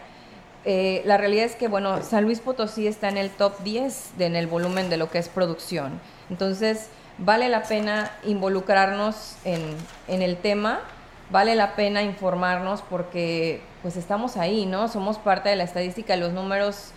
eh, 0.67 1.01
la 1.07 1.17
realidad 1.17 1.45
es 1.47 1.55
que 1.57 1.69
bueno, 1.69 2.03
San 2.03 2.25
Luis 2.25 2.41
Potosí 2.41 2.87
está 2.87 3.09
en 3.09 3.17
el 3.17 3.31
top 3.31 3.59
10 3.63 4.11
de- 4.19 4.27
en 4.27 4.37
el 4.37 4.47
volumen 4.49 4.91
de 4.91 4.97
lo 4.99 5.09
que 5.11 5.19
es 5.19 5.29
producción. 5.29 6.01
Entonces, 6.29 6.89
vale 7.19 7.49
la 7.49 7.63
pena 7.63 8.11
involucrarnos 8.25 9.37
en, 9.45 9.63
en 10.09 10.23
el 10.23 10.37
tema, 10.37 10.81
vale 11.31 11.55
la 11.55 11.77
pena 11.77 12.03
informarnos 12.03 12.83
porque 12.83 13.61
pues 13.83 13.97
estamos 13.97 14.37
ahí, 14.37 14.67
¿no? 14.67 14.89
Somos 14.89 15.19
parte 15.19 15.49
de 15.49 15.57
la 15.57 15.65
estadística, 15.65 16.17
los 16.17 16.33
números 16.33 16.91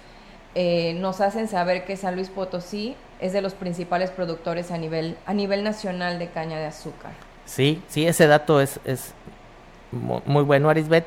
eh, 0.56 0.96
nos 0.96 1.22
hacen 1.22 1.48
saber 1.48 1.86
que 1.86 1.96
San 1.96 2.16
Luis 2.16 2.30
Potosí 2.30 2.96
es 3.22 3.34
de 3.34 3.42
los 3.42 3.54
principales 3.54 4.10
productores 4.10 4.72
a 4.72 4.78
nivel, 4.78 5.16
a 5.28 5.34
nivel 5.34 5.64
nacional 5.64 6.18
de 6.18 6.28
caña 6.30 6.58
de 6.58 6.66
azúcar. 6.66 7.12
Sí, 7.46 7.82
sí, 7.88 8.08
ese 8.08 8.26
dato 8.28 8.62
es, 8.62 8.80
es 8.86 9.14
mu- 9.92 10.22
muy 10.26 10.44
bueno, 10.44 10.70
Arisbet. 10.70 11.06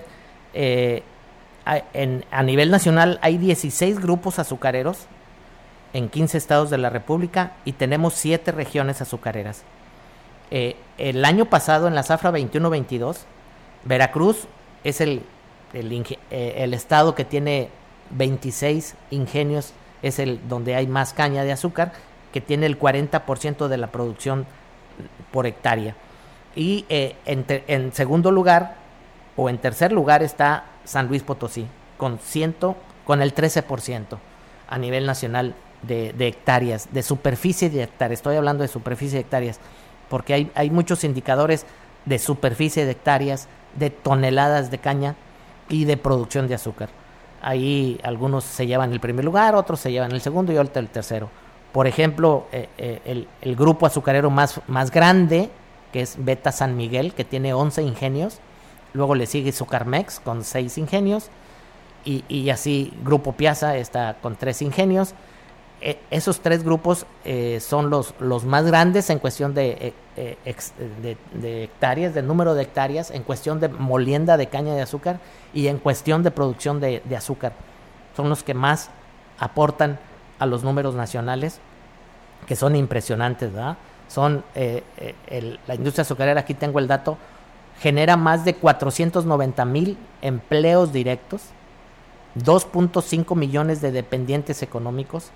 Eh, 0.54 1.02
en- 1.92 2.24
a 2.30 2.42
nivel 2.42 2.70
nacional 2.70 3.18
hay 3.22 3.38
16 3.38 4.00
grupos 4.00 4.38
azucareros 4.38 5.06
en 5.92 6.08
15 6.08 6.38
estados 6.38 6.70
de 6.70 6.78
la 6.78 6.90
República 6.90 7.52
y 7.64 7.72
tenemos 7.72 8.14
7 8.14 8.50
regiones 8.52 9.00
azucareras. 9.00 9.62
Eh, 10.50 10.76
el 10.98 11.24
año 11.24 11.46
pasado 11.46 11.88
en 11.88 11.94
la 11.94 12.02
zafra 12.02 12.30
21-22, 12.30 13.24
Veracruz 13.84 14.46
es 14.84 15.00
el, 15.00 15.22
el, 15.72 15.92
eh, 16.30 16.70
estado 16.74 17.14
que 17.14 17.24
tiene 17.24 17.68
26 18.10 18.94
ingenios, 19.10 19.72
es 20.02 20.18
el 20.18 20.40
donde 20.48 20.74
hay 20.74 20.86
más 20.86 21.12
caña 21.12 21.44
de 21.44 21.52
azúcar, 21.52 21.92
que 22.32 22.40
tiene 22.40 22.66
el 22.66 22.78
40% 22.78 23.68
de 23.68 23.76
la 23.76 23.88
producción 23.88 24.46
por 25.30 25.46
hectárea. 25.46 25.94
Y 26.54 26.84
eh, 26.88 27.16
en 27.26 27.92
segundo 27.94 28.30
lugar 28.30 28.81
o 29.36 29.48
en 29.48 29.58
tercer 29.58 29.92
lugar 29.92 30.22
está 30.22 30.64
San 30.84 31.08
Luis 31.08 31.22
Potosí, 31.22 31.66
con, 31.96 32.18
ciento, 32.18 32.76
con 33.04 33.22
el 33.22 33.34
13% 33.34 34.18
a 34.68 34.78
nivel 34.78 35.06
nacional 35.06 35.54
de, 35.82 36.14
hectáreas, 36.18 36.88
de 36.92 37.02
superficie 37.02 37.70
de 37.70 37.82
hectáreas. 37.82 38.18
Estoy 38.18 38.36
hablando 38.36 38.62
de 38.62 38.68
superficie 38.68 39.18
de 39.18 39.22
hectáreas, 39.22 39.60
porque 40.08 40.34
hay, 40.34 40.52
hay 40.54 40.70
muchos 40.70 41.04
indicadores 41.04 41.66
de 42.04 42.18
superficie 42.18 42.84
de 42.84 42.92
hectáreas, 42.92 43.48
de 43.76 43.90
toneladas 43.90 44.70
de 44.70 44.78
caña 44.78 45.16
y 45.68 45.84
de 45.84 45.96
producción 45.96 46.48
de 46.48 46.54
azúcar. 46.54 46.90
Ahí 47.40 48.00
algunos 48.04 48.44
se 48.44 48.66
llevan 48.66 48.92
el 48.92 49.00
primer 49.00 49.24
lugar, 49.24 49.54
otros 49.54 49.80
se 49.80 49.90
llevan 49.90 50.12
el 50.12 50.20
segundo 50.20 50.52
y 50.52 50.58
otros 50.58 50.76
el 50.76 50.88
tercero. 50.88 51.28
Por 51.72 51.86
ejemplo, 51.86 52.46
eh, 52.52 52.68
eh, 52.78 53.00
el, 53.04 53.28
el 53.40 53.56
grupo 53.56 53.86
azucarero 53.86 54.30
más, 54.30 54.60
más 54.68 54.90
grande, 54.90 55.50
que 55.92 56.02
es 56.02 56.16
Beta 56.18 56.52
San 56.52 56.76
Miguel, 56.76 57.14
que 57.14 57.24
tiene 57.24 57.52
11 57.54 57.82
ingenios. 57.82 58.40
Luego 58.95 59.14
le 59.14 59.26
sigue 59.26 59.53
Sucarmex 59.53 60.20
con 60.20 60.45
6 60.45 60.78
ingenios. 60.78 61.28
Y, 62.05 62.24
y 62.28 62.51
así 62.51 62.93
Grupo 63.05 63.32
Piazza 63.32 63.76
está 63.76 64.16
con 64.20 64.36
3 64.36 64.62
ingenios. 64.62 65.14
E- 65.80 65.99
esos 66.11 66.40
tres 66.40 66.62
grupos 66.62 67.07
eh, 67.24 67.59
son 67.61 67.90
los, 67.90 68.14
los 68.20 68.45
más 68.45 68.64
grandes 68.64 69.11
en 69.11 69.18
cuestión 69.18 69.53
de, 69.55 69.95
eh, 70.16 70.36
eh, 70.45 71.16
de- 71.40 71.64
hectáreas, 71.64 72.14
de 72.14 72.22
número 72.22 72.55
de 72.55 72.62
hectáreas, 72.62 73.11
en 73.11 73.22
cuestión 73.24 73.59
de 73.61 73.68
molienda 73.68 74.36
de 74.36 74.47
caña 74.49 74.74
de 74.74 74.82
azúcar 74.82 75.18
y 75.53 75.66
en 75.66 75.78
cuestión 75.78 76.22
de 76.22 76.30
producción 76.30 76.78
de, 76.80 77.03
de 77.05 77.16
azúcar. 77.16 77.53
Son 78.16 78.28
los 78.28 78.43
que 78.45 78.55
más 78.55 78.90
aportan 79.38 79.99
a 80.38 80.47
los 80.47 80.62
números 80.62 80.95
nacionales, 80.95 81.59
que 82.47 82.55
son 82.55 82.76
impresionantes. 82.76 83.51
Son 84.09 84.45
la 85.66 85.74
industria 85.74 86.03
azucarera, 86.03 86.40
aquí 86.40 86.55
tengo 86.55 86.78
el 86.78 86.86
dato, 86.86 87.16
genera 87.82 88.16
más 88.16 88.44
de 88.44 88.54
490 88.54 89.64
mil 89.64 89.98
empleos 90.22 90.92
directos, 90.92 91.42
2.5 92.36 93.34
millones 93.36 93.80
de 93.80 93.92
dependientes 93.92 94.62
económicos. 94.62 95.30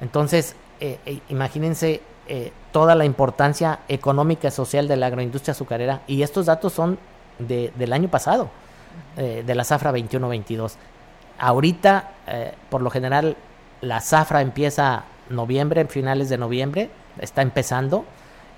Entonces, 0.00 0.56
eh, 0.80 0.98
eh, 1.06 1.20
imagínense 1.28 2.00
eh, 2.28 2.52
toda 2.70 2.94
la 2.94 3.04
importancia 3.04 3.80
económica 3.88 4.48
y 4.48 4.50
social 4.52 4.86
de 4.86 4.96
la 4.96 5.06
agroindustria 5.06 5.52
azucarera. 5.52 6.02
Y 6.06 6.22
estos 6.22 6.46
datos 6.46 6.72
son 6.72 6.98
de- 7.38 7.72
del 7.76 7.92
año 7.92 8.08
pasado, 8.08 8.48
de 9.16 9.54
la 9.54 9.64
zafra 9.64 9.90
21-22. 9.90 10.76
Ahorita, 11.38 12.10
por 12.70 12.82
lo 12.82 12.90
general, 12.90 13.36
la 13.80 14.00
zafra 14.00 14.42
empieza 14.42 15.04
noviembre, 15.30 15.84
finales 15.86 16.28
de 16.28 16.36
noviembre, 16.38 16.90
está 17.18 17.40
empezando 17.42 18.04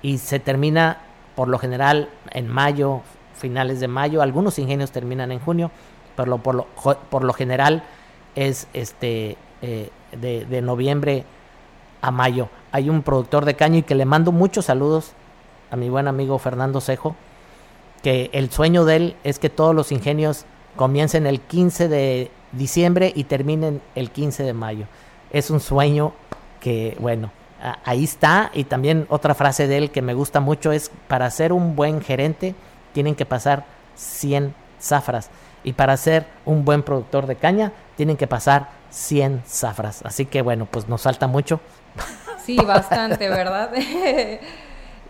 y 0.01 0.17
se 0.17 0.39
termina 0.39 0.97
por 1.35 1.47
lo 1.47 1.57
general 1.59 2.09
en 2.31 2.47
mayo, 2.47 3.01
finales 3.35 3.79
de 3.79 3.87
mayo. 3.87 4.21
Algunos 4.21 4.59
ingenios 4.59 4.91
terminan 4.91 5.31
en 5.31 5.39
junio, 5.39 5.71
pero 6.15 6.37
por, 6.37 6.55
lo, 6.55 6.67
por 7.09 7.23
lo 7.23 7.33
general 7.33 7.83
es 8.35 8.67
este 8.73 9.37
eh, 9.61 9.89
de, 10.11 10.61
noviembre 10.61 11.25
a 12.01 12.11
mayo. 12.11 12.49
Hay 12.71 12.89
un 12.89 13.01
productor 13.01 13.45
de 13.45 13.55
caño 13.55 13.79
y 13.79 13.83
que 13.83 13.95
le 13.95 14.05
mando 14.05 14.31
muchos 14.31 14.65
saludos 14.65 15.11
a 15.71 15.75
mi 15.75 15.89
buen 15.89 16.07
amigo 16.07 16.37
Fernando 16.39 16.79
Cejo, 16.79 17.15
que 18.03 18.29
el 18.33 18.51
sueño 18.51 18.85
de 18.85 18.95
él 18.95 19.15
es 19.23 19.39
que 19.39 19.49
todos 19.49 19.75
los 19.75 19.91
ingenios 19.91 20.45
comiencen 20.75 21.25
el 21.25 21.41
15 21.41 21.87
de 21.87 22.31
diciembre 22.51 23.11
y 23.15 23.25
terminen 23.25 23.81
el 23.95 24.11
15 24.11 24.43
de 24.43 24.53
mayo. 24.53 24.85
Es 25.31 25.49
un 25.49 25.59
sueño 25.59 26.13
que, 26.59 26.95
bueno, 26.99 27.31
ahí 27.83 28.03
está. 28.03 28.51
Y 28.53 28.65
también 28.65 29.05
otra 29.09 29.35
frase 29.35 29.67
de 29.67 29.77
él 29.77 29.91
que 29.91 30.01
me 30.01 30.13
gusta 30.13 30.39
mucho 30.39 30.71
es, 30.71 30.91
para 31.07 31.29
ser 31.29 31.53
un 31.53 31.75
buen 31.75 32.01
gerente 32.01 32.55
tienen 32.93 33.15
que 33.15 33.25
pasar 33.25 33.65
100 33.95 34.53
zafras. 34.79 35.29
Y 35.63 35.73
para 35.73 35.97
ser 35.97 36.25
un 36.45 36.63
buen 36.63 36.83
productor 36.83 37.25
de 37.25 37.35
caña 37.35 37.71
tienen 37.95 38.17
que 38.17 38.27
pasar 38.27 38.69
100 38.91 39.43
zafras. 39.47 40.01
Así 40.03 40.25
que 40.25 40.41
bueno, 40.41 40.67
pues 40.69 40.87
nos 40.87 41.01
falta 41.01 41.27
mucho. 41.27 41.59
Sí, 42.43 42.57
bastante, 42.57 43.27
¿verdad? 43.27 43.71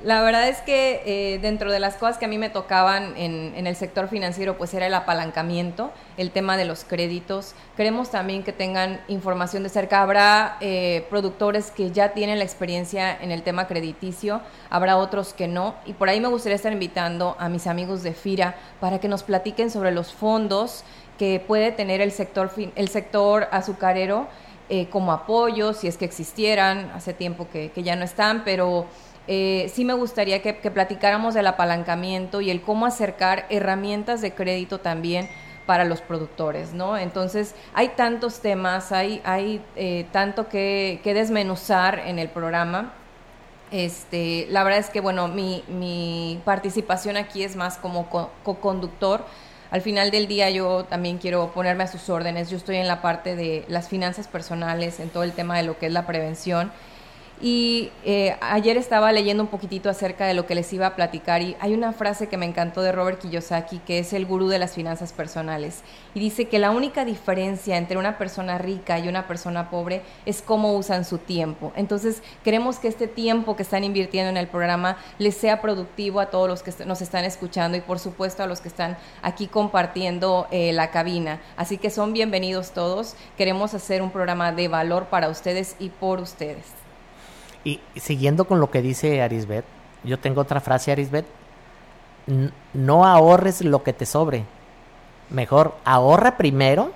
La 0.05 0.21
verdad 0.21 0.47
es 0.47 0.61
que 0.61 1.01
eh, 1.03 1.39
dentro 1.39 1.71
de 1.71 1.79
las 1.79 1.95
cosas 1.95 2.19
que 2.19 2.25
a 2.25 2.27
mí 2.27 2.37
me 2.37 2.51
tocaban 2.51 3.17
en, 3.17 3.53
en 3.55 3.65
el 3.65 3.75
sector 3.75 4.07
financiero, 4.07 4.55
pues 4.55 4.71
era 4.75 4.85
el 4.85 4.93
apalancamiento, 4.93 5.91
el 6.17 6.29
tema 6.29 6.57
de 6.57 6.65
los 6.65 6.83
créditos. 6.83 7.55
Queremos 7.75 8.11
también 8.11 8.43
que 8.43 8.53
tengan 8.53 9.01
información 9.07 9.63
de 9.63 9.69
cerca. 9.69 10.03
Habrá 10.03 10.57
eh, 10.61 11.07
productores 11.09 11.71
que 11.71 11.89
ya 11.89 12.13
tienen 12.13 12.37
la 12.37 12.45
experiencia 12.45 13.17
en 13.19 13.31
el 13.31 13.41
tema 13.41 13.65
crediticio, 13.65 14.41
habrá 14.69 14.97
otros 14.97 15.33
que 15.33 15.47
no. 15.47 15.73
Y 15.87 15.93
por 15.93 16.07
ahí 16.07 16.21
me 16.21 16.27
gustaría 16.27 16.55
estar 16.55 16.71
invitando 16.71 17.35
a 17.39 17.49
mis 17.49 17.65
amigos 17.65 18.03
de 18.03 18.13
FIRA 18.13 18.53
para 18.79 18.99
que 18.99 19.07
nos 19.07 19.23
platiquen 19.23 19.71
sobre 19.71 19.91
los 19.91 20.13
fondos 20.13 20.83
que 21.17 21.43
puede 21.47 21.71
tener 21.71 22.01
el 22.01 22.11
sector, 22.11 22.51
el 22.75 22.89
sector 22.89 23.47
azucarero 23.49 24.27
eh, 24.69 24.87
como 24.87 25.11
apoyo, 25.11 25.73
si 25.73 25.87
es 25.87 25.97
que 25.97 26.05
existieran, 26.05 26.91
hace 26.93 27.15
tiempo 27.15 27.47
que 27.51 27.71
ya 27.83 27.95
no 27.95 28.05
están, 28.05 28.43
pero 28.43 28.85
eh, 29.27 29.71
sí 29.73 29.85
me 29.85 29.93
gustaría 29.93 30.41
que, 30.41 30.53
platicáramos 30.53 31.33
del 31.33 31.47
apalancamiento 31.47 32.41
y 32.41 32.51
el 32.51 32.61
cómo 32.61 32.85
acercar 32.85 33.45
herramientas 33.49 34.21
de 34.21 34.33
crédito 34.33 34.79
también 34.79 35.27
para 35.65 35.83
los 35.83 36.01
productores, 36.01 36.73
¿no? 36.73 36.95
Entonces, 36.97 37.55
hay 37.73 37.89
tantos 37.89 38.41
temas, 38.41 38.91
hay, 38.91 39.21
hay 39.25 39.63
eh, 39.75 40.05
tanto 40.11 40.47
que, 40.47 41.01
desmenuzar 41.03 41.99
en 42.05 42.19
el 42.19 42.29
programa 42.29 42.93
Este, 43.71 44.47
la 44.51 44.63
verdad 44.63 44.79
es 44.79 44.89
que, 44.91 45.01
bueno, 45.01 45.27
mi, 45.27 45.63
mi 45.67 46.39
participación 46.45 47.17
aquí 47.17 47.43
es 47.43 47.55
más 47.55 47.77
como 47.77 48.09
co-conductor. 48.09 49.25
Al 49.71 49.81
final 49.81 50.11
del 50.11 50.27
día 50.27 50.51
yo 50.51 50.85
también 50.85 51.17
quiero 51.17 51.51
ponerme 51.51 51.83
a 51.83 51.87
sus 51.87 52.09
órdenes. 52.09 52.51
Yo 52.51 52.57
estoy 52.57 52.77
en 52.77 52.87
la 52.87 53.01
parte 53.01 53.35
de 53.35 53.65
las 53.67 53.89
finanzas 53.89 54.27
personales, 54.27 54.99
en 54.99 55.09
todo 55.09 55.23
el 55.23 55.33
tema 55.33 55.57
de 55.57 55.63
lo 55.63 55.79
que 55.79 55.87
es 55.87 55.91
la 55.91 56.05
prevención 56.05 56.71
y 57.41 57.91
eh, 58.05 58.37
ayer 58.39 58.77
estaba 58.77 59.11
leyendo 59.11 59.43
un 59.43 59.49
poquitito 59.49 59.89
acerca 59.89 60.25
de 60.25 60.33
lo 60.33 60.45
que 60.45 60.55
les 60.55 60.71
iba 60.71 60.87
a 60.87 60.95
platicar 60.95 61.41
y 61.41 61.57
hay 61.59 61.73
una 61.73 61.91
frase 61.91 62.27
que 62.27 62.37
me 62.37 62.45
encantó 62.45 62.81
de 62.81 62.93
Robert 62.93 63.19
Kiyosaki, 63.19 63.79
que 63.79 63.99
es 63.99 64.13
el 64.13 64.25
gurú 64.25 64.47
de 64.47 64.59
las 64.59 64.73
finanzas 64.73 65.11
personales. 65.11 65.81
Y 66.13 66.19
dice 66.21 66.45
que 66.45 66.59
la 66.59 66.71
única 66.71 67.03
diferencia 67.03 67.77
entre 67.77 67.97
una 67.97 68.17
persona 68.17 68.57
rica 68.57 68.99
y 68.99 69.09
una 69.09 69.27
persona 69.27 69.69
pobre 69.69 70.01
es 70.25 70.41
cómo 70.41 70.73
usan 70.75 71.03
su 71.03 71.17
tiempo. 71.17 71.73
Entonces, 71.75 72.23
queremos 72.43 72.79
que 72.79 72.87
este 72.87 73.07
tiempo 73.07 73.55
que 73.55 73.63
están 73.63 73.83
invirtiendo 73.83 74.29
en 74.29 74.37
el 74.37 74.47
programa 74.47 74.97
les 75.19 75.35
sea 75.35 75.61
productivo 75.61 76.21
a 76.21 76.27
todos 76.27 76.47
los 76.47 76.63
que 76.63 76.85
nos 76.85 77.01
están 77.01 77.25
escuchando 77.25 77.77
y 77.77 77.81
por 77.81 77.99
supuesto 77.99 78.43
a 78.43 78.47
los 78.47 78.61
que 78.61 78.69
están 78.69 78.97
aquí 79.21 79.47
compartiendo 79.47 80.47
eh, 80.51 80.71
la 80.71 80.89
cabina. 80.91 81.41
Así 81.57 81.77
que 81.77 81.89
son 81.89 82.13
bienvenidos 82.13 82.71
todos. 82.71 83.15
Queremos 83.37 83.73
hacer 83.73 84.01
un 84.01 84.11
programa 84.11 84.53
de 84.53 84.67
valor 84.69 85.07
para 85.07 85.27
ustedes 85.29 85.75
y 85.79 85.89
por 85.89 86.21
ustedes. 86.21 86.84
Y 87.65 87.81
siguiendo 87.97 88.45
con 88.45 88.61
lo 88.61 88.71
que 88.71 88.81
dice 88.81 89.21
Arisbet, 89.21 89.65
yo 90.05 90.17
tengo 90.19 90.39
otra 90.39 90.61
frase, 90.61 90.93
Arisbet. 90.93 91.25
No 92.73 93.05
ahorres 93.05 93.61
lo 93.61 93.83
que 93.83 93.91
te 93.91 94.05
sobre. 94.05 94.45
Mejor 95.29 95.75
ahorra 95.83 96.37
primero 96.37 96.91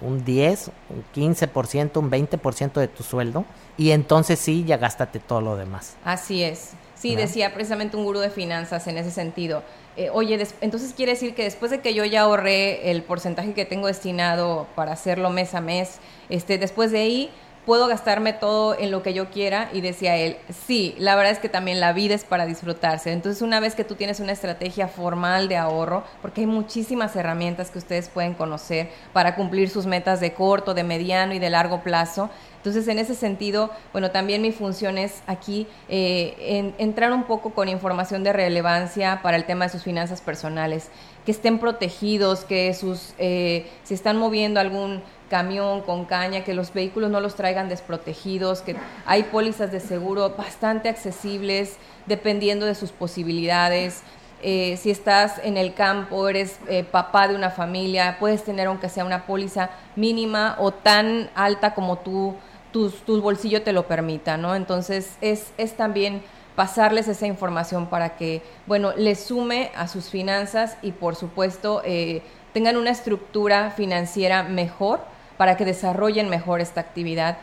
un 0.00 0.24
10, 0.24 0.70
un 0.90 1.04
15%, 1.14 1.96
un 1.96 2.10
20% 2.10 2.72
de 2.74 2.88
tu 2.88 3.02
sueldo 3.02 3.44
y 3.76 3.90
entonces 3.92 4.38
sí, 4.38 4.64
ya 4.64 4.76
gástate 4.76 5.20
todo 5.20 5.40
lo 5.40 5.56
demás. 5.56 5.96
Así 6.04 6.42
es. 6.42 6.72
Sí, 6.94 7.14
decía 7.14 7.54
precisamente 7.54 7.96
un 7.96 8.04
gurú 8.04 8.18
de 8.18 8.30
finanzas 8.30 8.88
en 8.88 8.98
ese 8.98 9.12
sentido. 9.12 9.62
Eh, 9.96 10.10
oye, 10.12 10.44
entonces 10.60 10.92
quiere 10.94 11.12
decir 11.12 11.34
que 11.34 11.44
después 11.44 11.70
de 11.70 11.80
que 11.80 11.94
yo 11.94 12.04
ya 12.04 12.22
ahorré 12.22 12.90
el 12.90 13.02
porcentaje 13.02 13.52
que 13.54 13.64
tengo 13.64 13.86
destinado 13.86 14.66
para 14.74 14.92
hacerlo 14.92 15.30
mes 15.30 15.54
a 15.54 15.60
mes, 15.60 15.98
este, 16.28 16.58
después 16.58 16.90
de 16.90 16.98
ahí 16.98 17.30
puedo 17.68 17.86
gastarme 17.86 18.32
todo 18.32 18.74
en 18.78 18.90
lo 18.90 19.02
que 19.02 19.12
yo 19.12 19.28
quiera 19.28 19.68
y 19.74 19.82
decía 19.82 20.16
él, 20.16 20.38
sí, 20.66 20.94
la 20.96 21.16
verdad 21.16 21.32
es 21.32 21.38
que 21.38 21.50
también 21.50 21.80
la 21.80 21.92
vida 21.92 22.14
es 22.14 22.24
para 22.24 22.46
disfrutarse. 22.46 23.12
Entonces 23.12 23.42
una 23.42 23.60
vez 23.60 23.74
que 23.74 23.84
tú 23.84 23.94
tienes 23.94 24.20
una 24.20 24.32
estrategia 24.32 24.88
formal 24.88 25.48
de 25.48 25.58
ahorro, 25.58 26.02
porque 26.22 26.40
hay 26.40 26.46
muchísimas 26.46 27.14
herramientas 27.14 27.70
que 27.70 27.76
ustedes 27.76 28.08
pueden 28.08 28.32
conocer 28.32 28.88
para 29.12 29.34
cumplir 29.34 29.68
sus 29.68 29.84
metas 29.84 30.18
de 30.18 30.32
corto, 30.32 30.72
de 30.72 30.82
mediano 30.82 31.34
y 31.34 31.38
de 31.38 31.50
largo 31.50 31.82
plazo, 31.82 32.30
entonces, 32.58 32.88
en 32.88 32.98
ese 32.98 33.14
sentido, 33.14 33.70
bueno, 33.92 34.10
también 34.10 34.42
mi 34.42 34.50
función 34.50 34.98
es 34.98 35.22
aquí 35.28 35.68
eh, 35.88 36.74
entrar 36.78 37.12
un 37.12 37.22
poco 37.22 37.54
con 37.54 37.68
información 37.68 38.24
de 38.24 38.32
relevancia 38.32 39.20
para 39.22 39.36
el 39.36 39.44
tema 39.44 39.66
de 39.66 39.70
sus 39.70 39.84
finanzas 39.84 40.20
personales, 40.20 40.90
que 41.28 41.32
estén 41.32 41.58
protegidos, 41.58 42.46
que 42.46 42.72
sus, 42.72 43.12
eh, 43.18 43.70
si 43.84 43.92
están 43.92 44.16
moviendo 44.16 44.60
algún 44.60 45.02
camión 45.28 45.82
con 45.82 46.06
caña, 46.06 46.42
que 46.42 46.54
los 46.54 46.72
vehículos 46.72 47.10
no 47.10 47.20
los 47.20 47.34
traigan 47.34 47.68
desprotegidos, 47.68 48.62
que 48.62 48.76
hay 49.04 49.24
pólizas 49.24 49.70
de 49.70 49.80
seguro 49.80 50.36
bastante 50.38 50.88
accesibles 50.88 51.76
dependiendo 52.06 52.64
de 52.64 52.74
sus 52.74 52.92
posibilidades. 52.92 54.00
Eh, 54.42 54.78
si 54.80 54.90
estás 54.90 55.38
en 55.44 55.58
el 55.58 55.74
campo, 55.74 56.30
eres 56.30 56.60
eh, 56.66 56.82
papá 56.82 57.28
de 57.28 57.34
una 57.34 57.50
familia, 57.50 58.16
puedes 58.18 58.42
tener 58.42 58.68
aunque 58.68 58.88
sea 58.88 59.04
una 59.04 59.26
póliza 59.26 59.68
mínima 59.96 60.56
o 60.58 60.70
tan 60.70 61.28
alta 61.34 61.74
como 61.74 61.98
tú, 61.98 62.36
tus, 62.72 63.02
tus 63.02 63.20
bolsillos 63.20 63.62
te 63.64 63.74
lo 63.74 63.86
permitan, 63.86 64.40
¿no? 64.40 64.54
Entonces 64.54 65.18
es, 65.20 65.52
es 65.58 65.76
también 65.76 66.22
pasarles 66.58 67.06
esa 67.06 67.28
información 67.28 67.86
para 67.86 68.16
que, 68.16 68.42
bueno, 68.66 68.92
les 68.96 69.20
sume 69.20 69.70
a 69.76 69.86
sus 69.86 70.10
finanzas 70.10 70.76
y 70.82 70.90
por 70.90 71.14
supuesto 71.14 71.82
eh, 71.84 72.20
tengan 72.52 72.76
una 72.76 72.90
estructura 72.90 73.70
financiera 73.70 74.42
mejor 74.42 74.98
para 75.36 75.56
que 75.56 75.64
desarrollen 75.64 76.28
mejor 76.28 76.60
esta 76.60 76.80
actividad, 76.80 77.38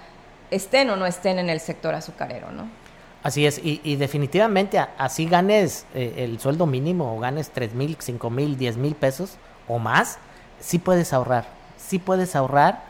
estén 0.51 0.89
o 0.89 0.97
no 0.97 1.05
estén 1.05 1.39
en 1.39 1.49
el 1.49 1.61
sector 1.61 1.95
azucarero, 1.95 2.51
¿no? 2.51 2.67
Así 3.23 3.45
es, 3.45 3.61
y, 3.63 3.95
definitivamente 3.95 4.79
así 4.97 5.27
ganes 5.27 5.85
eh, 5.95 6.15
el 6.17 6.37
sueldo 6.41 6.65
mínimo 6.65 7.15
o 7.15 7.19
ganes 7.21 7.51
3 7.51 7.73
mil, 7.73 7.95
5 7.97 8.29
mil, 8.29 8.57
10 8.57 8.75
mil 8.75 8.95
pesos 8.95 9.37
o 9.69 9.79
más, 9.79 10.19
sí 10.59 10.77
puedes 10.77 11.13
ahorrar, 11.13 11.45
sí 11.77 11.99
puedes 11.99 12.35
ahorrar, 12.35 12.83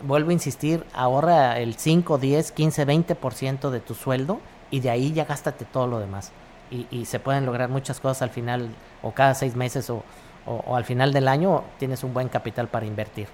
vuelvo 0.00 0.30
a 0.30 0.32
insistir, 0.32 0.86
ahorra 0.94 1.58
el 1.58 1.74
5, 1.74 2.16
10, 2.16 2.52
15, 2.52 2.86
20% 2.86 3.68
de 3.68 3.80
tu 3.80 3.94
sueldo 3.94 4.40
y 4.70 4.80
de 4.80 4.90
ahí 4.90 5.12
ya 5.12 5.24
gástate 5.24 5.64
todo 5.64 5.86
lo 5.86 5.98
demás. 5.98 6.32
Y, 6.70 7.06
se 7.06 7.18
pueden 7.18 7.46
lograr 7.46 7.70
muchas 7.70 7.98
cosas 7.98 8.20
al 8.20 8.28
final 8.28 8.68
o 9.02 9.12
cada 9.12 9.34
seis 9.34 9.56
meses 9.56 9.88
o, 9.88 10.02
o 10.44 10.76
al 10.76 10.84
final 10.84 11.14
del 11.14 11.26
año 11.26 11.64
tienes 11.78 12.04
un 12.04 12.12
buen 12.12 12.28
capital 12.28 12.68
para 12.68 12.84
invertir. 12.84 13.26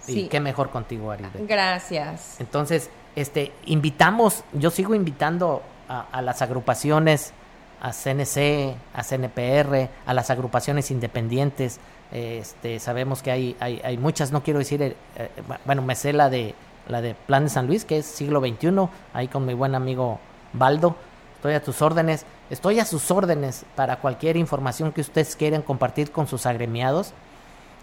Sí. 0.00 0.20
Y 0.20 0.28
qué 0.28 0.40
mejor 0.40 0.70
contigo, 0.70 1.10
Ari. 1.10 1.24
Gracias. 1.46 2.40
Entonces, 2.40 2.90
este, 3.16 3.52
invitamos, 3.66 4.44
yo 4.52 4.70
sigo 4.70 4.94
invitando 4.94 5.62
a, 5.88 6.22
las 6.22 6.40
agrupaciones, 6.42 7.32
a 7.80 7.92
CNC, 7.92 8.76
a 8.94 9.02
CNPR, 9.02 9.88
a 10.06 10.14
las 10.14 10.30
agrupaciones 10.30 10.90
independientes. 10.90 11.80
Este, 12.12 12.78
sabemos 12.78 13.22
que 13.22 13.30
hay, 13.30 13.56
hay, 13.60 13.80
hay 13.84 13.98
muchas, 13.98 14.30
no 14.30 14.42
quiero 14.42 14.60
decir, 14.60 14.82
eh, 14.82 14.96
eh, 15.16 15.30
bueno, 15.64 15.82
me 15.82 15.96
sé 15.96 16.12
la 16.12 16.30
de, 16.30 16.54
la 16.88 17.00
de 17.00 17.14
Plan 17.14 17.44
de 17.44 17.50
San 17.50 17.66
Luis, 17.66 17.84
que 17.84 17.98
es 17.98 18.06
siglo 18.06 18.40
XXI, 18.40 18.88
ahí 19.12 19.28
con 19.28 19.44
mi 19.44 19.54
buen 19.54 19.74
amigo 19.74 20.20
Baldo. 20.52 20.96
Estoy 21.36 21.54
a 21.54 21.62
tus 21.62 21.80
órdenes, 21.80 22.26
estoy 22.50 22.80
a 22.80 22.84
sus 22.84 23.10
órdenes 23.10 23.64
para 23.74 23.96
cualquier 23.96 24.36
información 24.36 24.92
que 24.92 25.00
ustedes 25.00 25.36
quieran 25.36 25.62
compartir 25.62 26.12
con 26.12 26.26
sus 26.26 26.44
agremiados. 26.44 27.14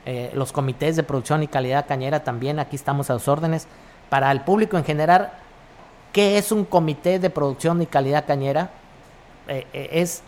Eh, 0.06 0.32
los 0.36 0.52
comités 0.52 0.96
de 0.96 1.02
producción 1.04 1.42
y 1.42 1.48
calidad 1.48 1.88
cañera 1.88 2.24
también, 2.24 2.60
aquí 2.60 2.76
estamos 2.76 3.10
a 3.10 3.18
sus 3.18 3.28
órdenes. 3.28 3.68
Para 4.10 4.32
el 4.32 4.42
público 4.42 4.78
en 4.78 4.86
general, 4.86 5.32
¿qué 6.14 6.38
es 6.38 6.52
un 6.52 6.66
comité 6.66 7.18
de 7.18 7.32
producción 7.32 7.82
y 7.82 7.88
calidad 7.88 8.28
cañera? 8.28 8.70
Eh, 9.48 9.66
eh, 9.74 9.90
es 9.94 10.22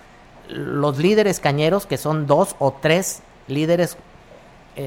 los 0.48 0.98
líderes 0.98 1.40
cañeros, 1.40 1.86
que 1.86 1.98
son 1.98 2.26
dos 2.26 2.56
o 2.58 2.74
tres 2.74 3.22
líderes, 3.48 3.98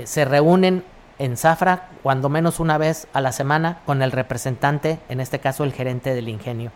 se 0.04 0.24
reúnen 0.24 0.84
en 1.18 1.36
Zafra 1.36 1.90
cuando 2.02 2.28
menos 2.28 2.58
una 2.58 2.78
vez 2.78 3.06
a 3.12 3.20
la 3.20 3.30
semana 3.30 3.80
con 3.86 4.02
el 4.02 4.10
representante, 4.10 4.98
en 5.08 5.20
este 5.20 5.38
caso 5.38 5.62
el 5.62 5.72
gerente 5.72 6.14
del 6.14 6.28
ingenio. 6.28 6.72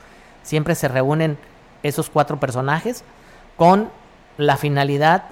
Siempre 0.47 0.77
se 0.77 0.87
reúnen 0.87 1.39
esos 1.83 2.09
cuatro 2.09 2.39
personajes 2.39 3.03
con 3.57 3.91
la 4.39 4.57
finalidad 4.57 5.25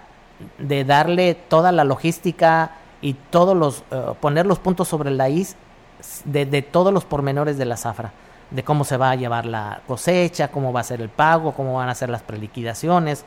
de 0.58 0.82
darle 0.82 1.36
toda 1.36 1.70
la 1.70 1.84
logística 1.84 2.72
y 3.00 3.14
todos 3.30 3.56
los, 3.56 3.84
eh, 3.92 4.14
poner 4.20 4.44
los 4.44 4.58
puntos 4.58 4.88
sobre 4.88 5.12
la 5.12 5.28
I 5.28 5.46
de, 6.24 6.62
todos 6.62 6.92
los 6.92 7.04
pormenores 7.04 7.56
de 7.58 7.64
la 7.64 7.76
zafra, 7.76 8.10
de 8.50 8.64
cómo 8.64 8.84
se 8.84 8.96
va 8.96 9.12
a 9.12 9.14
llevar 9.14 9.46
la 9.46 9.82
cosecha, 9.86 10.48
cómo 10.48 10.72
va 10.72 10.80
a 10.80 10.84
ser 10.84 11.00
el 11.00 11.10
pago, 11.10 11.52
cómo 11.52 11.74
van 11.74 11.88
a 11.88 11.94
ser 11.94 12.08
las 12.08 12.22
preliquidaciones, 12.22 13.24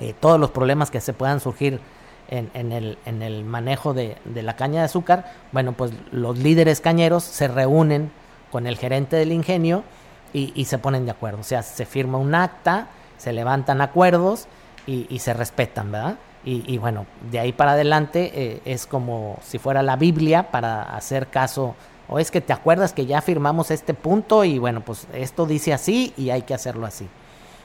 eh, 0.00 0.12
todos 0.18 0.40
los 0.40 0.50
problemas 0.50 0.90
que 0.90 1.00
se 1.00 1.12
puedan 1.12 1.38
surgir 1.38 1.80
en, 2.26 2.72
el, 2.72 2.98
en 3.06 3.22
el, 3.22 3.44
manejo 3.44 3.94
de, 3.94 4.16
la 4.34 4.56
caña 4.56 4.80
de 4.80 4.86
azúcar, 4.86 5.32
bueno, 5.52 5.72
pues 5.72 5.92
los 6.10 6.36
líderes 6.36 6.80
cañeros 6.80 7.22
se 7.22 7.46
reúnen 7.46 8.10
con 8.50 8.66
el 8.66 8.76
gerente 8.76 9.14
del 9.14 9.30
ingenio 9.30 9.84
y, 10.32 10.52
y 10.54 10.64
se 10.64 10.78
ponen 10.78 11.04
de 11.04 11.10
acuerdo, 11.10 11.40
o 11.40 11.44
sea, 11.44 11.62
se 11.62 11.86
firma 11.86 12.18
un 12.18 12.34
acta, 12.34 12.88
se 13.18 13.32
levantan 13.32 13.80
acuerdos, 13.80 14.48
y, 14.86 15.18
se 15.18 15.34
respetan, 15.34 15.92
¿verdad? 15.92 16.16
Y, 16.42 16.78
bueno, 16.78 17.06
de 17.30 17.38
ahí 17.38 17.52
para 17.52 17.72
adelante 17.72 18.32
eh, 18.34 18.62
es 18.64 18.86
como 18.86 19.38
si 19.44 19.58
fuera 19.58 19.82
la 19.82 19.96
Biblia 19.96 20.50
para 20.50 20.82
hacer 20.96 21.28
caso. 21.28 21.74
O 22.08 22.18
es 22.18 22.30
que 22.30 22.40
te 22.40 22.52
acuerdas 22.52 22.92
que 22.92 23.06
ya 23.06 23.20
firmamos 23.20 23.70
este 23.70 23.94
punto 23.94 24.42
y 24.44 24.58
bueno, 24.58 24.80
pues 24.80 25.06
esto 25.12 25.46
dice 25.46 25.72
así 25.72 26.12
y 26.16 26.30
hay 26.30 26.42
que 26.42 26.54
hacerlo 26.54 26.86
así. 26.86 27.06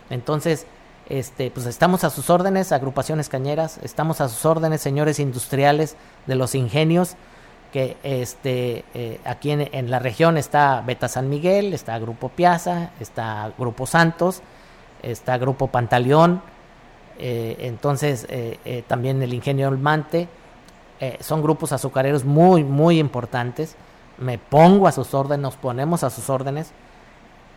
Entonces, 0.09 0.68
este, 1.09 1.49
pues 1.49 1.66
estamos 1.66 2.03
a 2.03 2.09
sus 2.09 2.30
órdenes, 2.30 2.72
agrupaciones 2.72 3.30
cañeras, 3.30 3.80
estamos 3.82 4.22
a 4.22 4.30
sus 4.30 4.45
órdenes, 4.45 4.82
señores 4.82 5.20
industriales 5.20 5.95
de 6.28 6.36
los 6.36 6.53
ingenios, 6.53 7.16
que 7.76 7.97
este, 8.03 8.86
eh, 8.93 9.19
aquí 9.26 9.51
en, 9.51 9.67
en, 9.69 9.91
la 9.91 9.99
región 9.99 10.38
está 10.38 10.80
Beta 10.80 11.09
San 11.09 11.28
Miguel, 11.28 11.73
está 11.73 11.99
Grupo 11.99 12.30
Piazza, 12.30 12.91
está 13.01 13.51
Grupo 13.57 13.86
Santos, 13.86 14.41
está 15.03 15.38
Grupo 15.38 15.67
Pantaleón, 15.67 16.41
eh, 17.19 17.57
entonces 17.59 18.28
eh, 18.30 18.86
también 18.88 19.21
el 19.21 19.34
ingenio 19.34 19.67
Olmante, 19.67 20.30
son 21.19 21.41
grupos 21.41 21.73
azucareros 21.73 22.23
muy, 22.23 22.63
muy 22.63 22.97
importantes. 22.97 23.76
Me 24.17 24.38
pongo 24.38 24.88
a 24.88 24.93
sus 24.93 25.13
órdenes, 25.13 25.41
nos 25.41 25.57
ponemos 25.57 26.05
a 26.05 26.09
sus 26.09 26.30
órdenes. 26.30 26.71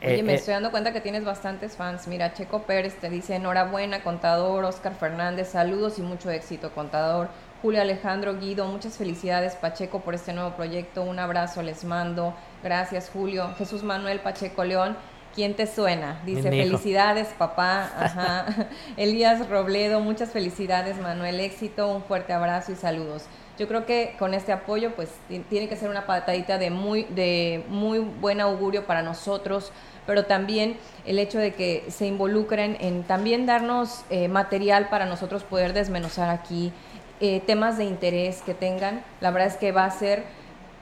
Oye, 0.02 0.24
me 0.24 0.34
estoy 0.34 0.54
dando 0.54 0.72
cuenta 0.72 0.92
que 0.92 1.00
tienes 1.00 1.24
bastantes 1.24 1.76
fans. 1.76 2.08
Mira, 2.08 2.34
Checo 2.34 2.62
Pérez 2.62 2.96
te 2.96 3.08
dice 3.08 3.36
enhorabuena, 3.36 4.02
contador. 4.02 4.64
Oscar 4.64 4.94
Fernández, 4.96 5.48
saludos 5.48 6.00
y 6.00 6.02
mucho 6.02 6.28
éxito, 6.30 6.72
contador. 6.72 7.28
Julio 7.62 7.80
Alejandro 7.80 8.38
Guido, 8.38 8.66
muchas 8.66 8.96
felicidades 8.96 9.56
Pacheco 9.56 10.00
por 10.00 10.14
este 10.14 10.32
nuevo 10.32 10.54
proyecto. 10.54 11.02
Un 11.02 11.18
abrazo 11.18 11.62
les 11.62 11.84
mando. 11.84 12.34
Gracias 12.62 13.10
Julio. 13.12 13.52
Jesús 13.58 13.82
Manuel 13.82 14.20
Pacheco 14.20 14.64
León 14.64 14.96
¿Quién 15.34 15.54
te 15.54 15.66
suena? 15.66 16.20
Dice, 16.24 16.50
felicidades, 16.50 17.28
papá. 17.38 17.92
Ajá. 17.96 18.46
Elías 18.96 19.48
Robledo, 19.48 20.00
muchas 20.00 20.30
felicidades, 20.30 20.98
Manuel. 21.00 21.38
Éxito, 21.38 21.88
un 21.88 22.02
fuerte 22.02 22.32
abrazo 22.32 22.72
y 22.72 22.74
saludos. 22.74 23.26
Yo 23.58 23.68
creo 23.68 23.86
que 23.86 24.16
con 24.18 24.34
este 24.34 24.52
apoyo, 24.52 24.96
pues 24.96 25.10
tiene 25.48 25.68
que 25.68 25.76
ser 25.76 25.90
una 25.90 26.06
patadita 26.06 26.58
de 26.58 26.70
muy, 26.70 27.04
de 27.04 27.64
muy 27.68 27.98
buen 27.98 28.40
augurio 28.40 28.86
para 28.86 29.02
nosotros, 29.02 29.72
pero 30.06 30.24
también 30.24 30.76
el 31.04 31.18
hecho 31.18 31.38
de 31.38 31.54
que 31.54 31.84
se 31.88 32.06
involucren 32.06 32.76
en 32.80 33.02
también 33.04 33.46
darnos 33.46 34.04
eh, 34.10 34.28
material 34.28 34.88
para 34.88 35.06
nosotros 35.06 35.44
poder 35.44 35.72
desmenuzar 35.72 36.30
aquí 36.30 36.72
eh, 37.20 37.42
temas 37.46 37.78
de 37.78 37.84
interés 37.84 38.42
que 38.42 38.54
tengan. 38.54 39.02
La 39.20 39.30
verdad 39.30 39.48
es 39.48 39.56
que 39.56 39.72
va 39.72 39.84
a 39.84 39.90
ser 39.90 40.24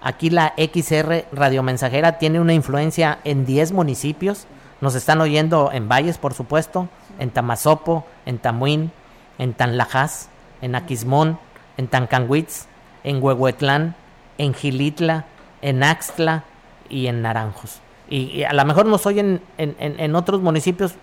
Aquí 0.00 0.30
la 0.30 0.54
XR 0.56 1.26
Radiomensajera 1.32 2.16
tiene 2.18 2.40
una 2.40 2.54
influencia 2.54 3.18
en 3.24 3.44
10 3.44 3.72
municipios. 3.72 4.46
Nos 4.80 4.94
están 4.94 5.20
oyendo 5.20 5.70
en 5.72 5.88
Valles, 5.88 6.18
por 6.18 6.34
supuesto, 6.34 6.88
en 7.18 7.30
Tamazopo, 7.30 8.06
en 8.24 8.38
Tamuín, 8.38 8.92
en 9.38 9.54
Tanlajas, 9.54 10.28
en 10.62 10.76
Aquismón, 10.76 11.40
en 11.76 11.88
Tancanwitz, 11.88 12.66
en 13.04 13.22
Huehuetlán, 13.22 13.94
en 14.38 14.54
Gilitla, 14.54 15.26
en 15.60 15.82
Axtla 15.82 16.44
y 16.88 17.06
en 17.06 17.22
Naranjos. 17.22 17.80
Y, 18.10 18.42
a 18.42 18.52
lo 18.52 18.64
mejor 18.64 18.86
nos 18.86 19.04
oyen 19.06 19.42
en, 19.58 19.76
en 19.78 20.14
otros 20.14 20.40
municipios 20.40 20.94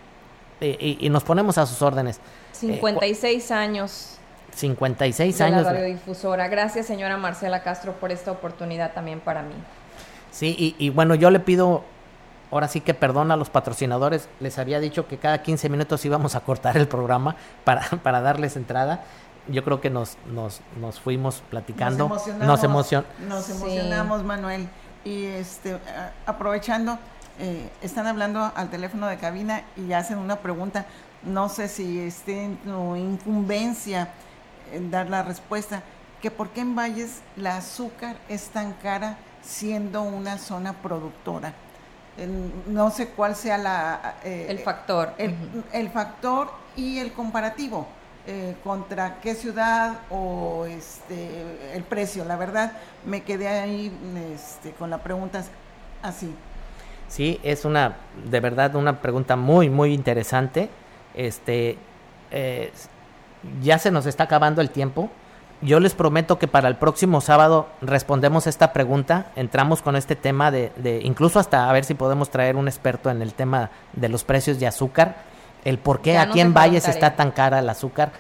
y, 0.62 1.10
nos 1.10 1.24
ponemos 1.24 1.58
a 1.58 1.66
sus 1.66 1.82
órdenes. 1.82 2.20
56 2.54 3.52
eh, 3.52 3.54
años. 3.54 4.18
56 4.54 5.38
de 5.38 5.44
años. 5.44 5.64
La 5.64 5.74
radiodifusora. 5.74 6.48
Gracias, 6.48 6.86
señora 6.86 7.18
Marcela 7.18 7.62
Castro, 7.64 7.94
por 7.94 8.12
esta 8.12 8.32
oportunidad 8.32 8.94
también 8.94 9.20
para 9.20 9.42
mí. 9.42 9.56
Sí, 10.32 10.76
y, 10.78 10.90
bueno, 10.90 11.16
yo 11.16 11.30
le 11.30 11.40
pido, 11.40 11.84
ahora 12.52 12.68
sí 12.68 12.82
que 12.82 12.94
perdón 12.94 13.32
a 13.32 13.38
los 13.38 13.50
patrocinadores, 13.50 14.28
les 14.42 14.60
había 14.60 14.82
dicho 14.82 15.08
que 15.08 15.18
cada 15.18 15.42
15 15.42 15.70
minutos 15.70 16.04
íbamos 16.04 16.36
a 16.36 16.42
cortar 16.42 16.76
el 16.76 16.88
programa 16.88 17.36
para, 17.64 17.82
para 18.04 18.22
darles 18.22 18.56
entrada. 18.56 19.04
Yo 19.48 19.64
creo 19.64 19.80
que 19.80 19.90
nos, 19.92 20.18
nos, 20.34 20.62
nos 20.82 21.00
fuimos 21.00 21.44
platicando. 21.52 22.10
Nos 22.10 22.64
emocionamos, 22.64 23.20
nos, 23.28 23.50
emocionamos 23.50 24.24
Manuel. 24.24 24.68
Y 25.06 25.26
este, 25.26 25.78
aprovechando, 26.26 26.98
eh, 27.40 27.70
están 27.82 28.08
hablando 28.08 28.52
al 28.56 28.70
teléfono 28.70 29.08
de 29.08 29.18
cabina 29.18 29.62
y 29.78 29.94
hacen 29.94 30.18
una 30.18 30.38
pregunta. 30.38 30.86
No 31.24 31.48
sé 31.48 31.68
si 31.68 32.00
esté 32.00 32.44
en 32.44 32.58
tu 32.58 32.96
incumbencia 32.96 34.10
en 34.74 34.90
dar 34.90 35.10
la 35.10 35.22
respuesta. 35.22 35.84
Que 36.22 36.32
por 36.32 36.50
qué 36.50 36.62
en 36.62 36.76
Valles 36.76 37.22
la 37.36 37.58
azúcar 37.58 38.16
es 38.30 38.48
tan 38.50 38.74
cara 38.74 39.18
siendo 39.44 40.02
una 40.02 40.40
zona 40.40 40.74
productora. 40.74 41.54
no 42.68 42.90
sé 42.90 43.10
cuál 43.10 43.36
sea 43.36 43.58
la, 43.60 44.16
eh, 44.24 44.48
el 44.50 44.60
factor. 44.60 45.14
El, 45.18 45.90
factor 45.90 46.52
y 46.76 46.98
el 46.98 47.14
comparativo. 47.14 47.88
Eh, 48.28 48.56
contra 48.64 49.20
qué 49.22 49.36
ciudad 49.36 50.00
o 50.10 50.66
este 50.66 51.76
el 51.76 51.84
precio. 51.84 52.26
La 52.26 52.36
verdad, 52.36 52.72
me 53.06 53.22
quedé 53.22 53.48
ahí 53.48 53.96
este, 54.34 54.72
con 54.72 54.90
la 54.90 54.98
pregunta 54.98 55.44
así. 56.02 56.34
Sí, 57.08 57.40
es 57.44 57.66
una, 57.66 57.98
de 58.28 58.40
verdad, 58.40 58.74
una 58.76 59.00
pregunta 59.00 59.36
muy, 59.36 59.70
muy 59.70 59.94
interesante. 59.94 60.70
Este, 61.14 61.78
eh, 62.32 62.72
ya 63.62 63.78
se 63.78 63.92
nos 63.92 64.08
está 64.08 64.24
acabando 64.24 64.60
el 64.60 64.72
tiempo. 64.72 65.12
Yo 65.62 65.80
les 65.80 65.94
prometo 65.94 66.40
que 66.40 66.48
para 66.48 66.68
el 66.68 66.78
próximo 66.78 67.22
sábado 67.22 67.68
respondemos 67.82 68.48
esta 68.48 68.74
pregunta, 68.74 69.32
entramos 69.36 69.84
con 69.84 69.96
este 69.96 70.16
tema 70.16 70.50
de, 70.50 70.72
de, 70.78 71.00
incluso 71.04 71.38
hasta 71.40 71.70
a 71.70 71.74
ver 71.74 71.86
si 71.86 71.94
podemos 71.94 72.32
traer 72.32 72.56
un 72.56 72.68
experto 72.68 73.12
en 73.12 73.22
el 73.22 73.36
tema 73.36 73.70
de 73.94 74.10
los 74.10 74.24
precios 74.24 74.60
de 74.60 74.66
azúcar, 74.66 75.16
el 75.66 75.78
por 75.80 76.00
qué 76.00 76.18
aquí 76.18 76.40
en 76.40 76.54
Valles 76.54 76.88
está 76.88 77.16
tan 77.16 77.32
cara 77.32 77.60
el 77.60 77.70
azúcar. 77.70 78.12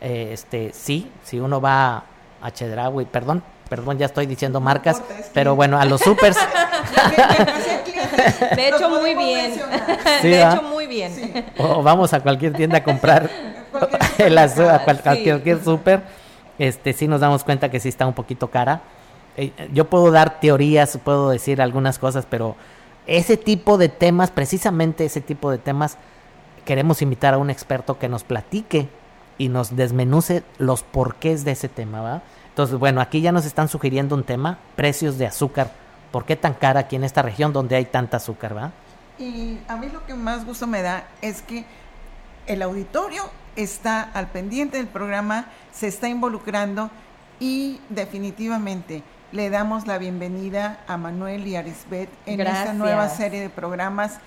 Eh, 0.00 0.30
este, 0.32 0.72
sí, 0.72 1.10
si 1.24 1.40
uno 1.40 1.60
va 1.60 2.04
a 2.40 2.50
Chedraui, 2.52 3.04
perdón, 3.06 3.42
perdón, 3.68 3.98
ya 3.98 4.06
estoy 4.06 4.26
diciendo 4.26 4.60
marcas, 4.60 5.02
pero 5.34 5.56
bueno, 5.56 5.80
a 5.80 5.84
los 5.84 6.00
supers. 6.00 6.36
de 8.56 8.68
hecho, 8.68 8.88
muy 8.88 9.14
bien. 9.14 9.52
de 10.22 10.42
hecho, 10.42 10.62
muy 10.62 10.86
bien. 10.86 11.12
O 11.58 11.82
vamos 11.82 12.12
a 12.12 12.20
cualquier 12.20 12.52
tienda 12.52 12.78
a 12.78 12.84
comprar 12.84 13.30
el 14.18 14.38
azúcar, 14.38 14.80
a 14.80 14.84
cualquier 14.84 15.62
súper. 15.62 16.02
Este, 16.58 16.92
sí 16.92 17.08
nos 17.08 17.20
damos 17.20 17.44
cuenta 17.44 17.70
que 17.70 17.80
sí 17.80 17.88
está 17.88 18.06
un 18.06 18.12
poquito 18.12 18.48
cara. 18.48 18.82
Eh, 19.36 19.52
yo 19.72 19.86
puedo 19.86 20.10
dar 20.10 20.40
teorías, 20.40 20.98
puedo 21.02 21.30
decir 21.30 21.62
algunas 21.62 21.98
cosas, 21.98 22.26
pero 22.28 22.56
ese 23.06 23.36
tipo 23.36 23.78
de 23.78 23.88
temas, 23.88 24.30
precisamente 24.30 25.04
ese 25.04 25.20
tipo 25.20 25.50
de 25.50 25.58
temas, 25.58 25.96
queremos 26.70 27.02
invitar 27.02 27.34
a 27.34 27.38
un 27.38 27.50
experto 27.50 27.98
que 27.98 28.08
nos 28.08 28.22
platique 28.22 28.88
y 29.38 29.48
nos 29.48 29.74
desmenuce 29.74 30.44
los 30.58 30.84
porqués 30.84 31.44
de 31.44 31.50
ese 31.50 31.68
tema, 31.68 32.00
¿va? 32.00 32.22
Entonces, 32.50 32.78
bueno, 32.78 33.00
aquí 33.00 33.20
ya 33.20 33.32
nos 33.32 33.44
están 33.44 33.66
sugiriendo 33.66 34.14
un 34.14 34.22
tema, 34.22 34.58
precios 34.76 35.18
de 35.18 35.26
azúcar. 35.26 35.72
¿Por 36.12 36.24
qué 36.26 36.36
tan 36.36 36.54
cara 36.54 36.78
aquí 36.78 36.94
en 36.94 37.02
esta 37.02 37.22
región 37.22 37.52
donde 37.52 37.74
hay 37.74 37.86
tanta 37.86 38.18
azúcar, 38.18 38.56
va? 38.56 38.70
Y 39.18 39.58
a 39.66 39.76
mí 39.78 39.88
lo 39.88 40.06
que 40.06 40.14
más 40.14 40.46
gusto 40.46 40.68
me 40.68 40.80
da 40.80 41.08
es 41.22 41.42
que 41.42 41.64
el 42.46 42.62
auditorio 42.62 43.24
está 43.56 44.02
al 44.02 44.28
pendiente 44.28 44.76
del 44.76 44.86
programa, 44.86 45.46
se 45.72 45.88
está 45.88 46.08
involucrando 46.08 46.88
y 47.40 47.80
definitivamente 47.88 49.02
le 49.32 49.50
damos 49.50 49.88
la 49.88 49.98
bienvenida 49.98 50.84
a 50.86 50.96
Manuel 50.96 51.48
y 51.48 51.56
a 51.56 51.58
Arisbet 51.58 52.10
en 52.26 52.40
esta 52.42 52.74
nueva 52.74 53.08
serie 53.08 53.40
de 53.40 53.50
programas. 53.50 54.20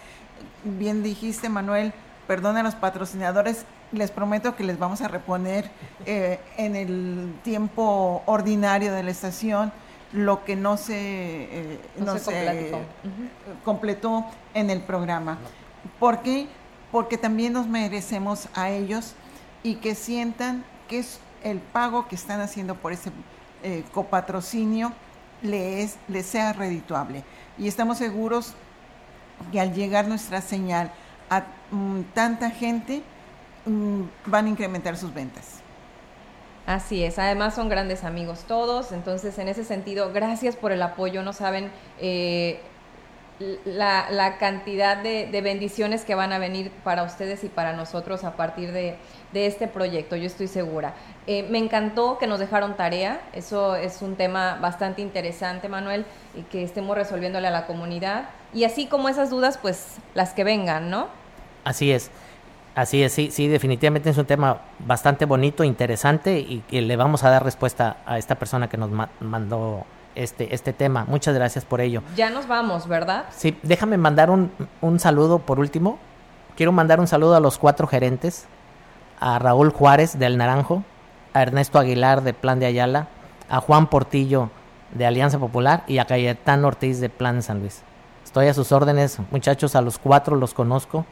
Bien 0.65 1.03
dijiste, 1.03 1.47
Manuel, 1.47 1.93
perdona 2.27 2.61
a 2.61 2.63
los 2.63 2.75
patrocinadores, 2.75 3.65
les 3.91 4.11
prometo 4.11 4.55
que 4.55 4.63
les 4.63 4.79
vamos 4.79 5.01
a 5.01 5.07
reponer 5.07 5.69
eh, 6.05 6.39
en 6.57 6.75
el 6.75 7.33
tiempo 7.43 8.23
ordinario 8.25 8.93
de 8.93 9.03
la 9.03 9.11
estación 9.11 9.71
lo 10.13 10.45
que 10.45 10.55
no 10.55 10.77
se, 10.77 10.93
eh, 10.95 11.79
no, 11.97 12.17
se, 12.19 12.71
completó 13.63 14.25
en 14.53 14.69
el 14.69 14.81
programa. 14.81 15.37
¿Por 15.99 16.21
qué? 16.21 16.47
Porque 16.91 17.17
también 17.17 17.53
nos 17.53 17.67
merecemos 17.67 18.47
a 18.53 18.69
ellos 18.69 19.15
y 19.63 19.75
que 19.75 19.95
sientan 19.95 20.63
que 20.87 20.99
es 20.99 21.19
el 21.43 21.59
pago 21.59 22.07
que 22.07 22.15
están 22.15 22.41
haciendo 22.41 22.75
por 22.75 22.93
ese 22.93 23.11
eh, 23.63 23.83
copatrocinio 23.91 24.93
les, 25.41 25.97
les 26.07 26.25
sea 26.25 26.53
redituable. 26.53 27.23
Y 27.57 27.67
estamos 27.67 27.97
seguros 27.97 28.53
que 29.51 29.59
al 29.59 29.73
llegar 29.73 30.07
nuestra 30.07 30.41
señal 30.41 30.91
mm, 31.71 32.01
tanta 32.13 32.49
gente, 32.49 33.03
Mm, 33.65 34.03
van 34.25 34.45
a 34.45 34.49
incrementar 34.49 34.97
sus 34.97 35.13
ventas. 35.13 35.61
Así 36.65 37.03
es, 37.03 37.17
además 37.19 37.55
son 37.55 37.69
grandes 37.69 38.03
amigos 38.03 38.43
todos, 38.47 38.91
entonces 38.91 39.37
en 39.37 39.47
ese 39.47 39.63
sentido, 39.63 40.11
gracias 40.13 40.55
por 40.55 40.71
el 40.71 40.81
apoyo, 40.81 41.21
no 41.21 41.33
saben 41.33 41.69
eh, 41.99 42.61
la, 43.65 44.37
cantidad 44.37 44.97
de, 44.97 45.41
bendiciones 45.41 46.05
que 46.05 46.15
van 46.15 46.31
a 46.31 46.39
venir 46.39 46.71
para 46.83 47.03
ustedes 47.03 47.43
y 47.43 47.49
para 47.49 47.73
nosotros 47.73 48.23
a 48.23 48.37
partir 48.37 48.71
de, 48.71 48.97
este 49.33 49.67
proyecto, 49.67 50.15
yo 50.15 50.25
estoy 50.27 50.47
segura. 50.47 50.93
Eh, 51.25 51.47
me 51.49 51.57
encantó 51.57 52.17
que 52.17 52.27
nos 52.27 52.39
dejaron 52.39 52.75
tarea, 52.75 53.21
eso 53.33 53.75
es 53.75 54.01
un 54.01 54.15
tema 54.15 54.57
bastante 54.61 55.01
interesante, 55.01 55.67
Manuel, 55.69 56.05
y 56.35 56.43
que 56.43 56.63
estemos 56.63 56.95
resolviéndole 56.95 57.47
a 57.47 57.51
la 57.51 57.65
comunidad, 57.65 58.29
y 58.53 58.65
así 58.65 58.87
como 58.87 59.09
esas 59.09 59.29
dudas, 59.29 59.57
pues 59.57 59.97
las 60.13 60.33
que 60.33 60.43
vengan, 60.43 60.89
¿no? 60.89 61.22
Así 61.63 61.91
es. 61.91 62.11
Así 62.75 63.03
es, 63.03 63.13
sí, 63.13 63.29
sí, 63.31 63.47
definitivamente 63.47 64.09
es 64.09 64.17
un 64.17 64.25
tema 64.25 64.61
bastante 64.79 65.25
bonito, 65.25 65.63
interesante 65.63 66.39
y 66.39 66.63
que 66.67 66.81
le 66.81 66.95
vamos 66.95 67.23
a 67.23 67.29
dar 67.29 67.43
respuesta 67.43 67.97
a 68.07 68.17
esta 68.17 68.33
persona 68.33 68.67
que 68.67 68.77
nos 68.77 68.89
mandó 69.19 69.85
este, 70.15 70.55
este 70.55 70.73
tema. 70.73 71.05
Muchas 71.07 71.35
gracias 71.35 71.65
por 71.65 71.81
ello. 71.81 72.01
Ya 72.15 72.31
nos 72.31 72.47
vamos, 72.47 72.87
¿verdad? 72.87 73.25
Sí, 73.29 73.55
déjame 73.61 73.97
mandar 73.97 74.31
un, 74.31 74.51
un 74.81 74.99
saludo 74.99 75.37
por 75.37 75.59
último. 75.59 75.99
Quiero 76.57 76.71
mandar 76.71 76.99
un 76.99 77.05
saludo 77.05 77.35
a 77.35 77.39
los 77.39 77.59
cuatro 77.59 77.85
gerentes, 77.85 78.45
a 79.19 79.37
Raúl 79.37 79.69
Juárez 79.69 80.17
del 80.17 80.37
Naranjo, 80.37 80.83
a 81.33 81.43
Ernesto 81.43 81.77
Aguilar 81.77 82.23
de 82.23 82.33
Plan 82.33 82.59
de 82.59 82.65
Ayala, 82.65 83.07
a 83.49 83.59
Juan 83.59 83.85
Portillo 83.85 84.49
de 84.93 85.05
Alianza 85.05 85.37
Popular 85.37 85.83
y 85.87 85.99
a 85.99 86.05
Cayetán 86.05 86.65
Ortiz 86.65 86.99
de 86.99 87.09
Plan 87.09 87.43
San 87.43 87.59
Luis. 87.59 87.83
Estoy 88.23 88.47
a 88.47 88.53
sus 88.55 88.71
órdenes, 88.71 89.19
muchachos, 89.29 89.75
a 89.75 89.81
los 89.81 89.99
cuatro 89.99 90.35
los 90.35 90.55
conozco 90.55 91.05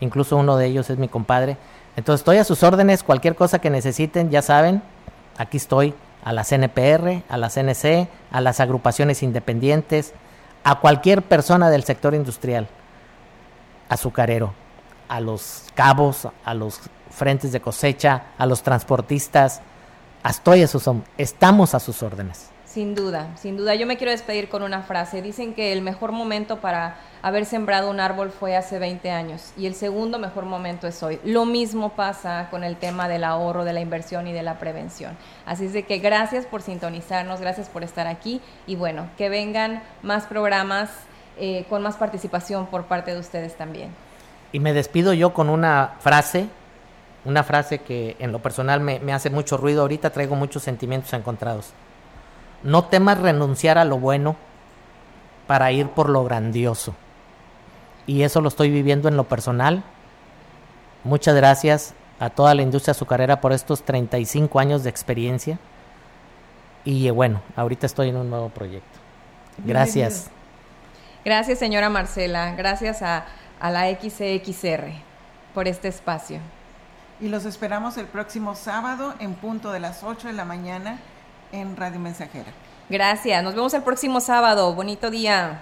incluso 0.00 0.36
uno 0.36 0.56
de 0.56 0.66
ellos 0.66 0.90
es 0.90 0.98
mi 0.98 1.08
compadre. 1.08 1.56
Entonces 1.96 2.20
estoy 2.20 2.38
a 2.38 2.44
sus 2.44 2.62
órdenes, 2.62 3.02
cualquier 3.02 3.34
cosa 3.34 3.58
que 3.58 3.70
necesiten, 3.70 4.30
ya 4.30 4.42
saben, 4.42 4.82
aquí 5.38 5.56
estoy, 5.56 5.94
a 6.24 6.32
la 6.32 6.44
CNPR, 6.44 7.22
a 7.28 7.36
la 7.36 7.48
CNC, 7.48 8.08
a 8.30 8.40
las 8.40 8.60
agrupaciones 8.60 9.22
independientes, 9.22 10.12
a 10.64 10.80
cualquier 10.80 11.22
persona 11.22 11.70
del 11.70 11.84
sector 11.84 12.14
industrial, 12.14 12.68
azucarero, 13.88 14.52
a 15.08 15.20
los 15.20 15.64
cabos, 15.74 16.28
a 16.44 16.54
los 16.54 16.80
frentes 17.10 17.52
de 17.52 17.60
cosecha, 17.60 18.24
a 18.36 18.46
los 18.46 18.62
transportistas, 18.62 19.62
estoy 20.28 20.62
a 20.62 20.66
sus, 20.66 20.90
estamos 21.16 21.74
a 21.74 21.80
sus 21.80 22.02
órdenes. 22.02 22.50
Sin 22.76 22.94
duda, 22.94 23.28
sin 23.38 23.56
duda. 23.56 23.74
Yo 23.74 23.86
me 23.86 23.96
quiero 23.96 24.10
despedir 24.10 24.50
con 24.50 24.62
una 24.62 24.82
frase. 24.82 25.22
Dicen 25.22 25.54
que 25.54 25.72
el 25.72 25.80
mejor 25.80 26.12
momento 26.12 26.60
para 26.60 26.96
haber 27.22 27.46
sembrado 27.46 27.88
un 27.88 28.00
árbol 28.00 28.30
fue 28.30 28.54
hace 28.54 28.78
20 28.78 29.10
años 29.10 29.54
y 29.56 29.64
el 29.64 29.74
segundo 29.74 30.18
mejor 30.18 30.44
momento 30.44 30.86
es 30.86 31.02
hoy. 31.02 31.18
Lo 31.24 31.46
mismo 31.46 31.94
pasa 31.94 32.48
con 32.50 32.64
el 32.64 32.76
tema 32.76 33.08
del 33.08 33.24
ahorro, 33.24 33.64
de 33.64 33.72
la 33.72 33.80
inversión 33.80 34.26
y 34.26 34.34
de 34.34 34.42
la 34.42 34.58
prevención. 34.58 35.16
Así 35.46 35.64
es 35.64 35.72
de 35.72 35.84
que 35.84 36.00
gracias 36.00 36.44
por 36.44 36.60
sintonizarnos, 36.60 37.40
gracias 37.40 37.70
por 37.70 37.82
estar 37.82 38.06
aquí 38.06 38.42
y 38.66 38.76
bueno, 38.76 39.08
que 39.16 39.30
vengan 39.30 39.82
más 40.02 40.26
programas 40.26 40.90
eh, 41.38 41.64
con 41.70 41.80
más 41.80 41.96
participación 41.96 42.66
por 42.66 42.84
parte 42.84 43.14
de 43.14 43.20
ustedes 43.20 43.56
también. 43.56 43.88
Y 44.52 44.60
me 44.60 44.74
despido 44.74 45.14
yo 45.14 45.32
con 45.32 45.48
una 45.48 45.94
frase, 46.00 46.46
una 47.24 47.42
frase 47.42 47.78
que 47.78 48.16
en 48.18 48.32
lo 48.32 48.40
personal 48.40 48.80
me, 48.80 49.00
me 49.00 49.14
hace 49.14 49.30
mucho 49.30 49.56
ruido. 49.56 49.80
Ahorita 49.80 50.10
traigo 50.10 50.36
muchos 50.36 50.62
sentimientos 50.62 51.14
encontrados. 51.14 51.72
No 52.66 52.86
temas 52.86 53.20
renunciar 53.20 53.78
a 53.78 53.84
lo 53.84 53.96
bueno 54.00 54.34
para 55.46 55.70
ir 55.70 55.88
por 55.88 56.08
lo 56.08 56.24
grandioso. 56.24 56.96
Y 58.08 58.24
eso 58.24 58.40
lo 58.40 58.48
estoy 58.48 58.70
viviendo 58.70 59.08
en 59.08 59.16
lo 59.16 59.22
personal. 59.22 59.84
Muchas 61.04 61.36
gracias 61.36 61.94
a 62.18 62.28
toda 62.28 62.56
la 62.56 62.62
industria 62.62 62.90
azucarera 62.90 63.40
por 63.40 63.52
estos 63.52 63.84
35 63.84 64.58
años 64.58 64.82
de 64.82 64.90
experiencia. 64.90 65.60
Y 66.84 67.08
bueno, 67.10 67.40
ahorita 67.54 67.86
estoy 67.86 68.08
en 68.08 68.16
un 68.16 68.30
nuevo 68.30 68.48
proyecto. 68.48 68.98
Gracias. 69.64 70.28
Gracias, 71.24 71.60
señora 71.60 71.88
Marcela. 71.88 72.52
Gracias 72.56 73.00
a, 73.00 73.26
a 73.60 73.70
la 73.70 73.88
XCXR 73.94 74.90
por 75.54 75.68
este 75.68 75.86
espacio. 75.86 76.40
Y 77.20 77.28
los 77.28 77.44
esperamos 77.44 77.96
el 77.96 78.06
próximo 78.06 78.56
sábado 78.56 79.14
en 79.20 79.34
punto 79.34 79.70
de 79.70 79.78
las 79.78 80.02
8 80.02 80.26
de 80.26 80.34
la 80.34 80.44
mañana 80.44 80.98
en 81.56 81.76
Radio 81.76 81.98
Mensajera. 81.98 82.52
Gracias, 82.88 83.42
nos 83.42 83.54
vemos 83.54 83.74
el 83.74 83.82
próximo 83.82 84.20
sábado. 84.20 84.74
Bonito 84.74 85.10
día. 85.10 85.60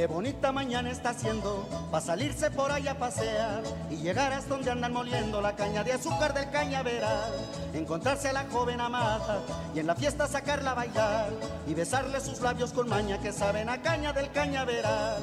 Qué 0.00 0.06
bonita 0.06 0.50
mañana 0.50 0.90
está 0.90 1.10
haciendo 1.10 1.68
para 1.90 2.02
salirse 2.02 2.50
por 2.50 2.72
ahí 2.72 2.88
a 2.88 2.98
pasear 2.98 3.62
y 3.90 3.96
llegar 3.96 4.32
hasta 4.32 4.48
donde 4.48 4.70
andan 4.70 4.94
moliendo 4.94 5.42
la 5.42 5.54
caña 5.54 5.84
de 5.84 5.92
azúcar 5.92 6.32
del 6.32 6.48
cañaveral. 6.48 7.30
Encontrarse 7.74 8.30
a 8.30 8.32
la 8.32 8.46
joven 8.50 8.80
amada 8.80 9.42
y 9.74 9.80
en 9.80 9.86
la 9.86 9.94
fiesta 9.94 10.26
sacarla 10.26 10.70
a 10.70 10.74
bailar 10.74 11.28
y 11.66 11.74
besarle 11.74 12.18
sus 12.22 12.40
labios 12.40 12.72
con 12.72 12.88
maña 12.88 13.20
que 13.20 13.30
saben 13.30 13.68
a 13.68 13.82
caña 13.82 14.14
del 14.14 14.32
cañaveral. 14.32 15.22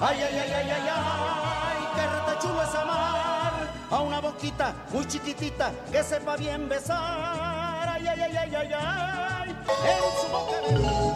Ay, 0.00 0.16
ay, 0.16 0.38
ay, 0.38 0.50
ay, 0.50 0.70
ay, 0.70 0.88
ay, 0.94 1.86
qué 1.94 2.06
rete 2.06 2.40
chulo 2.40 2.62
es 2.62 2.74
amar 2.74 3.68
a 3.90 4.00
una 4.00 4.20
boquita 4.22 4.74
muy 4.94 5.06
chiquitita 5.06 5.70
que 5.92 6.02
sepa 6.02 6.38
bien 6.38 6.70
besar. 6.70 7.86
Ay, 7.86 8.06
ay, 8.06 8.20
ay, 8.22 8.36
ay, 8.38 8.54
ay, 8.54 8.72
ay, 8.72 9.50
en 9.50 10.22
su 10.22 10.28
boca. 10.32 11.15